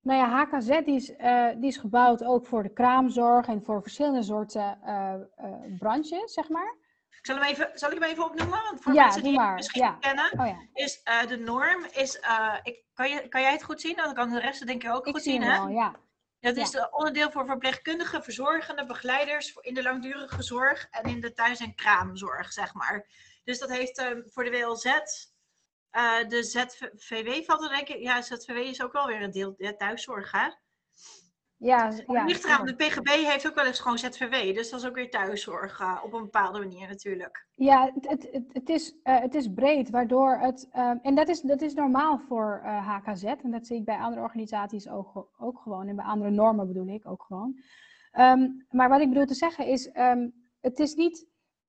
nou 0.01 0.19
ja, 0.19 0.29
HKZ 0.29 0.85
die 0.85 0.95
is, 0.95 1.17
eh, 1.17 1.49
die 1.57 1.69
is 1.69 1.77
gebouwd 1.77 2.25
ook 2.25 2.47
voor 2.47 2.63
de 2.63 2.73
kraamzorg 2.73 3.47
en 3.47 3.63
voor 3.63 3.83
verschillende 3.83 4.23
soorten 4.23 4.83
eh, 4.83 5.15
eh, 5.15 5.79
branches, 5.79 6.33
zeg 6.33 6.49
maar. 6.49 6.77
Zal, 7.27 7.37
hem 7.37 7.45
even, 7.45 7.71
zal 7.75 7.91
ik 7.91 7.99
hem 7.99 8.11
even 8.11 8.25
opnoemen? 8.25 8.63
Want 8.63 8.83
voor 8.83 8.93
Ja, 8.93 9.05
mensen 9.05 9.23
die 9.23 9.41
het 9.41 9.55
misschien 9.55 9.83
ja. 9.83 9.97
kennen, 10.01 10.33
Oh 10.41 10.47
ja, 10.47 10.57
is 10.75 11.03
eh, 11.03 11.27
de 11.27 11.37
norm, 11.37 11.85
is, 11.85 12.21
eh, 12.21 12.55
ik, 12.63 12.83
kan, 12.95 13.09
je, 13.09 13.29
kan 13.29 13.41
jij 13.41 13.53
het 13.53 13.63
goed 13.63 13.81
zien? 13.81 13.97
Dan 13.97 14.15
kan 14.15 14.31
de 14.31 14.41
rest 14.41 14.67
denk 14.67 14.83
ik 14.83 14.91
ook 14.91 15.07
ik 15.07 15.13
goed 15.15 15.23
zie 15.23 15.33
zien, 15.33 15.43
hè? 15.43 15.57
ja. 15.57 15.95
Dat 16.41 16.57
is 16.57 16.71
de 16.71 16.89
onderdeel 16.91 17.31
voor 17.31 17.47
verpleegkundigen, 17.47 18.23
verzorgende, 18.23 18.85
begeleiders 18.87 19.55
in 19.61 19.75
de 19.75 19.83
langdurige 19.83 20.43
zorg 20.43 20.87
en 20.91 21.11
in 21.11 21.21
de 21.21 21.33
thuis- 21.33 21.61
en 21.61 21.75
kraamzorg, 21.75 22.53
zeg 22.53 22.75
maar. 22.75 23.07
Dus 23.45 23.59
dat 23.59 23.71
heeft 23.71 23.99
ehm, 23.99 24.21
voor 24.27 24.45
de 24.45 24.51
WLZ, 24.51 24.85
eh, 25.91 26.29
de 26.29 26.43
ZVW 26.43 27.45
valt 27.45 27.63
er 27.63 27.69
denk 27.69 27.89
ik, 27.89 27.99
ja, 27.99 28.23
ZVW 28.23 28.57
is 28.57 28.83
ook 28.83 28.93
wel 28.93 29.07
weer 29.07 29.23
een 29.23 29.31
deel 29.31 29.55
ja, 29.59 29.75
thuiszorg, 29.77 30.31
hè? 30.31 30.49
Ja, 31.65 31.93
Ja, 32.07 32.25
ligt 32.25 32.45
eraan, 32.45 32.67
de. 32.67 32.75
PGB 32.75 33.09
heeft 33.09 33.47
ook 33.47 33.55
wel 33.55 33.67
eens 33.67 33.81
gewoon 33.81 33.99
ZVW, 33.99 34.55
dus 34.55 34.71
dat 34.71 34.81
is 34.81 34.87
ook 34.87 34.95
weer 34.95 35.11
thuiszorg 35.11 35.81
eh, 35.81 36.01
op 36.05 36.13
een 36.13 36.23
bepaalde 36.23 36.59
manier 36.59 36.89
natuurlijk. 36.89 37.47
Ja, 37.55 37.93
het, 37.95 38.09
het, 38.33 38.45
het, 38.53 38.69
is, 38.69 38.95
eh, 39.03 39.21
het 39.21 39.35
is 39.35 39.53
breed, 39.55 39.91
waardoor 39.91 40.39
het. 40.39 40.69
ehm, 40.73 40.97
en 41.03 41.15
dat 41.15 41.29
is, 41.29 41.41
dat 41.41 41.61
is 41.61 41.75
normaal 41.75 42.19
voor 42.19 42.61
eh, 42.65 42.89
HKZ. 42.89 43.25
En 43.25 43.51
dat 43.51 43.67
zie 43.67 43.77
ik 43.77 43.85
bij 43.85 43.99
andere 43.99 44.23
organisaties 44.23 44.89
ook, 44.89 45.29
ook 45.39 45.59
gewoon. 45.59 45.89
En 45.89 45.97
bij 45.97 46.05
andere 46.05 46.31
normen 46.31 46.67
bedoel 46.67 46.87
ik 46.87 47.07
ook 47.07 47.23
gewoon. 47.23 47.59
Ehm, 48.13 48.49
maar 48.71 48.89
wat 48.89 49.01
ik 49.01 49.09
bedoel 49.09 49.27
te 49.27 49.35
zeggen 49.35 49.67
is: 49.67 49.91
ehm, 49.91 50.29
het 50.61 50.79
is 50.79 50.95
niet. 50.95 51.27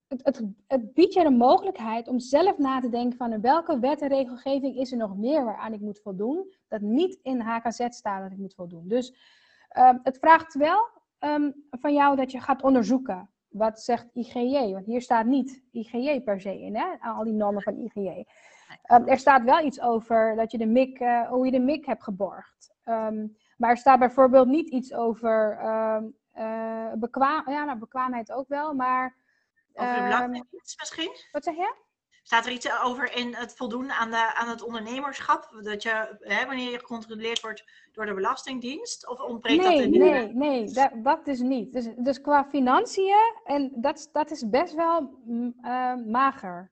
Het, 0.08 0.22
het, 0.24 0.42
het 0.68 0.94
biedt 0.94 1.14
je 1.14 1.24
de 1.24 1.32
mogelijkheid 1.32 2.08
om 2.08 2.20
zelf 2.20 2.58
na 2.58 2.80
te 2.80 2.90
denken 2.90 3.18
van 3.18 3.42
welke 3.42 3.80
wet 3.80 4.02
en 4.02 4.08
regelgeving 4.08 4.76
is 4.78 4.92
er 4.92 4.98
nog 4.98 5.18
meer 5.18 5.46
waaraan 5.46 5.74
ik 5.74 5.82
moet 5.82 6.02
voldoen, 6.02 6.54
dat 6.68 6.82
niet 6.82 7.20
in 7.24 7.40
HKZ 7.40 7.86
staat 7.90 8.22
dat 8.22 8.32
ik 8.32 8.38
moet 8.38 8.56
voldoen. 8.56 8.88
Dus 8.88 9.14
ehm, 9.70 9.98
het 10.04 10.18
vraagt 10.18 10.54
wel 10.54 10.88
ehm, 11.20 11.52
van 11.70 11.94
jou 11.94 12.16
dat 12.16 12.32
je 12.32 12.40
gaat 12.40 12.64
onderzoeken. 12.64 13.30
Wat 13.48 13.82
zegt 13.82 14.10
IGJ? 14.14 14.74
Want 14.74 14.86
hier 14.86 15.02
staat 15.02 15.26
niet 15.26 15.64
IGJ 15.72 16.22
per 16.22 16.42
se 16.42 16.62
in, 16.62 16.76
hè? 16.76 16.86
al 17.00 17.24
die 17.24 17.34
normen 17.34 17.62
van 17.62 17.78
IGJ. 17.78 18.26
Ehm, 18.82 19.08
er 19.08 19.18
staat 19.18 19.44
wel 19.44 19.66
iets 19.66 19.82
over 19.82 20.36
dat 20.36 20.52
je 20.52 20.58
de 20.58 20.66
MIC, 20.66 21.00
eh, 21.00 21.28
hoe 21.30 21.46
je 21.46 21.52
de 21.52 21.60
MIC 21.60 21.86
hebt 21.86 22.04
geborgd. 22.04 22.74
Maar 23.58 23.70
er 23.70 23.78
staat 23.78 24.00
bijvoorbeeld 24.00 24.48
niet 24.48 24.70
iets 24.70 24.94
over 24.94 25.58
eh, 26.36 26.94
bekwaam, 26.94 27.50
ja, 27.50 27.64
nou, 27.64 27.78
bekwaamheid 27.80 28.32
ook 28.32 28.48
wel, 28.48 28.74
maar. 28.74 29.16
Over 29.74 29.96
de 29.96 30.02
belastingdienst 30.02 30.80
misschien? 30.80 31.12
wat 31.32 31.44
zeg 31.44 31.56
je? 31.56 31.76
Staat 32.28 32.46
er 32.46 32.52
iets 32.52 32.82
over 32.84 33.16
in 33.16 33.34
het 33.36 33.56
voldoen 33.56 33.92
aan, 33.92 34.12
de, 34.12 34.34
aan 34.36 34.50
het 34.50 34.64
ondernemerschap? 34.64 35.58
Dat 35.62 35.84
je, 35.84 36.18
hè, 36.20 36.46
wanneer 36.46 36.72
je 36.72 36.78
gecontroleerd 36.80 37.42
wordt 37.42 37.64
door 37.92 38.06
de 38.06 38.14
Belastingdienst? 38.14 39.08
Of 39.10 39.20
ontbreekt 39.20 39.64
dat 39.64 39.74
Nee, 39.74 39.84
in 39.84 39.92
de- 39.92 39.98
nee, 39.98 40.34
nee, 40.34 40.72
dat, 40.72 40.92
dat 41.04 41.28
is 41.28 41.40
niet. 41.40 41.74
Dus, 41.74 41.88
dus 41.98 42.22
qua 42.22 42.46
financiën, 42.46 43.16
en 43.44 43.72
dat, 43.76 44.10
dat 44.12 44.32
is 44.32 44.50
best 44.50 44.74
wel 44.76 45.20
mm, 45.26 45.54
eh, 45.62 45.94
mager. 46.06 46.72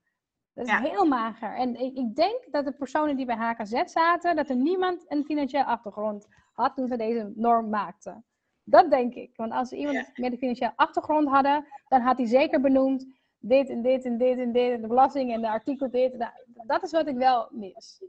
Dat 0.54 0.66
is 0.66 0.72
Ja. 0.72 0.80
heel 0.80 1.04
mager. 1.04 1.54
En 1.54 1.76
ik, 1.80 1.96
ik 1.96 2.14
denk 2.16 2.46
dat 2.50 2.64
de 2.64 2.72
personen 2.72 3.16
die 3.16 3.26
bij 3.26 3.36
HKZ 3.36 3.82
zaten, 3.84 4.36
dat 4.36 4.48
er 4.48 4.56
niemand 4.56 5.04
een 5.08 5.24
financiële 5.24 5.64
achtergrond 5.64 6.26
had 6.52 6.74
toen 6.76 6.86
ze 6.88 6.96
deze 6.96 7.32
norm 7.34 7.68
maakten. 7.68 8.24
Dat 8.64 8.90
denk 8.90 9.14
ik. 9.14 9.30
Want 9.36 9.52
als 9.52 9.68
ze 9.68 9.76
iemand 9.76 10.10
met 10.14 10.32
een 10.32 10.38
financiële 10.38 10.72
achtergrond 10.76 11.28
hadden, 11.28 11.66
dan 11.88 12.00
had 12.00 12.16
hij 12.16 12.26
zeker 12.26 12.60
benoemd 12.60 13.06
dit 13.48 13.68
en 13.68 13.82
dit 13.82 14.04
en 14.04 14.18
dit 14.18 14.38
en 14.38 14.52
dit, 14.52 14.72
en 14.72 14.80
de 14.80 14.86
belasting 14.88 15.32
en 15.32 15.40
de 15.40 15.48
artikel 15.48 15.90
dit. 15.90 16.16
Nou, 16.16 16.32
dat 16.66 16.82
is 16.82 16.92
wat 16.92 17.08
ik 17.08 17.16
wel 17.16 17.48
mis. 17.50 18.04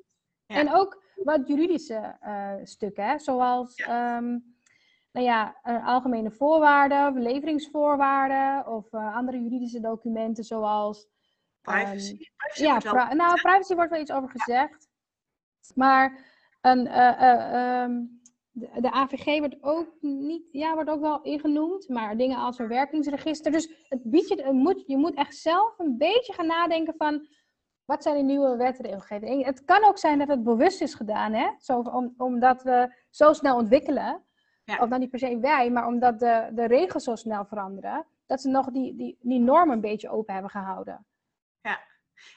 Ja. 0.46 0.56
En 0.56 0.74
ook 0.74 1.04
wat 1.16 1.48
juridische 1.48 2.18
eh, 2.20 2.54
stukken, 2.64 3.06
hè, 3.06 3.20
zoals 3.20 3.76
ehm, 3.76 4.38
nou 5.12 5.26
ja, 5.26 5.56
eh, 5.64 5.88
algemene 5.88 6.32
voorwaarden, 6.32 7.22
leveringsvoorwaarden 7.22 8.74
of 8.74 8.94
eh, 8.94 9.16
andere 9.16 9.42
juridische 9.42 9.80
documenten 9.80 10.44
zoals 10.44 11.08
privacy. 11.62 12.30
privacy 12.36 12.64
ja, 12.64 12.80
wel- 12.80 13.16
nou, 13.16 13.42
privacy 13.42 13.76
wordt 13.76 13.92
wel 13.92 14.02
iets 14.02 14.12
over 14.12 14.30
gezegd. 14.30 14.88
Maar 15.76 16.26
een, 16.62 16.88
eh, 16.88 17.22
eh, 17.22 17.84
ehm, 17.84 18.02
de, 18.56 18.82
de 18.82 18.92
AVG 18.92 19.40
wordt 19.40 19.58
ook 19.62 19.88
niet, 20.02 20.48
ja, 20.52 20.74
wordt 20.74 20.90
ook 20.90 21.02
wel 21.02 21.22
ingenoemd, 21.22 21.90
maar 21.90 22.18
dingen 22.18 22.38
als 22.38 22.60
een 22.60 22.68
werkingsregister. 22.68 23.52
Dus 23.52 23.70
het 23.90 24.04
biedt 24.04 24.28
je, 24.28 24.44
het 24.44 24.54
moet, 24.54 24.84
je 24.88 24.98
moet 24.98 25.16
echt 25.16 25.36
zelf 25.36 25.80
een 25.80 25.98
beetje 25.98 26.34
gaan 26.34 26.48
nadenken 26.48 26.94
van 26.98 27.28
wat 27.86 28.04
zijn 28.04 28.18
de 28.18 28.24
nieuwe 28.24 28.56
wetregelgevingen. 28.56 29.38
En 29.38 29.46
Het 29.46 29.66
kan 29.66 29.86
ook 29.86 29.98
zijn 29.98 30.20
dat 30.20 30.28
het 30.28 30.44
bewust 30.44 30.82
is 30.82 30.94
gedaan, 30.94 31.34
hè? 31.34 31.50
Zo, 31.60 31.80
om, 31.80 32.14
omdat 32.18 32.64
we 32.64 32.96
zo 33.10 33.34
snel 33.34 33.58
ontwikkelen. 33.58 34.24
Ja. 34.64 34.78
Of 34.78 34.90
dan 34.90 35.00
niet 35.00 35.10
per 35.10 35.20
se 35.20 35.40
wij, 35.40 35.70
maar 35.70 35.88
omdat 35.88 36.20
de, 36.20 36.50
de 36.54 36.66
regels 36.66 37.04
zo 37.04 37.16
snel 37.16 37.46
veranderen, 37.46 38.06
dat 38.26 38.42
ze 38.42 38.50
nog 38.50 38.72
die, 38.72 38.96
die, 38.96 39.18
die 39.22 39.40
normen 39.40 39.76
een 39.76 39.82
beetje 39.82 40.10
open 40.10 40.34
hebben 40.34 40.52
gehouden. 40.52 41.06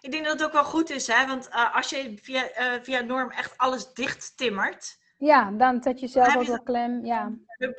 Ik 0.00 0.10
denk 0.10 0.24
dat 0.24 0.32
het 0.32 0.44
ook 0.44 0.52
wel 0.52 0.64
goed 0.64 0.90
is, 0.90 1.06
hè? 1.06 1.26
want 1.26 1.48
eh, 1.48 1.76
als 1.76 1.90
je 1.90 2.18
via, 2.22 2.48
eh, 2.48 2.82
via 2.82 3.00
norm 3.00 3.30
echt 3.30 3.58
alles 3.58 3.92
dicht 3.92 4.36
timmert, 4.36 4.98
Ja, 5.18 5.50
dan 5.50 5.82
zet 5.82 6.00
je 6.00 6.06
zelf 6.06 6.36
ook 6.36 6.46
wel 6.46 6.62
klem. 6.62 7.04
Ja. 7.04 7.32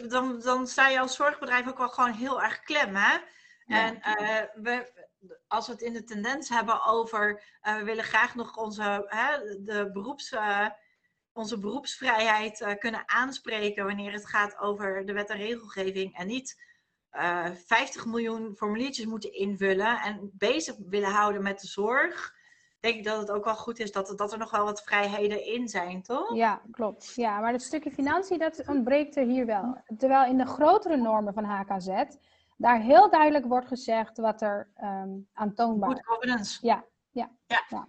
dan, 0.08 0.40
dan 0.40 0.68
sta 0.68 0.90
je 0.90 1.00
als 1.00 1.16
zorgbedrijf 1.16 1.68
ook 1.68 1.78
wel 1.78 1.90
gewoon 1.90 2.12
heel 2.12 2.42
erg 2.42 2.60
klem. 2.60 2.96
Hè? 2.96 3.18
En 3.66 4.02
eh, 4.02 4.44
we, 4.54 4.92
als 5.48 5.68
we 5.68 5.72
het 5.72 5.82
in 5.82 5.94
de 5.94 6.04
tendens 6.04 6.50
hebben 6.50 6.86
over, 6.86 7.44
eh, 7.62 7.78
we 7.78 7.84
willen 7.84 8.04
graag 8.04 8.36
nog 8.36 8.58
onze, 8.58 9.06
hè, 9.06 9.38
de 9.64 9.90
beroeps, 9.94 10.32
eh, 10.32 10.68
onze 11.34 11.60
beroepsvrijheid 11.60 12.62
eh, 12.62 12.78
kunnen 12.78 13.04
aanspreken 13.06 13.86
wanneer 13.86 14.12
het 14.12 14.28
gaat 14.28 14.58
over 14.58 15.06
de 15.06 15.14
wet 15.14 15.30
en 15.30 15.38
regelgeving 15.38 16.18
en 16.18 16.28
niet 16.28 16.68
eh 17.10 17.52
50 17.66 18.06
miljoen 18.06 18.56
formuliertjes 18.56 19.06
moeten 19.06 19.34
invullen 19.34 20.02
en 20.02 20.32
bezig 20.34 20.76
willen 20.78 21.12
houden 21.12 21.44
met 21.44 21.60
de 21.60 21.68
zorg, 21.68 22.34
denk 22.80 22.96
ik 22.96 23.04
dat 23.04 23.18
het 23.18 23.32
ook 23.32 23.44
wel 23.46 23.56
goed 23.56 23.80
is 23.80 23.92
dat, 23.92 24.14
dat 24.16 24.32
er 24.32 24.38
nog 24.38 24.52
wel 24.52 24.66
wat 24.66 24.82
vrijheden 24.84 25.46
in 25.46 25.68
zijn, 25.68 26.02
toch? 26.02 26.36
ja, 26.36 26.62
klopt. 26.72 27.14
Ja, 27.16 27.40
maar 27.40 27.52
het 27.52 27.62
stukje 27.62 27.92
financiën, 27.92 28.40
dat 28.40 28.64
ontbreekt 28.68 29.16
er 29.16 29.26
hier 29.26 29.46
wel. 29.46 29.78
Terwijl 29.98 30.30
in 30.30 30.38
de 30.38 30.46
grotere 30.46 30.98
normen 30.98 31.34
van 31.34 31.44
HKZ, 31.44 31.88
daar 32.58 32.80
heel 32.80 33.10
duidelijk 33.10 33.46
wordt 33.46 33.68
gezegd 33.68 34.18
wat 34.18 34.42
er 34.42 34.70
ehm 34.76 35.10
aantoonbaar 35.34 35.90
Good 35.90 36.06
governance. 36.06 36.66
Ja, 36.68 36.84
ja, 37.12 37.30
ja. 37.46 37.64
ja. 37.70 37.88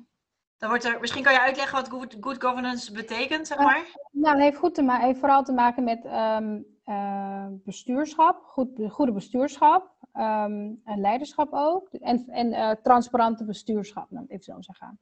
Dan 0.59 0.69
wordt 0.69 0.85
er, 0.85 1.01
misschien 1.01 1.23
kan 1.23 1.33
je 1.33 1.41
uitleggen 1.41 1.77
wat 1.77 1.89
good, 1.89 2.17
good 2.21 2.43
governance 2.43 2.93
betekent, 2.93 3.47
zeg 3.47 3.59
Eh, 3.59 3.65
maar. 3.65 3.87
Nou, 4.13 4.35
het 4.35 4.43
heeft, 4.45 4.57
goed 4.57 4.75
te 4.75 4.83
ma- 4.83 4.99
heeft 4.99 5.19
vooral 5.19 5.43
te 5.43 5.53
maken 5.53 5.85
met 5.85 6.05
ehm, 6.05 6.61
eh, 6.91 7.47
bestuurschap, 7.51 8.43
goed, 8.45 8.69
goede 8.89 9.13
bestuurschap, 9.13 9.95
ehm, 10.13 10.73
en 10.85 11.01
leiderschap 11.01 11.49
ook. 11.53 11.89
En, 11.93 12.25
en 12.29 12.53
eh, 12.53 12.71
transparante 12.83 13.45
bestuurschap, 13.45 14.11
nou, 14.11 14.27
even 14.29 14.45
zo 14.45 14.57
zeggen. 14.61 15.01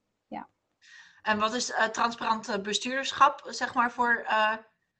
En 1.22 1.39
wat 1.39 1.55
is 1.55 1.70
uh, 1.70 1.84
transparant 1.84 2.62
bestuurderschap, 2.62 3.43
zeg 3.47 3.74
maar, 3.74 3.91
voor... 3.91 4.26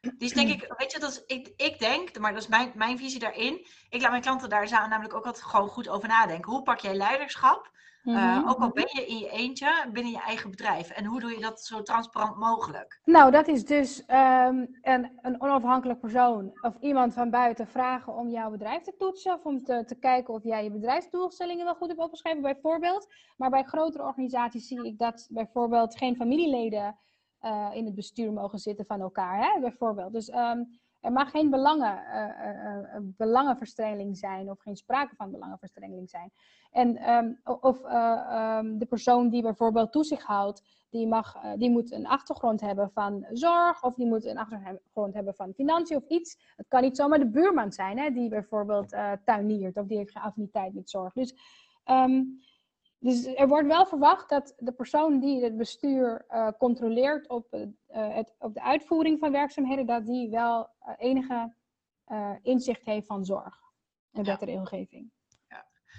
Die 0.01 0.15
is 0.19 0.33
denk 0.33 0.51
ik, 0.51 0.75
weet 0.77 0.93
je, 0.93 0.99
dat 0.99 1.11
is, 1.11 1.25
ik, 1.27 1.53
ik 1.57 1.79
denk, 1.79 2.19
maar 2.19 2.33
dat 2.33 2.43
is 2.43 2.49
mijn, 2.49 2.73
mijn 2.75 2.99
visie 2.99 3.21
daarin. 3.21 3.67
Ik 3.89 4.01
laat 4.01 4.11
mijn 4.11 4.23
klanten 4.23 4.49
daar 4.49 4.71
namelijk 4.71 5.15
ook 5.15 5.27
altijd 5.27 5.45
gewoon 5.45 5.69
goed 5.69 5.89
over 5.89 6.09
nadenken. 6.09 6.53
Hoe 6.53 6.63
pak 6.63 6.79
jij 6.79 6.95
leiderschap? 6.95 7.71
Uh, 8.05 8.45
ook 8.49 8.59
al 8.59 8.71
ben 8.71 8.89
je 8.93 9.07
in 9.07 9.19
je 9.19 9.31
eentje 9.31 9.89
binnen 9.93 10.13
je 10.13 10.21
eigen 10.21 10.51
bedrijf. 10.51 10.91
En 10.91 11.05
hoe 11.05 11.21
doe 11.21 11.31
je 11.31 11.41
dat 11.41 11.61
zo 11.61 11.83
transparant 11.83 12.37
mogelijk? 12.37 13.01
Nou, 13.05 13.31
dat 13.31 13.49
is 13.49 13.65
dus 13.65 13.99
um, 14.01 14.79
een, 14.83 15.19
een, 15.23 15.43
onafhankelijk 15.43 16.01
persoon 16.01 16.59
of 16.61 16.77
iemand 16.81 17.15
van 17.15 17.31
buiten 17.31 17.67
vragen 17.67 18.15
om 18.15 18.29
jouw 18.29 18.51
bedrijf 18.51 18.83
te 18.83 18.95
toetsen. 18.97 19.35
Of 19.35 19.45
om 19.45 19.65
te, 19.65 19.85
te 19.85 19.99
kijken 19.99 20.35
of 20.35 20.43
jij 20.43 20.65
je 20.65 20.71
bedrijfsdoelstellingen 20.71 21.65
wel 21.65 21.75
goed 21.75 21.89
hebt 21.89 22.01
opgeschreven, 22.01 22.43
bijvoorbeeld. 22.43 23.15
Maar 23.37 23.51
bij 23.51 23.63
grotere 23.63 24.05
organisaties 24.05 24.67
zie 24.67 24.87
ik 24.87 24.99
dat 24.99 25.29
bijvoorbeeld 25.31 25.97
geen 25.97 26.17
familieleden 26.17 26.99
uh, 27.41 27.71
in 27.73 27.85
het 27.85 27.95
bestuur 27.95 28.33
mogen 28.33 28.59
zitten 28.59 28.87
van 28.87 29.01
elkaar. 29.01 29.39
Hè? 29.39 29.61
Bijvoorbeeld. 29.61 30.13
Dus 30.13 30.29
um, 30.29 30.81
er 31.01 31.13
mag 31.13 31.31
geen 31.31 31.51
belangen, 31.51 32.03
uh, 32.95 32.99
belangenverstrengeling 33.01 34.17
zijn 34.17 34.51
of 34.51 34.61
geen 34.61 34.77
sprake 34.77 35.15
van 35.17 35.31
belangenverstrengeling 35.31 36.11
zijn. 36.11 36.33
En, 36.71 37.11
um, 37.11 37.41
of 37.61 37.85
um, 37.85 38.79
de 38.79 38.87
persoon 38.89 39.29
die 39.29 39.43
bijvoorbeeld 39.43 39.93
toezicht 39.93 40.23
houdt, 40.23 40.63
die, 40.91 41.07
mag, 41.07 41.37
die 41.57 41.71
moet 41.71 41.93
een 41.93 42.07
achtergrond 42.07 42.61
hebben 42.61 42.91
van 42.91 43.27
zorg 43.33 43.83
of 43.83 43.95
die 43.95 44.07
moet 44.07 44.25
een 44.25 44.39
achtergrond 44.39 45.15
hebben 45.15 45.35
van 45.35 45.53
financiën 45.55 45.97
of 45.97 46.09
iets. 46.09 46.53
Het 46.57 46.69
kan 46.69 46.83
niet 46.83 46.97
zomaar 46.97 47.19
de 47.19 47.31
buurman 47.31 47.73
zijn 47.73 47.99
hè, 47.99 48.11
die 48.11 48.29
bijvoorbeeld 48.29 48.97
tuiniert 49.25 49.77
of 49.77 49.87
die 49.87 49.97
heeft 49.97 50.13
geen 50.13 50.23
affiniteit 50.23 50.75
met 50.75 50.91
zorg. 50.91 51.13
Dus, 51.13 51.35
um, 51.85 52.41
dus 52.99 53.25
er 53.27 53.49
wordt 53.49 53.67
wel 53.67 53.87
verwacht 53.87 54.29
dat 54.29 54.55
de 54.59 54.73
persoon 54.73 55.21
die 55.21 55.45
het 55.45 55.57
bestuur 55.57 56.27
controleert 56.59 57.29
op, 57.29 57.47
het, 57.87 58.35
op 58.39 58.55
de 58.55 58.63
uitvoering 58.63 59.19
van 59.19 59.33
werkzaamheden, 59.33 59.87
dat 59.87 60.07
die 60.07 60.31
wel 60.31 60.69
enige 60.99 61.55
inzicht 62.43 62.85
heeft 62.85 63.07
van 63.07 63.25
zorg 63.25 63.61
en 64.13 64.25
Ja. 64.25 64.33
betere 64.33 64.51
regelgeving. 64.51 65.11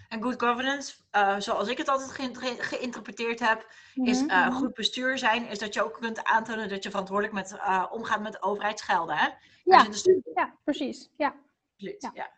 En 0.10 0.22
good 0.24 0.42
governance, 0.44 0.96
zoals 1.38 1.68
ik 1.68 1.78
het 1.78 1.88
altijd 1.88 2.12
ge 2.12 2.34
ge 2.34 2.56
geïnterpreteerd 2.64 3.40
heb, 3.40 3.72
is 3.94 4.22
uh, 4.22 4.28
Mhm. 4.48 4.52
goed 4.52 4.74
bestuur 4.74 5.18
zijn, 5.18 5.48
is 5.48 5.60
dat 5.60 5.74
je 5.74 5.84
ook 5.84 5.94
kunt 5.94 6.24
aantonen 6.24 6.70
dat 6.70 6.84
je 6.84 6.90
verantwoordelijk 6.90 7.36
met, 7.36 7.54
omgaat 7.92 8.22
met 8.22 8.42
overheidsgelden. 8.44 9.18
Hè? 9.18 9.28
Ja. 9.64 9.86
Ja, 10.34 10.56
precies. 10.64 11.10
Ja. 11.18 11.36
Ja. 11.76 12.12
ja. 12.14 12.32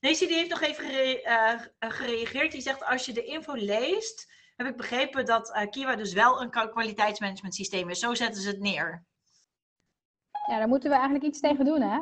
Nancy 0.00 0.26
die 0.26 0.36
heeft 0.36 0.50
nog 0.50 0.60
even 0.62 0.84
gere 0.84 1.22
eh, 1.22 1.60
gereageerd. 1.78 2.52
Die 2.52 2.60
zegt, 2.60 2.84
als 2.84 3.06
je 3.06 3.12
de 3.12 3.24
info 3.24 3.54
leest, 3.54 4.32
heb 4.56 4.66
ik 4.66 4.76
begrepen 4.76 5.24
dat 5.26 5.52
eh, 5.54 5.70
Kiwa 5.70 5.96
dus 5.96 6.12
wel 6.12 6.40
een 6.42 6.50
kwa- 6.50 6.66
kwaliteitsmanagement 6.68 7.54
systeem 7.54 7.90
is. 7.90 7.98
Zo 7.98 8.14
zetten 8.14 8.42
ze 8.42 8.48
het 8.48 8.60
neer. 8.60 9.04
ja, 10.46 10.58
daar 10.58 10.68
moeten 10.68 10.88
we 10.90 10.94
eigenlijk 10.94 11.24
iets 11.24 11.40
tegen 11.40 11.64
doen, 11.64 11.80
hè? 11.80 11.98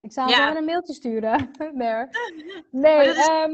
Ik 0.00 0.12
zal 0.12 0.28
Ja. 0.28 0.44
even 0.44 0.56
een 0.56 0.64
mailtje 0.64 0.94
sturen. 0.94 1.50
nee, 1.72 2.06
nee 2.70 3.06
dat 3.06 3.16
is- 3.16 3.26
ehm, 3.28 3.52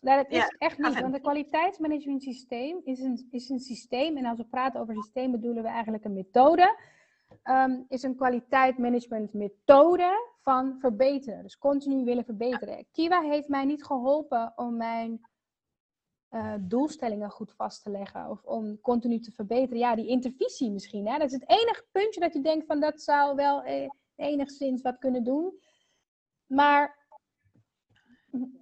nee, 0.00 0.16
dat 0.16 0.26
is 0.28 0.36
Ja, 0.36 0.48
echt 0.58 0.78
niet. 0.78 1.00
Want 1.00 1.14
een 1.14 1.20
kwaliteitsmanagement 1.20 2.22
systeem 2.22 2.80
is 2.84 3.00
een, 3.00 3.26
is 3.30 3.48
een 3.48 3.60
systeem. 3.60 4.16
En 4.16 4.24
als 4.26 4.38
we 4.38 4.44
praten 4.44 4.80
over 4.80 4.94
systeem 4.94 5.30
bedoelen 5.30 5.62
we 5.62 5.68
eigenlijk 5.68 6.04
een 6.04 6.12
methode. 6.12 6.78
Ehm, 7.42 7.80
is 7.88 8.02
een 8.02 8.16
kwaliteitsmanagement 8.16 9.32
methode 9.32 10.29
van 10.42 10.78
verbeteren. 10.78 11.42
Dus 11.42 11.58
continu 11.58 12.04
willen 12.04 12.24
verbeteren. 12.24 12.86
Kiwa 12.92 13.20
heeft 13.20 13.48
mij 13.48 13.64
niet 13.64 13.84
geholpen 13.84 14.52
om 14.56 14.76
mijn 14.76 15.20
eh, 16.28 16.54
doelstellingen 16.60 17.30
goed 17.30 17.52
vast 17.52 17.82
te 17.82 17.90
leggen. 17.90 18.28
Of 18.30 18.42
om 18.44 18.80
continu 18.80 19.20
te 19.20 19.32
verbeteren. 19.32 19.78
Ja, 19.78 19.94
die 19.94 20.06
intervisie 20.06 20.70
misschien. 20.70 21.08
Hè? 21.08 21.18
Dat 21.18 21.26
is 21.26 21.32
het 21.32 21.48
enige 21.48 21.84
puntje 21.92 22.20
dat 22.20 22.32
je 22.32 22.40
denkt 22.40 22.66
van 22.66 22.80
dat 22.80 23.02
zou 23.02 23.34
wel 23.36 23.62
eh, 23.62 23.88
enigszins 24.14 24.82
wat 24.82 24.98
kunnen 24.98 25.24
doen. 25.24 25.60
Maar 26.46 26.98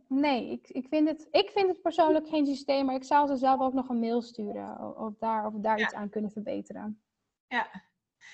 nee, 0.09 0.51
ik, 0.51 0.69
ik, 0.69 0.89
vind 0.89 1.09
het, 1.09 1.29
ik 1.31 1.51
vind 1.51 1.69
het 1.69 1.83
persoonlijk 1.83 2.29
geen 2.29 2.47
systeem. 2.47 2.85
Maar 2.87 2.95
ik 2.95 3.05
zou 3.05 3.27
ze 3.27 3.37
zelf 3.37 3.61
ook 3.61 3.73
nog 3.73 3.89
een 3.89 3.99
mail 3.99 4.23
sturen. 4.23 4.97
Of 4.97 5.17
daar, 5.19 5.47
of 5.47 5.55
daar 5.55 5.79
Ja. 5.79 5.85
iets 5.85 5.95
aan 5.95 6.09
kunnen 6.09 6.31
verbeteren. 6.31 7.03
Ja. 7.47 7.87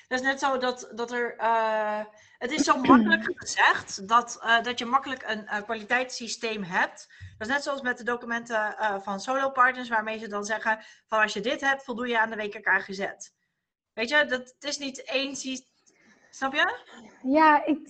Dat 0.09 0.21
is 0.21 0.27
net 0.27 0.39
zo 0.41 0.59
dat, 0.59 0.91
dat 0.95 1.13
er. 1.13 1.37
eh, 1.37 2.05
het 2.39 2.53
is 2.53 2.65
zo 2.65 2.77
makkelijk 2.81 3.31
gezegd 3.35 4.09
dat, 4.09 4.39
eh, 4.43 4.63
dat 4.63 4.79
je 4.79 4.85
makkelijk 4.85 5.23
een 5.27 5.47
eh, 5.47 5.63
kwaliteitssysteem 5.63 6.63
hebt. 6.63 7.09
Dat 7.39 7.49
is 7.49 7.55
net 7.55 7.63
zoals 7.63 7.83
met 7.83 7.99
de 7.99 8.05
documenten 8.05 8.77
van 9.03 9.21
solo 9.21 9.51
partners, 9.51 9.89
waarmee 9.89 10.19
ze 10.19 10.29
dan 10.29 10.45
zeggen: 10.45 10.79
van 11.07 11.21
als 11.21 11.33
je 11.33 11.41
dit 11.41 11.61
hebt, 11.61 11.85
voldoe 11.85 12.09
je 12.09 12.21
aan 12.21 12.31
de 12.31 12.37
WKKGZ. 12.37 13.07
Weet 13.93 14.09
je, 14.09 14.25
dat 14.25 14.41
het 14.41 14.65
is 14.65 14.79
niet 14.79 15.03
één 15.05 15.37
systeem. 15.37 15.73
Snap 16.31 16.55
je? 16.55 16.79
Ja, 17.23 17.65
ik, 17.65 17.89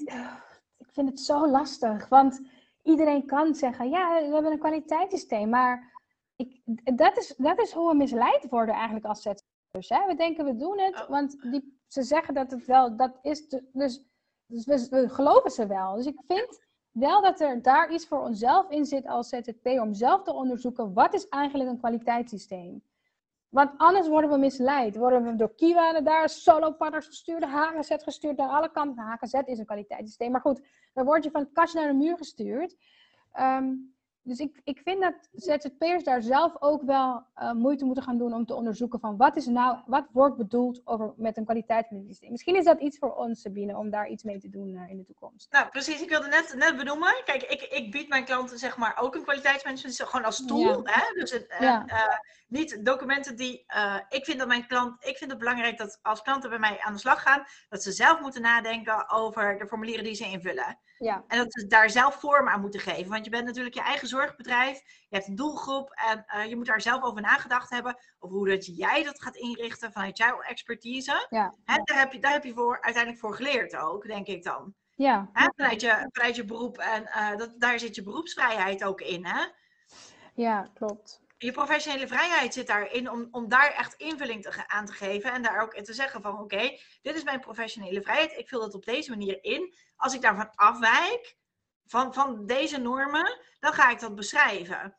ik 0.78 0.88
vind 0.92 1.08
het 1.08 1.20
zo 1.20 1.48
lastig. 1.48 2.08
Want 2.08 2.40
iedereen 2.82 3.26
kan 3.26 3.54
zeggen, 3.54 3.90
ja, 3.90 4.20
we 4.20 4.32
hebben 4.32 4.52
een 4.52 4.58
kwaliteitssysteem. 4.58 5.48
Maar 5.48 5.92
ik, 6.36 6.60
dat, 6.96 7.18
is, 7.18 7.34
dat 7.36 7.58
is 7.60 7.72
hoe 7.72 7.90
we 7.90 7.96
misleid 7.96 8.46
worden 8.48 8.74
eigenlijk 8.74 9.06
als 9.06 9.22
ZZP'ers. 9.22 9.52
Hè? 9.78 10.06
We 10.06 10.14
denken, 10.14 10.44
we 10.44 10.56
doen 10.56 10.78
het, 10.78 10.94
Oh. 10.94 11.08
want 11.08 11.42
die, 11.42 11.78
ze 11.86 12.02
zeggen 12.02 12.34
dat 12.34 12.50
het 12.50 12.64
wel, 12.66 12.96
dat 12.96 13.18
is, 13.22 13.48
dus, 13.72 14.04
dus 14.46 14.66
we, 14.66 14.86
we 14.90 15.08
geloven 15.08 15.50
ze 15.50 15.66
wel. 15.66 15.94
Dus 15.94 16.06
ik 16.06 16.20
vind 16.26 16.60
wel 16.90 17.22
dat 17.22 17.40
er 17.40 17.62
daar 17.62 17.92
iets 17.92 18.06
voor 18.06 18.18
onszelf 18.18 18.70
in 18.70 18.84
zit 18.84 19.06
als 19.06 19.28
ZZP, 19.28 19.66
om 19.66 19.94
zelf 19.94 20.22
te 20.22 20.32
onderzoeken, 20.32 20.92
wat 20.92 21.14
is 21.14 21.28
eigenlijk 21.28 21.70
een 21.70 21.78
kwaliteitssysteem? 21.78 22.82
Want 23.48 23.70
anders 23.76 24.08
worden 24.08 24.30
we 24.30 24.36
misleid. 24.36 24.96
Worden 24.96 25.24
we 25.24 25.34
door 25.34 25.54
Kiwa 25.54 25.90
naar 25.90 26.04
daar, 26.04 26.28
solo-partners 26.28 27.06
gestuurd, 27.06 27.44
HGZ 27.44 27.90
gestuurd 28.02 28.36
naar 28.36 28.48
alle 28.48 28.70
kanten. 28.70 29.02
HGZ 29.04 29.34
is 29.44 29.58
een 29.58 29.66
kwaliteitssysteem. 29.66 30.30
Maar 30.30 30.40
goed, 30.40 30.60
dan 30.92 31.04
word 31.04 31.24
je 31.24 31.30
van 31.30 31.40
het 31.40 31.52
kastje 31.52 31.78
naar 31.80 31.88
de 31.88 31.98
muur 31.98 32.16
gestuurd. 32.16 32.76
Ehm, 33.32 33.72
dus 34.24 34.38
ik, 34.38 34.60
ik 34.64 34.80
vind 34.84 35.00
dat 35.00 35.14
ZZP'ers 35.32 36.04
daar 36.04 36.22
zelf 36.22 36.52
ook 36.58 36.82
wel 36.82 37.22
eh, 37.34 37.52
moeite 37.52 37.84
moeten 37.84 38.04
gaan 38.04 38.18
doen 38.18 38.34
om 38.34 38.46
te 38.46 38.54
onderzoeken 38.54 39.00
van 39.00 39.16
wat 39.16 39.36
is 39.36 39.46
nou, 39.46 39.78
wat 39.86 40.06
wordt 40.12 40.36
bedoeld 40.36 40.80
over, 40.84 41.12
met 41.16 41.36
een 41.36 41.44
kwaliteitssysteem. 41.44 42.30
Misschien 42.30 42.56
is 42.56 42.64
dat 42.64 42.80
iets 42.80 42.98
voor 42.98 43.14
ons, 43.14 43.40
Sabine, 43.40 43.76
om 43.76 43.90
daar 43.90 44.08
iets 44.08 44.22
mee 44.22 44.38
te 44.38 44.50
doen 44.50 44.74
eh, 44.74 44.90
in 44.90 44.96
de 44.96 45.04
toekomst. 45.04 45.52
Nou, 45.52 45.68
precies. 45.68 46.02
Ik 46.02 46.08
wilde 46.08 46.28
net, 46.28 46.54
net 46.56 46.76
benoemen. 46.76 47.22
Kijk, 47.24 47.42
ik, 47.42 47.62
ik 47.62 47.90
bied 47.90 48.08
mijn 48.08 48.24
klanten 48.24 48.58
zeg 48.58 48.76
maar 48.76 48.98
ook 49.00 49.14
een 49.14 49.22
kwaliteitsmanagement 49.22 50.02
gewoon 50.02 50.26
als 50.26 50.46
tool. 50.46 50.80
Hè? 50.84 51.20
Dus 51.20 51.30
het, 51.30 51.46
eh, 51.46 51.60
Ja. 51.60 51.84
Niet 52.54 52.84
documenten 52.84 53.36
die. 53.36 53.64
eh, 53.66 53.96
ik 54.08 54.24
vind 54.24 54.38
dat 54.38 54.48
mijn 54.48 54.66
klant. 54.66 55.04
Ik 55.06 55.16
vind 55.16 55.30
het 55.30 55.38
belangrijk 55.38 55.78
dat 55.78 55.98
als 56.02 56.22
klanten 56.22 56.50
bij 56.50 56.58
mij 56.58 56.80
aan 56.80 56.92
de 56.92 56.98
slag 56.98 57.22
gaan, 57.22 57.44
dat 57.68 57.82
ze 57.82 57.92
zelf 57.92 58.20
moeten 58.20 58.42
nadenken 58.42 59.10
over 59.10 59.58
de 59.58 59.66
formulieren 59.66 60.04
die 60.04 60.14
ze 60.14 60.24
invullen. 60.24 60.78
Ja, 60.98 61.24
En 61.28 61.38
dat 61.38 61.52
ze 61.52 61.66
daar 61.66 61.90
zelf 61.90 62.14
vorm 62.20 62.48
aan 62.48 62.60
moeten 62.60 62.80
geven. 62.80 63.10
Want 63.10 63.24
je 63.24 63.30
bent 63.30 63.44
natuurlijk 63.44 63.74
je 63.74 63.80
eigen 63.82 64.08
zorgbedrijf. 64.08 64.78
Je 65.08 65.16
hebt 65.16 65.28
een 65.28 65.34
doelgroep. 65.34 65.90
En 65.90 66.24
eh, 66.26 66.44
je 66.46 66.56
moet 66.56 66.66
daar 66.66 66.80
zelf 66.80 67.02
over 67.02 67.20
nagedacht 67.20 67.70
hebben. 67.70 67.96
Over 68.18 68.36
hoe 68.36 68.48
dat 68.48 68.66
jij 68.76 69.02
dat 69.02 69.22
gaat 69.22 69.36
inrichten 69.36 69.92
vanuit 69.92 70.16
jouw 70.18 70.40
expertise. 70.40 71.26
ja, 71.30 71.54
Hè, 71.64 71.76
daar, 71.84 71.98
heb 71.98 72.12
je, 72.12 72.18
daar 72.18 72.32
heb 72.32 72.44
je 72.44 72.52
voor, 72.52 72.80
uiteindelijk 72.80 73.22
voor 73.22 73.34
geleerd 73.34 73.76
ook, 73.76 74.06
denk 74.06 74.26
ik 74.26 74.44
dan. 74.44 74.74
ja. 74.96 75.28
Hè, 75.32 75.46
vanuit, 75.56 75.80
je, 75.80 76.08
vanuit 76.12 76.36
je 76.36 76.44
beroep. 76.44 76.78
En 76.78 77.06
eh, 77.06 77.36
dat, 77.36 77.54
daar 77.58 77.78
zit 77.78 77.94
je 77.94 78.02
beroepsvrijheid 78.02 78.84
ook 78.84 79.00
in. 79.00 79.26
Hè? 79.26 79.44
Ja, 80.34 80.68
klopt. 80.74 81.22
Je 81.44 81.52
professionele 81.52 82.06
vrijheid 82.06 82.54
zit 82.54 82.66
daarin 82.66 83.10
om, 83.10 83.28
om 83.30 83.48
daar 83.48 83.72
echt 83.72 83.94
invulling 83.94 84.42
te, 84.42 84.68
aan 84.68 84.86
te 84.86 84.92
geven. 84.92 85.32
En 85.32 85.42
daar 85.42 85.62
ook 85.62 85.74
in 85.74 85.84
te 85.84 85.92
zeggen 85.92 86.22
van 86.22 86.38
oké, 86.38 86.78
dit 87.02 87.14
is 87.14 87.22
mijn 87.22 87.40
professionele 87.40 88.02
vrijheid. 88.02 88.38
Ik 88.38 88.48
vul 88.48 88.60
dat 88.60 88.74
op 88.74 88.84
deze 88.84 89.10
manier 89.10 89.44
in. 89.44 89.74
Als 89.96 90.14
ik 90.14 90.20
daarvan 90.20 90.50
afwijk, 90.54 91.36
van, 91.86 92.14
van 92.14 92.46
deze 92.46 92.78
normen, 92.78 93.38
dan 93.58 93.72
ga 93.72 93.90
ik 93.90 94.00
dat 94.00 94.14
beschrijven. 94.14 94.96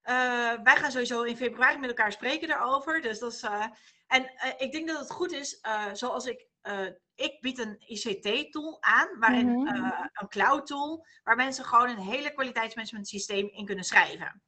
Eh, 0.00 0.14
wij 0.62 0.76
gaan 0.76 0.90
sowieso 0.90 1.22
in 1.22 1.36
februari 1.36 1.78
met 1.78 1.88
elkaar 1.88 2.12
spreken 2.12 2.48
daarover. 2.48 3.00
Dus 3.00 3.18
dat 3.18 3.32
is, 3.32 3.42
eh, 3.42 3.66
en 4.06 4.26
eh, 4.26 4.52
ik 4.56 4.72
denk 4.72 4.88
dat 4.88 4.98
het 4.98 5.10
goed 5.10 5.32
is, 5.32 5.60
zoals 5.92 6.26
ik, 6.26 6.46
ik 7.14 7.40
bied 7.40 7.58
een 7.58 7.76
ICT-tool 7.86 8.82
aan, 8.82 9.18
waarin 9.18 9.62
Mhm. 9.62 9.92
een 10.12 10.28
cloud-tool, 10.28 11.06
waar 11.22 11.36
mensen 11.36 11.64
gewoon 11.64 11.88
een 11.88 11.98
hele 11.98 12.32
kwaliteitsmanagement 12.32 13.08
systeem 13.08 13.48
in 13.48 13.66
kunnen 13.66 13.84
schrijven. 13.84 14.42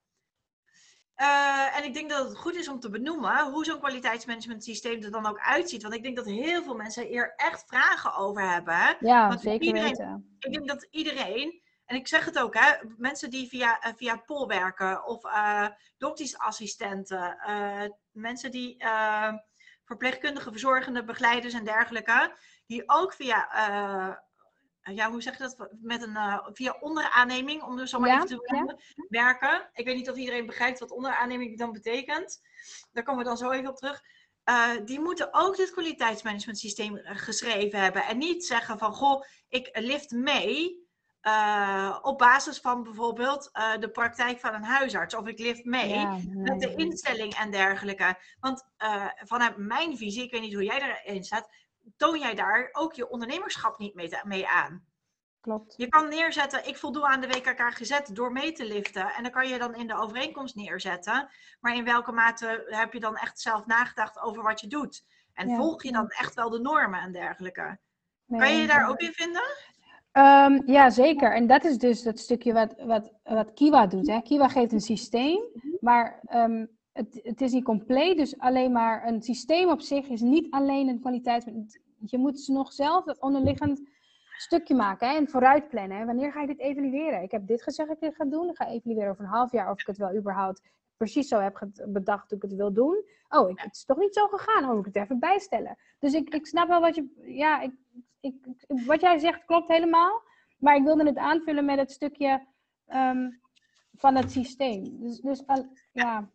Eh, 1.16 1.76
en 1.76 1.84
ik 1.84 1.94
denk 1.94 2.10
dat 2.10 2.28
het 2.28 2.38
goed 2.38 2.54
is 2.54 2.68
om 2.68 2.80
te 2.80 2.90
benoemen 2.90 3.50
hoe 3.50 3.64
zo'n 3.64 3.78
kwaliteitsmanagement 3.78 4.64
systeem 4.64 5.02
er 5.02 5.10
dan 5.10 5.26
ook 5.26 5.40
uitziet. 5.40 5.82
Want 5.82 5.94
ik 5.94 6.02
denk 6.02 6.16
dat 6.16 6.26
heel 6.26 6.62
veel 6.62 6.74
mensen 6.76 7.06
hier 7.06 7.32
echt 7.36 7.64
vragen 7.66 8.14
over 8.14 8.50
hebben. 8.50 8.96
Ja, 9.00 9.28
Want 9.28 9.40
zeker 9.40 9.66
iedereen- 9.66 9.88
weten. 9.88 10.36
Ik 10.38 10.52
denk 10.52 10.68
dat 10.68 10.86
iedereen, 10.90 11.62
en 11.84 11.96
ik 11.96 12.08
zeg 12.08 12.24
het 12.24 12.38
ook, 12.38 12.54
hè, 12.54 12.72
mensen 12.96 13.30
die 13.30 13.48
via, 13.48 13.80
eh, 13.80 13.92
via 13.96 14.16
POL 14.16 14.46
werken 14.48 15.04
of 15.06 15.22
doktersassistenten, 15.98 17.38
eh, 17.38 17.82
mensen 18.12 18.50
die 18.50 18.84
verpleegkundigen, 19.84 20.52
verzorgenden, 20.52 21.06
begeleiders 21.06 21.54
en 21.54 21.64
dergelijke, 21.64 22.36
die 22.66 22.82
ook 22.86 23.12
via, 23.12 23.48
ja, 24.95 25.11
hoe 25.11 25.22
zeg 25.22 25.39
je 25.39 25.43
dat, 25.43 25.68
met 25.80 26.03
een, 26.03 26.16
eh, 26.16 26.47
via 26.53 26.76
onderaanneming, 26.80 27.62
om 27.62 27.78
er 27.78 27.89
zo 27.89 27.99
maar 27.99 28.09
Ja, 28.09 28.14
even 28.16 28.28
te 28.28 28.43
benoemen, 28.47 28.78
werken. 29.09 29.70
Ik 29.72 29.84
weet 29.84 29.97
niet 29.97 30.11
of 30.11 30.16
iedereen 30.16 30.47
begrijpt 30.47 30.78
wat 30.78 30.91
onderaanneming 30.91 31.59
dan 31.59 31.72
betekent. 31.72 32.41
Daar 32.93 33.05
komen 33.05 33.22
we 33.22 33.28
dan 33.28 33.37
zo 33.37 33.51
even 33.51 33.70
op 33.70 33.76
terug. 33.76 34.03
eh, 34.45 34.70
die 34.84 35.01
moeten 35.01 35.28
ook 35.34 35.57
dit 35.57 35.70
kwaliteitsmanagement 35.70 36.59
systeem 36.59 36.97
eh, 36.97 37.16
geschreven 37.16 37.80
hebben. 37.80 38.05
En 38.05 38.18
niet 38.18 38.45
zeggen 38.47 38.78
van, 38.78 38.93
goh, 38.95 39.22
ik 39.49 39.68
lift 39.72 40.11
mee 40.11 40.84
eh, 41.20 41.99
op 42.03 42.18
basis 42.18 42.59
van 42.61 42.82
bijvoorbeeld 42.82 43.51
de 43.80 43.91
praktijk 43.91 44.41
van 44.41 44.55
een 44.55 44.64
huisarts. 44.64 45.14
Of 45.14 45.26
ik 45.26 45.39
lift 45.39 45.64
mee 45.64 45.89
Ja, 45.89 46.18
met 46.32 46.61
de 46.61 46.74
instelling 46.74 47.34
en 47.34 47.51
dergelijke. 47.51 48.18
Want 48.41 48.64
vanuit 49.24 49.57
mijn 49.57 49.97
visie, 49.97 50.22
ik 50.22 50.30
weet 50.30 50.41
niet 50.41 50.55
hoe 50.55 50.64
jij 50.64 51.01
erin 51.05 51.24
staat, 51.24 51.51
toon 51.97 52.18
jij 52.18 52.34
daar 52.34 52.68
ook 52.72 52.95
je 52.95 53.09
ondernemerschap 53.09 53.78
niet 53.78 53.95
mee, 53.95 54.11
mee 54.22 54.49
aan. 54.49 54.84
Klopt. 55.41 55.74
Je 55.76 55.89
kan 55.89 56.09
neerzetten, 56.09 56.66
ik 56.68 56.76
voldoe 56.76 57.07
aan 57.07 57.20
de 57.20 57.26
WKK 57.26 57.74
gezet 57.74 58.11
door 58.14 58.32
mee 58.32 58.53
te 58.53 58.66
liften. 58.66 59.12
En 59.12 59.22
dan 59.22 59.32
kan 59.32 59.49
je 59.49 59.59
dan 59.59 59.74
in 59.74 59.87
de 59.87 59.97
overeenkomst 59.97 60.55
neerzetten. 60.55 61.28
Maar 61.61 61.76
in 61.76 61.84
welke 61.84 62.12
mate 62.12 62.66
heb 62.66 62.93
je 62.93 63.01
dan 63.01 63.16
echt 63.16 63.41
zelf 63.41 63.66
nagedacht 63.66 64.20
over 64.20 64.43
wat 64.43 64.61
je 64.61 64.66
doet? 64.66 65.05
En 65.34 65.49
Ja, 65.49 65.57
volg 65.57 65.82
je 65.82 65.93
dan 65.93 66.09
echt 66.09 66.34
wel 66.34 66.51
de 66.51 66.61
normen 66.61 67.01
en 67.01 67.12
dergelijke? 67.12 67.78
Nee, 68.26 68.41
Kan 68.41 68.53
je 68.53 68.61
je 68.61 68.66
daar 68.66 68.89
ook 68.89 69.01
in 69.01 69.12
vinden? 69.12 69.43
Ehm, 70.12 70.62
ja, 70.64 70.91
zeker. 70.91 71.34
En 71.34 71.47
dat 71.47 71.64
is 71.64 71.78
dus 71.78 72.03
dat 72.03 72.18
stukje 72.18 72.53
wat, 72.53 72.74
wat, 72.78 73.12
wat 73.22 73.53
Kiwa 73.55 73.87
doet. 73.87 74.07
Hè. 74.07 74.20
Kiwa 74.22 74.49
geeft 74.49 74.72
een 74.72 74.80
systeem, 74.80 75.43
maar 75.80 76.20
ehm, 76.24 76.66
het, 76.97 77.20
het 77.22 77.40
is 77.40 77.53
niet 77.53 77.64
compleet. 77.64 78.16
Dus 78.16 78.38
alleen 78.38 78.72
maar 78.72 79.07
een 79.07 79.22
systeem 79.22 79.68
op 79.70 79.80
zich 79.80 80.09
is 80.09 80.20
niet 80.20 80.51
alleen 80.51 80.88
een 80.88 81.01
kwaliteit. 81.01 81.44
Je 82.07 82.18
moet 82.18 82.32
dus 82.32 82.49
nog 82.49 82.72
zelf 82.72 83.05
dat 83.05 83.20
onderliggend 83.20 83.82
stukje 84.36 84.74
maken 84.74 85.09
hè, 85.09 85.16
en 85.16 85.28
vooruit 85.28 85.68
plannen. 85.68 86.07
Wanneer 86.07 86.32
ga 86.32 86.40
je 86.40 86.47
dit 86.47 86.59
evalueren? 86.59 87.22
Ik 87.22 87.30
heb 87.30 87.47
dit 87.47 87.62
gezegd 87.62 87.88
dat 87.88 87.97
ik 87.97 88.03
dit 88.03 88.14
ga 88.14 88.24
doen. 88.24 88.49
Ik 88.49 88.57
ga 88.57 88.68
evalueren 88.68 89.11
over 89.11 89.24
een 89.24 89.30
half 89.30 89.53
jaar 89.53 89.70
of 89.70 89.80
ik 89.80 89.86
het 89.86 89.97
wel 89.97 90.16
überhaupt 90.16 90.62
precies 90.97 91.28
zo 91.28 91.38
heb 91.38 91.68
bedacht 91.86 92.30
hoe 92.30 92.38
ik 92.38 92.42
het 92.42 92.55
wil 92.55 92.72
doen. 92.72 93.05
Oh, 93.28 93.51
ik, 93.51 93.61
het 93.61 93.74
is 93.74 93.84
toch 93.84 93.99
niet 93.99 94.14
zo 94.14 94.26
gegaan. 94.26 94.64
Oh, 94.64 94.70
moet 94.70 94.86
ik 94.86 94.94
het 94.94 95.03
even 95.03 95.18
bijstellen. 95.18 95.78
Dus 95.99 96.12
ik, 96.12 96.34
ik 96.34 96.47
snap 96.47 96.68
wel 96.68 96.80
wat 96.80 96.94
je... 96.94 97.22
Ja, 97.24 97.61
ik, 97.61 97.72
ik, 98.20 98.34
wat 98.86 99.01
jij 99.01 99.18
zegt 99.18 99.44
klopt 99.44 99.68
helemaal. 99.68 100.22
Maar 100.59 100.76
ik 100.76 100.84
wilde 100.84 101.05
het 101.05 101.16
aanvullen 101.16 101.64
met 101.64 101.78
het 101.78 101.90
stukje 101.90 102.47
ehm, 102.86 103.30
van 103.97 104.14
het 104.14 104.30
systeem. 104.30 105.01
Dus, 105.01 105.20
dus 105.20 105.42
ja. 105.92 106.28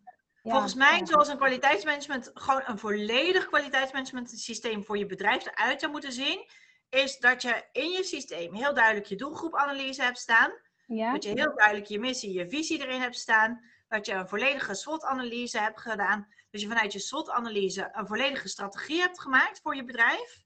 Ja, 0.44 0.52
Volgens 0.52 0.74
mij, 0.74 0.98
ja. 0.98 1.06
zoals 1.06 1.28
een 1.28 1.38
kwaliteitsmanagement, 1.38 2.32
gewoon 2.34 2.64
een 2.66 2.78
volledig 2.78 3.48
kwaliteitsmanagement 3.48 4.30
systeem 4.30 4.84
voor 4.86 4.98
je 4.98 5.06
bedrijf 5.06 5.46
eruit 5.46 5.80
zou 5.80 5.92
moeten 5.92 6.12
zien, 6.12 6.50
is 6.90 7.18
dat 7.18 7.42
je 7.42 7.64
in 7.72 7.90
je 7.90 8.04
systeem 8.04 8.54
heel 8.54 8.74
duidelijk 8.74 9.06
je 9.06 9.16
doelgroepanalyse 9.16 10.04
hebt 10.04 10.18
staan. 10.18 10.52
Ja, 10.86 11.12
Dat 11.12 11.24
je 11.24 11.30
heel 11.30 11.56
duidelijk 11.56 11.88
je 11.88 12.00
missie, 12.00 12.34
je 12.34 12.50
visie 12.50 12.82
erin 12.82 13.02
hebt 13.02 13.16
staan. 13.16 13.62
Dat 13.88 14.06
je 14.06 14.14
een 14.14 14.28
volledige 14.28 14.76
SWOT-analyse 14.76 15.60
hebt 15.60 15.80
gedaan. 15.80 16.28
Dus 16.50 16.62
je 16.62 16.68
vanuit 16.68 16.94
je 16.94 17.00
SWOT-analyse 17.00 17.90
een 17.92 18.08
volledige 18.08 18.48
strategie 18.48 19.00
hebt 19.00 19.22
gemaakt 19.22 19.60
voor 19.62 19.76
je 19.76 19.84
bedrijf. 19.84 20.44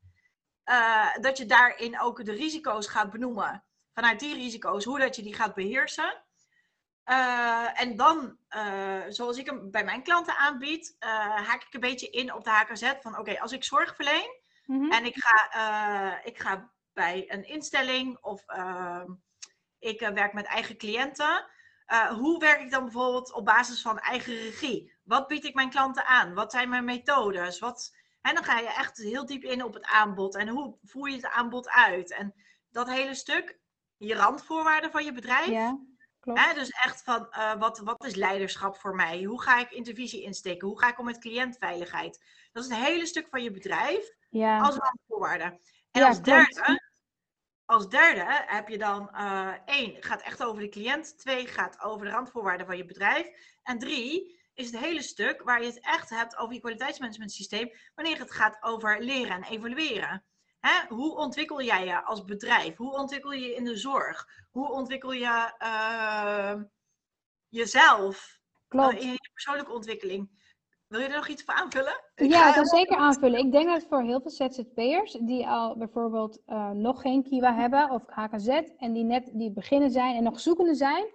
Eh, 0.64 1.16
dat 1.22 1.38
je 1.38 1.46
daarin 1.46 2.00
ook 2.00 2.26
de 2.26 2.32
risico's 2.32 2.88
gaat 2.88 3.12
benoemen. 3.12 3.64
Vanuit 3.94 4.20
die 4.20 4.36
risico's, 4.36 4.84
hoe 4.84 5.00
dat 5.00 5.16
je 5.16 5.22
die 5.22 5.36
gaat 5.36 5.54
beheersen. 5.54 6.25
Eh, 7.06 7.82
en 7.82 7.96
dan, 7.96 8.38
eh, 8.48 9.02
zoals 9.08 9.38
ik 9.38 9.46
hem 9.46 9.72
bij 9.72 9.84
mijn 9.84 10.04
klanten 10.04 10.38
aanbied, 10.38 10.96
eh, 11.00 11.10
haak 11.48 11.64
ik 11.64 11.74
een 11.74 11.80
beetje 11.80 12.10
in 12.10 12.34
op 12.34 12.44
de 12.44 12.50
HKZ 12.50 12.94
van 13.02 13.18
oké, 13.18 13.40
als 13.40 13.52
ik 13.52 13.64
zorg 13.64 13.96
verleen, 13.96 14.44
Mhm. 14.66 14.92
en 14.92 15.06
ik 15.06 15.16
ga, 15.18 16.24
ik 16.24 16.40
ga 16.40 16.72
bij 16.94 17.26
een 17.28 17.48
instelling 17.48 18.18
of 18.22 18.44
ehm, 18.48 19.12
ik 19.80 20.00
werk 20.00 20.34
met 20.34 20.46
eigen 20.46 20.78
cliënten. 20.78 21.46
Hoe 22.10 22.40
werk 22.40 22.62
ik 22.62 22.72
dan 22.72 22.84
bijvoorbeeld 22.84 23.34
op 23.34 23.46
basis 23.46 23.82
van 23.82 24.00
eigen 24.00 24.34
regie? 24.36 24.94
Wat 25.04 25.28
bied 25.28 25.44
ik 25.44 25.54
mijn 25.54 25.70
klanten 25.70 26.06
aan? 26.06 26.34
Wat 26.34 26.52
zijn 26.52 26.70
mijn 26.70 26.86
methodes? 26.86 27.60
Wat, 27.60 27.96
en 28.22 28.36
dan 28.36 28.44
ga 28.44 28.60
je 28.60 28.74
echt 28.74 28.98
heel 28.98 29.26
diep 29.26 29.44
in 29.44 29.64
op 29.64 29.74
het 29.74 29.86
aanbod. 29.86 30.36
En 30.36 30.48
hoe 30.48 30.78
voer 30.84 31.10
je 31.10 31.16
het 31.16 31.26
aanbod 31.30 31.70
uit? 31.70 32.12
En 32.12 32.34
dat 32.72 32.90
hele 32.90 33.16
stuk, 33.16 33.60
je 33.98 34.16
randvoorwaarden 34.16 34.92
van 34.92 35.06
je 35.06 35.12
bedrijf. 35.12 35.48
Klopt. 36.34 36.56
Dus 36.56 36.70
echt 36.70 37.04
van 37.04 37.32
eh, 37.32 37.60
wat, 37.60 37.80
wat 37.80 38.06
is 38.06 38.16
leiderschap 38.16 38.78
voor 38.78 38.96
mij? 38.96 39.24
Hoe 39.24 39.42
ga 39.42 39.60
ik 39.60 39.72
intervisie 39.72 40.24
insteken? 40.24 40.68
Hoe 40.68 40.80
ga 40.80 40.90
ik 40.90 41.00
om 41.00 41.06
met 41.06 41.20
cliëntveiligheid? 41.20 42.24
Dat 42.52 42.64
is 42.64 42.70
een 42.70 42.84
hele 42.84 43.06
stuk 43.06 43.28
van 43.30 43.44
je 43.44 43.52
bedrijf 43.52 44.12
Ja, 44.30 44.60
als 44.60 44.76
randvoorwaarde. 44.76 45.44
En 45.92 46.02
Ja, 46.02 46.08
als 46.08 46.22
derde, 46.22 46.82
als 47.66 47.90
derde 47.90 48.44
heb 48.46 48.68
je 48.68 48.78
dan 48.78 49.10
eh 49.10 49.54
één, 49.66 50.04
gaat 50.04 50.22
echt 50.22 50.44
over 50.44 50.62
de 50.62 50.70
cliënt. 50.70 51.18
Twee, 51.18 51.48
gaat 51.48 51.82
over 51.82 52.06
de 52.06 52.12
randvoorwaarden 52.12 52.66
van 52.66 52.78
je 52.78 52.86
bedrijf. 52.86 53.28
En 53.64 53.80
drie, 53.80 54.40
is 54.56 54.72
het 54.72 54.80
hele 54.80 55.02
stuk 55.02 55.42
waar 55.42 55.62
je 55.62 55.68
het 55.68 55.86
echt 55.86 56.10
hebt 56.10 56.38
over 56.38 56.54
je 56.54 56.60
kwaliteitsmanagement 56.60 57.32
systeem. 57.32 57.72
Wanneer 57.96 58.20
het 58.20 58.32
gaat 58.32 58.58
over 58.62 59.02
leren 59.02 59.36
en 59.36 59.44
evalueren. 59.44 60.24
Hè? 60.66 60.96
Hoe 60.96 61.16
ontwikkel 61.16 61.62
jij 61.62 61.86
je 61.86 62.04
als 62.04 62.24
bedrijf? 62.24 62.76
Hoe 62.76 62.94
ontwikkel 62.94 63.32
je 63.32 63.46
je 63.46 63.56
in 63.56 63.64
de 63.64 63.78
zorg? 63.78 64.28
Hoe 64.52 64.72
ontwikkel 64.72 65.12
je 65.12 65.54
eh, 65.58 66.54
jezelf 67.50 68.40
klopt. 68.68 69.00
in 69.00 69.12
je 69.12 69.30
persoonlijke 69.34 69.72
ontwikkeling? 69.72 70.30
Wil 70.88 71.00
je 71.00 71.08
er 71.08 71.16
nog 71.16 71.28
iets 71.28 71.44
voor 71.44 71.54
aanvullen? 71.54 72.02
Ja, 72.16 72.48
ik 72.48 72.54
kan 72.54 72.66
zeker 72.66 72.98
aanvullen. 72.98 73.40
Ik 73.40 73.52
denk 73.52 73.68
dat 73.68 73.86
voor 73.90 74.02
heel 74.02 74.22
veel 74.22 74.32
ZZP'ers 74.32 75.12
die 75.12 75.48
al 75.48 75.78
bijvoorbeeld 75.78 76.42
eh, 76.46 76.70
nog 76.70 77.02
geen 77.02 77.24
Kiwa 77.24 77.56
hebben 77.56 77.90
of 77.90 78.04
HKZ 78.06 78.48
en 78.78 78.94
die 78.94 79.04
net 79.04 79.30
die 79.34 79.52
beginnen 79.52 79.92
zijn 79.92 80.16
en 80.16 80.24
nog 80.24 80.40
zoekende 80.40 80.76
zijn, 80.76 81.06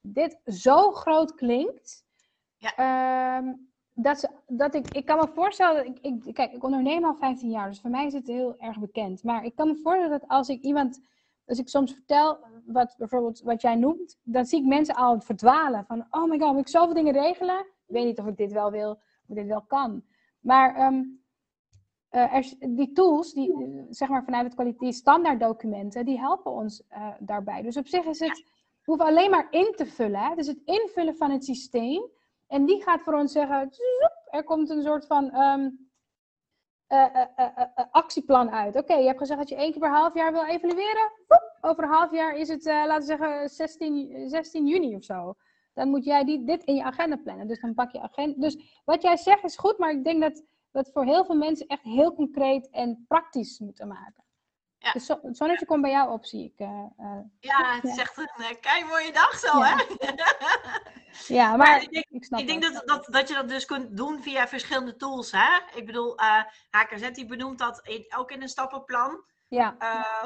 dit 0.00 0.40
zo 0.44 0.90
groot 0.90 1.34
klinkt. 1.34 2.04
Ja. 2.56 2.74
ehm, 2.76 3.52
dat, 3.98 4.30
dat 4.46 4.74
ik, 4.74 4.94
ik 4.94 5.04
kan 5.04 5.18
me 5.18 5.28
voorstellen, 5.34 5.76
dat 5.76 5.96
ik, 5.96 6.24
ik, 6.26 6.34
kijk, 6.34 6.52
ik 6.52 6.64
onderneem 6.64 7.04
al 7.04 7.14
15 7.14 7.50
jaar, 7.50 7.68
dus 7.68 7.80
voor 7.80 7.90
mij 7.90 8.06
is 8.06 8.12
het 8.12 8.26
heel 8.26 8.56
erg 8.58 8.78
bekend. 8.78 9.22
Maar 9.22 9.44
ik 9.44 9.54
kan 9.54 9.68
me 9.68 9.76
voorstellen 9.76 10.20
dat 10.20 10.28
als 10.28 10.48
ik 10.48 10.62
iemand, 10.62 11.00
als 11.46 11.58
ik 11.58 11.68
soms 11.68 11.92
vertel, 11.92 12.38
wat 12.66 12.94
bijvoorbeeld 12.98 13.40
wat 13.40 13.62
jij 13.62 13.74
noemt, 13.74 14.18
dan 14.22 14.44
zie 14.44 14.60
ik 14.60 14.66
mensen 14.66 14.94
al 14.94 15.20
verdwalen. 15.20 15.84
Van, 15.84 16.06
oh 16.10 16.28
my 16.28 16.38
god, 16.38 16.52
moet 16.52 16.60
ik 16.60 16.68
zoveel 16.68 16.94
dingen 16.94 17.12
regelen? 17.12 17.58
Ik 17.58 17.94
weet 17.94 18.04
niet 18.04 18.18
of 18.18 18.26
ik 18.26 18.36
dit 18.36 18.52
wel 18.52 18.70
wil, 18.70 18.90
of 18.90 19.28
ik 19.28 19.34
dit 19.34 19.46
wel 19.46 19.62
kan. 19.62 20.04
Maar 20.40 20.74
ehm, 20.74 21.02
eh, 22.08 22.34
er, 22.34 22.54
die 22.76 22.92
tools, 22.92 23.32
die, 23.32 23.52
eh, 23.52 23.82
zeg 23.90 24.08
maar 24.08 24.24
vanuit 24.24 24.44
het 24.44 24.54
kwaliteit 24.54 24.94
standaarddocumenten, 24.94 26.04
die 26.04 26.18
helpen 26.18 26.52
ons 26.52 26.82
eh, 26.88 27.08
daarbij. 27.20 27.62
Dus 27.62 27.76
op 27.76 27.86
zich 27.86 28.04
is 28.04 28.18
het, 28.18 28.42
we 28.84 28.92
hoeven 28.92 29.06
alleen 29.06 29.30
maar 29.30 29.46
in 29.50 29.72
te 29.76 29.86
vullen. 29.86 30.20
Hè? 30.20 30.34
Dus 30.34 30.46
het 30.46 30.62
invullen 30.64 31.16
van 31.16 31.30
het 31.30 31.44
systeem. 31.44 32.14
En 32.46 32.64
die 32.64 32.82
gaat 32.82 33.02
voor 33.02 33.14
ons 33.14 33.32
zeggen, 33.32 33.68
zoep, 33.70 34.28
er 34.30 34.44
komt 34.44 34.70
een 34.70 34.82
soort 34.82 35.06
van 35.06 35.30
ehm, 35.30 35.68
eh, 36.86 37.16
eh, 37.16 37.26
eh, 37.36 37.84
actieplan 37.90 38.50
uit. 38.50 38.76
Oké, 38.76 38.94
je 38.94 39.06
hebt 39.06 39.18
gezegd 39.18 39.38
dat 39.38 39.48
je 39.48 39.56
één 39.56 39.70
keer 39.70 39.80
per 39.80 39.90
half 39.90 40.14
jaar 40.14 40.32
wil 40.32 40.44
evalueren. 40.44 41.12
Over 41.60 41.84
een 41.84 41.90
half 41.90 42.12
jaar 42.12 42.36
is 42.36 42.48
het, 42.48 42.64
laten 42.64 42.98
we 42.98 43.04
zeggen, 43.04 43.48
16, 43.48 44.28
16 44.28 44.66
juni 44.66 44.96
of 44.96 45.04
zo. 45.04 45.34
Dan 45.74 45.88
moet 45.88 46.04
jij 46.04 46.24
dit 46.44 46.64
in 46.64 46.74
je 46.74 46.82
agenda 46.82 47.16
plannen. 47.16 47.46
Dus 47.46 47.60
dan 47.60 47.74
pak 47.74 47.92
je 47.92 48.00
agenda. 48.00 48.40
Dus 48.40 48.80
wat 48.84 49.02
jij 49.02 49.16
zegt 49.16 49.44
is 49.44 49.56
goed, 49.56 49.78
maar 49.78 49.90
ik 49.90 50.04
denk 50.04 50.20
dat 50.20 50.42
we 50.70 50.90
voor 50.92 51.04
heel 51.04 51.24
veel 51.24 51.34
mensen 51.34 51.66
echt 51.66 51.82
heel 51.82 52.14
concreet 52.14 52.70
en 52.70 53.04
praktisch 53.08 53.58
moeten 53.58 53.88
maken. 53.88 54.24
Ja. 54.86 54.92
Dus 54.92 55.06
zo, 55.06 55.18
het 55.22 55.36
zonnetje 55.36 55.66
komt 55.66 55.82
bij 55.82 55.90
jou 55.90 56.10
op, 56.10 56.24
zie 56.24 56.44
ik. 56.44 56.52
eh, 56.56 56.84
eh. 56.98 57.18
Ja, 57.40 57.74
het 57.74 57.84
is 57.84 57.98
echt 57.98 58.16
een 58.18 58.30
uh, 58.38 58.46
kei 58.60 58.84
mooie 58.84 59.12
dag 59.12 59.38
zo, 59.38 59.58
Ja. 59.58 59.76
hè? 59.98 60.12
ja, 61.34 61.48
maar, 61.56 61.58
Maar 61.58 61.82
ik 61.82 61.90
denk- 61.90 62.06
ik 62.10 62.24
snap 62.24 62.40
Ik 62.40 62.46
denk 62.46 62.62
dat, 62.62 62.82
dat, 62.86 63.06
dat 63.10 63.28
je 63.28 63.34
dat 63.34 63.48
dus 63.48 63.64
kunt 63.64 63.96
doen 63.96 64.22
via 64.22 64.48
verschillende 64.48 64.96
tools. 64.96 65.32
Hè? 65.32 65.58
Ik 65.74 65.86
bedoel, 65.86 66.16
eh, 66.18 66.42
HKZ 66.70 67.10
die 67.10 67.26
benoemt 67.26 67.58
dat 67.58 67.80
in, 67.82 68.06
ook 68.16 68.30
in 68.30 68.42
een 68.42 68.48
stappenplan. 68.48 69.24
Ja, 69.48 69.76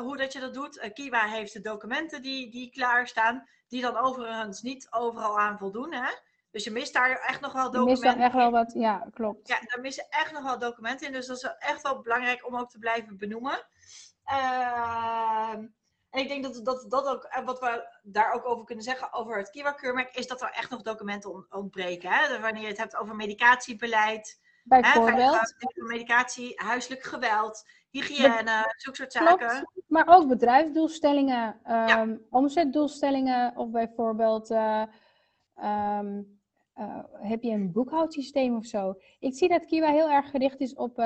hoe 0.03 0.17
dat 0.17 0.33
je 0.33 0.41
dat 0.41 0.55
doet. 0.55 0.91
Kiwa 0.95 1.25
heeft 1.27 1.53
de 1.53 1.61
documenten 1.61 2.23
die, 2.23 2.51
die 2.51 2.71
klaarstaan. 2.71 3.49
Die 3.69 3.83
dan 3.83 3.97
overigens 3.97 4.63
niet 4.63 4.87
overal 4.91 5.39
aan 5.39 5.59
voldoen. 5.59 5.93
Hè? 5.95 6.11
Dus 6.51 6.65
je 6.65 6.71
mist 6.71 6.93
daar 6.93 7.11
echt 7.11 7.41
nog 7.41 7.53
wel 7.53 7.63
je 7.73 7.79
mist 7.79 8.03
documenten 8.03 8.17
dan 8.19 8.27
echt 8.27 8.35
wel 8.35 8.51
wat. 8.51 8.73
Ja, 8.75 9.07
klopt. 9.15 9.49
Ja, 9.49 9.59
daar 9.65 9.81
missen 9.81 10.07
echt 10.11 10.33
nog 10.33 10.43
wel 10.43 10.59
documenten 10.59 11.07
in. 11.07 11.13
Dus 11.13 11.27
dat 11.27 11.37
is 11.37 11.51
echt 11.59 11.83
wel 11.83 12.01
belangrijk 12.01 12.47
om 12.47 12.57
ook 12.57 12.71
te 12.71 12.79
blijven 12.79 13.19
benoemen. 13.19 13.67
Ehm, 14.31 15.67
en 16.11 16.21
ik 16.21 16.29
denk 16.29 16.43
dat, 16.43 16.65
dat 16.65 16.85
dat 16.91 17.07
ook, 17.07 17.25
en 17.25 17.45
wat 17.45 17.59
we 17.61 17.89
daar 18.03 18.33
ook 18.33 18.47
over 18.47 18.65
kunnen 18.65 18.85
zeggen 18.85 19.13
over 19.13 19.37
het 19.37 19.51
Kiwa-keurmerk, 19.51 20.15
is 20.15 20.27
dat 20.27 20.43
er 20.43 20.51
echt 20.51 20.71
nog 20.71 20.83
documenten 20.83 21.33
on- 21.33 21.47
ontbreken. 21.51 22.11
Hè? 22.11 22.29
Dus 22.29 22.39
Wanneer 22.41 22.63
je 22.63 22.69
het 22.69 22.79
hebt 22.79 22.97
over 22.97 23.17
medicatiebeleid, 23.17 24.41
hè, 24.69 24.81
Bijvoorbeeld. 24.81 25.55
veilige 25.59 25.83
medicatie, 25.87 26.53
huiselijk 26.57 27.03
geweld, 27.03 27.69
hygiëne, 27.91 28.75
zulke 28.77 28.99
soort 28.99 29.13
zaken. 29.13 29.37
Klopt. 29.49 29.65
Maar 29.89 30.07
ook 30.09 30.29
bedrijfsdoelstellingen, 30.29 31.61
ehm, 31.65 32.17
omzetdoelstellingen 32.31 33.57
of 33.57 33.71
bijvoorbeeld 33.71 34.51
eh, 34.51 34.83
ehm, 35.55 36.23
eh, 36.75 36.99
heb 37.13 37.43
je 37.43 37.51
een 37.51 37.73
boekhoudsysteem 37.73 38.57
of 38.57 38.65
zo. 38.67 39.01
Ik 39.19 39.35
zie 39.35 39.49
dat 39.49 39.65
Kiwa 39.65 39.91
heel 39.91 40.11
erg 40.11 40.31
gericht 40.31 40.61
is 40.61 40.75
op. 40.75 40.99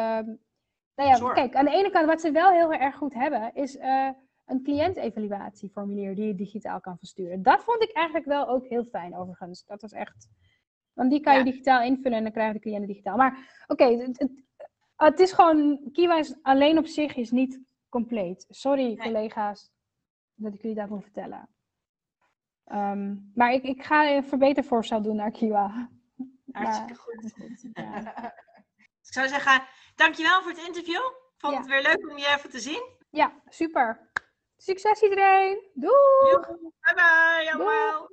nou 0.95 1.09
ja, 1.09 1.17
Zorg. 1.17 1.35
kijk, 1.35 1.55
aan 1.55 1.65
de 1.65 1.71
ene 1.71 1.91
kant 1.91 2.07
wat 2.07 2.21
ze 2.21 2.31
wel 2.31 2.51
heel 2.51 2.73
erg 2.73 2.97
goed 2.97 3.15
hebben 3.15 3.55
is 3.55 3.77
eh, 3.77 4.09
een 4.47 4.63
cliëntevaluatieformulier 4.63 6.15
die 6.15 6.27
je 6.27 6.35
digitaal 6.35 6.81
kan 6.81 6.99
versturen. 6.99 7.43
Dat 7.43 7.65
vond 7.65 7.83
ik 7.83 7.93
eigenlijk 7.93 8.27
wel 8.27 8.49
ook 8.49 8.67
heel 8.67 8.85
fijn 8.85 9.17
overigens. 9.17 9.65
Dat 9.65 9.81
was 9.83 9.93
echt. 9.93 10.29
Want 10.93 11.11
die 11.11 11.21
kan 11.21 11.33
je 11.33 11.39
Ja. 11.39 11.45
digitaal 11.45 11.83
invullen 11.83 12.17
en 12.19 12.23
dan 12.23 12.33
krijgen 12.33 12.55
de 12.55 12.61
cliënten 12.61 12.87
digitaal. 12.89 13.17
Maar 13.17 13.65
oké, 13.67 13.85
het- 13.85 14.19
het- 14.19 14.43
het 14.97 15.21
is 15.21 15.33
gewoon, 15.33 15.89
Kiwa 15.93 16.19
is 16.19 16.35
alleen 16.43 16.79
op 16.79 16.87
zich 16.87 17.17
is 17.17 17.31
niet 17.31 17.61
compleet. 17.89 18.47
Sorry 18.49 18.97
collega's 18.97 19.71
dat 20.35 20.55
ik 20.55 20.61
jullie 20.63 20.77
dat 20.77 20.89
moet 20.89 21.03
vertellen. 21.03 21.49
Ehm, 22.65 23.15
maar 23.35 23.53
ik, 23.53 23.63
ik 23.63 23.83
ga 23.85 24.11
een 24.11 24.25
verbetervoorstel 24.25 25.03
doen 25.03 25.17
naar 25.17 25.31
Kiwa. 25.31 25.89
Hartstikke 26.53 26.95
goed. 26.95 27.35
ik 29.07 29.13
zou 29.13 29.29
zeggen, 29.29 29.63
dankjewel 29.95 30.43
voor 30.43 30.51
het 30.51 30.67
interview. 30.67 31.03
Vond 31.39 31.53
Ja. 31.53 31.59
het 31.59 31.69
weer 31.69 31.83
leuk 31.83 32.11
om 32.11 32.19
je 32.19 32.27
even 32.37 32.51
te 32.51 32.61
zien. 32.61 32.83
Ja, 33.11 33.33
super. 33.49 34.11
Succes 34.57 35.01
iedereen. 35.03 35.71
Doei! 35.75 36.39
Bye 36.81 36.95
bye, 36.95 37.53
allemaal. 37.55 38.09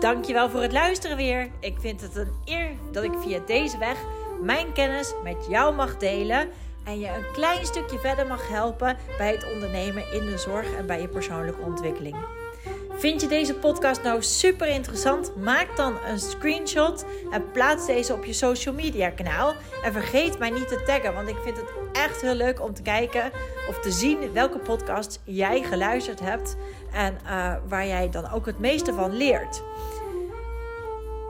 Dankjewel 0.00 0.50
voor 0.50 0.60
het 0.60 0.72
luisteren 0.72 1.16
weer. 1.16 1.50
Ik 1.60 1.80
vind 1.80 2.00
het 2.00 2.16
een 2.16 2.42
eer 2.44 2.76
dat 2.92 3.04
ik 3.04 3.12
via 3.18 3.38
deze 3.38 3.78
weg 3.78 3.98
mijn 4.40 4.72
kennis 4.72 5.14
met 5.22 5.46
jou 5.48 5.74
mag 5.74 5.96
delen 5.96 6.50
en 6.84 6.98
je 6.98 7.08
een 7.08 7.32
klein 7.32 7.66
stukje 7.66 7.98
verder 7.98 8.26
mag 8.26 8.48
helpen 8.48 8.98
bij 9.18 9.32
het 9.32 9.52
ondernemen 9.52 10.12
in 10.12 10.26
de 10.26 10.38
zorg 10.38 10.74
en 10.76 10.86
bij 10.86 11.00
je 11.00 11.08
persoonlijke 11.08 11.60
ontwikkeling. 11.60 12.16
Vind 13.00 13.20
je 13.20 13.28
deze 13.28 13.54
podcast 13.54 14.02
nou 14.02 14.22
super 14.22 14.66
interessant? 14.68 15.36
Maak 15.36 15.76
dan 15.76 15.98
een 16.06 16.18
screenshot 16.18 17.04
en 17.30 17.50
plaats 17.50 17.86
deze 17.86 18.12
op 18.12 18.24
je 18.24 18.32
social 18.32 18.74
media 18.74 19.10
kanaal. 19.10 19.54
En 19.84 19.92
vergeet 19.92 20.38
mij 20.38 20.50
niet 20.50 20.68
te 20.68 20.82
taggen, 20.86 21.14
want 21.14 21.28
ik 21.28 21.36
vind 21.44 21.56
het 21.56 21.72
echt 21.92 22.20
heel 22.20 22.34
leuk 22.34 22.62
om 22.62 22.74
te 22.74 22.82
kijken 22.82 23.30
of 23.68 23.80
te 23.80 23.90
zien 23.90 24.32
welke 24.32 24.58
podcasts 24.58 25.18
jij 25.24 25.62
geluisterd 25.62 26.20
hebt 26.20 26.56
en 26.92 27.18
eh, 27.26 27.54
waar 27.68 27.86
jij 27.86 28.10
dan 28.10 28.30
ook 28.30 28.46
het 28.46 28.58
meeste 28.58 28.94
van 28.94 29.16
leert. 29.16 29.62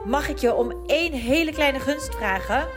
Mag 0.05 0.29
ik 0.29 0.37
je 0.37 0.53
om 0.53 0.73
één 0.85 1.13
hele 1.13 1.51
kleine 1.51 1.79
gunst 1.79 2.15
vragen? 2.15 2.67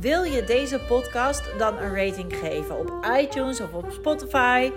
Wil 0.00 0.22
je 0.22 0.44
deze 0.44 0.78
podcast 0.78 1.58
dan 1.58 1.78
een 1.78 1.94
rating 1.94 2.36
geven 2.36 2.78
op 2.78 3.06
iTunes 3.20 3.60
of 3.60 3.72
op 3.72 3.86
Spotify 3.92 4.70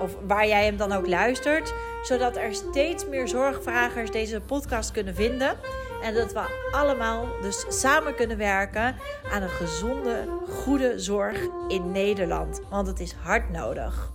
of 0.00 0.16
waar 0.26 0.46
jij 0.46 0.64
hem 0.64 0.76
dan 0.76 0.92
ook 0.92 1.06
luistert, 1.06 1.74
zodat 2.06 2.36
er 2.36 2.54
steeds 2.54 3.06
meer 3.06 3.28
zorgvragers 3.28 4.10
deze 4.10 4.40
podcast 4.40 4.90
kunnen 4.90 5.14
vinden 5.14 5.56
en 6.02 6.14
dat 6.14 6.32
we 6.32 6.68
allemaal 6.70 7.26
dus 7.42 7.64
samen 7.68 8.14
kunnen 8.14 8.36
werken 8.36 8.96
aan 9.32 9.42
een 9.42 9.48
gezonde, 9.48 10.28
goede 10.48 10.98
zorg 10.98 11.38
in 11.68 11.92
Nederland, 11.92 12.60
want 12.70 12.86
het 12.86 13.00
is 13.00 13.12
hard 13.12 13.50
nodig. 13.50 14.14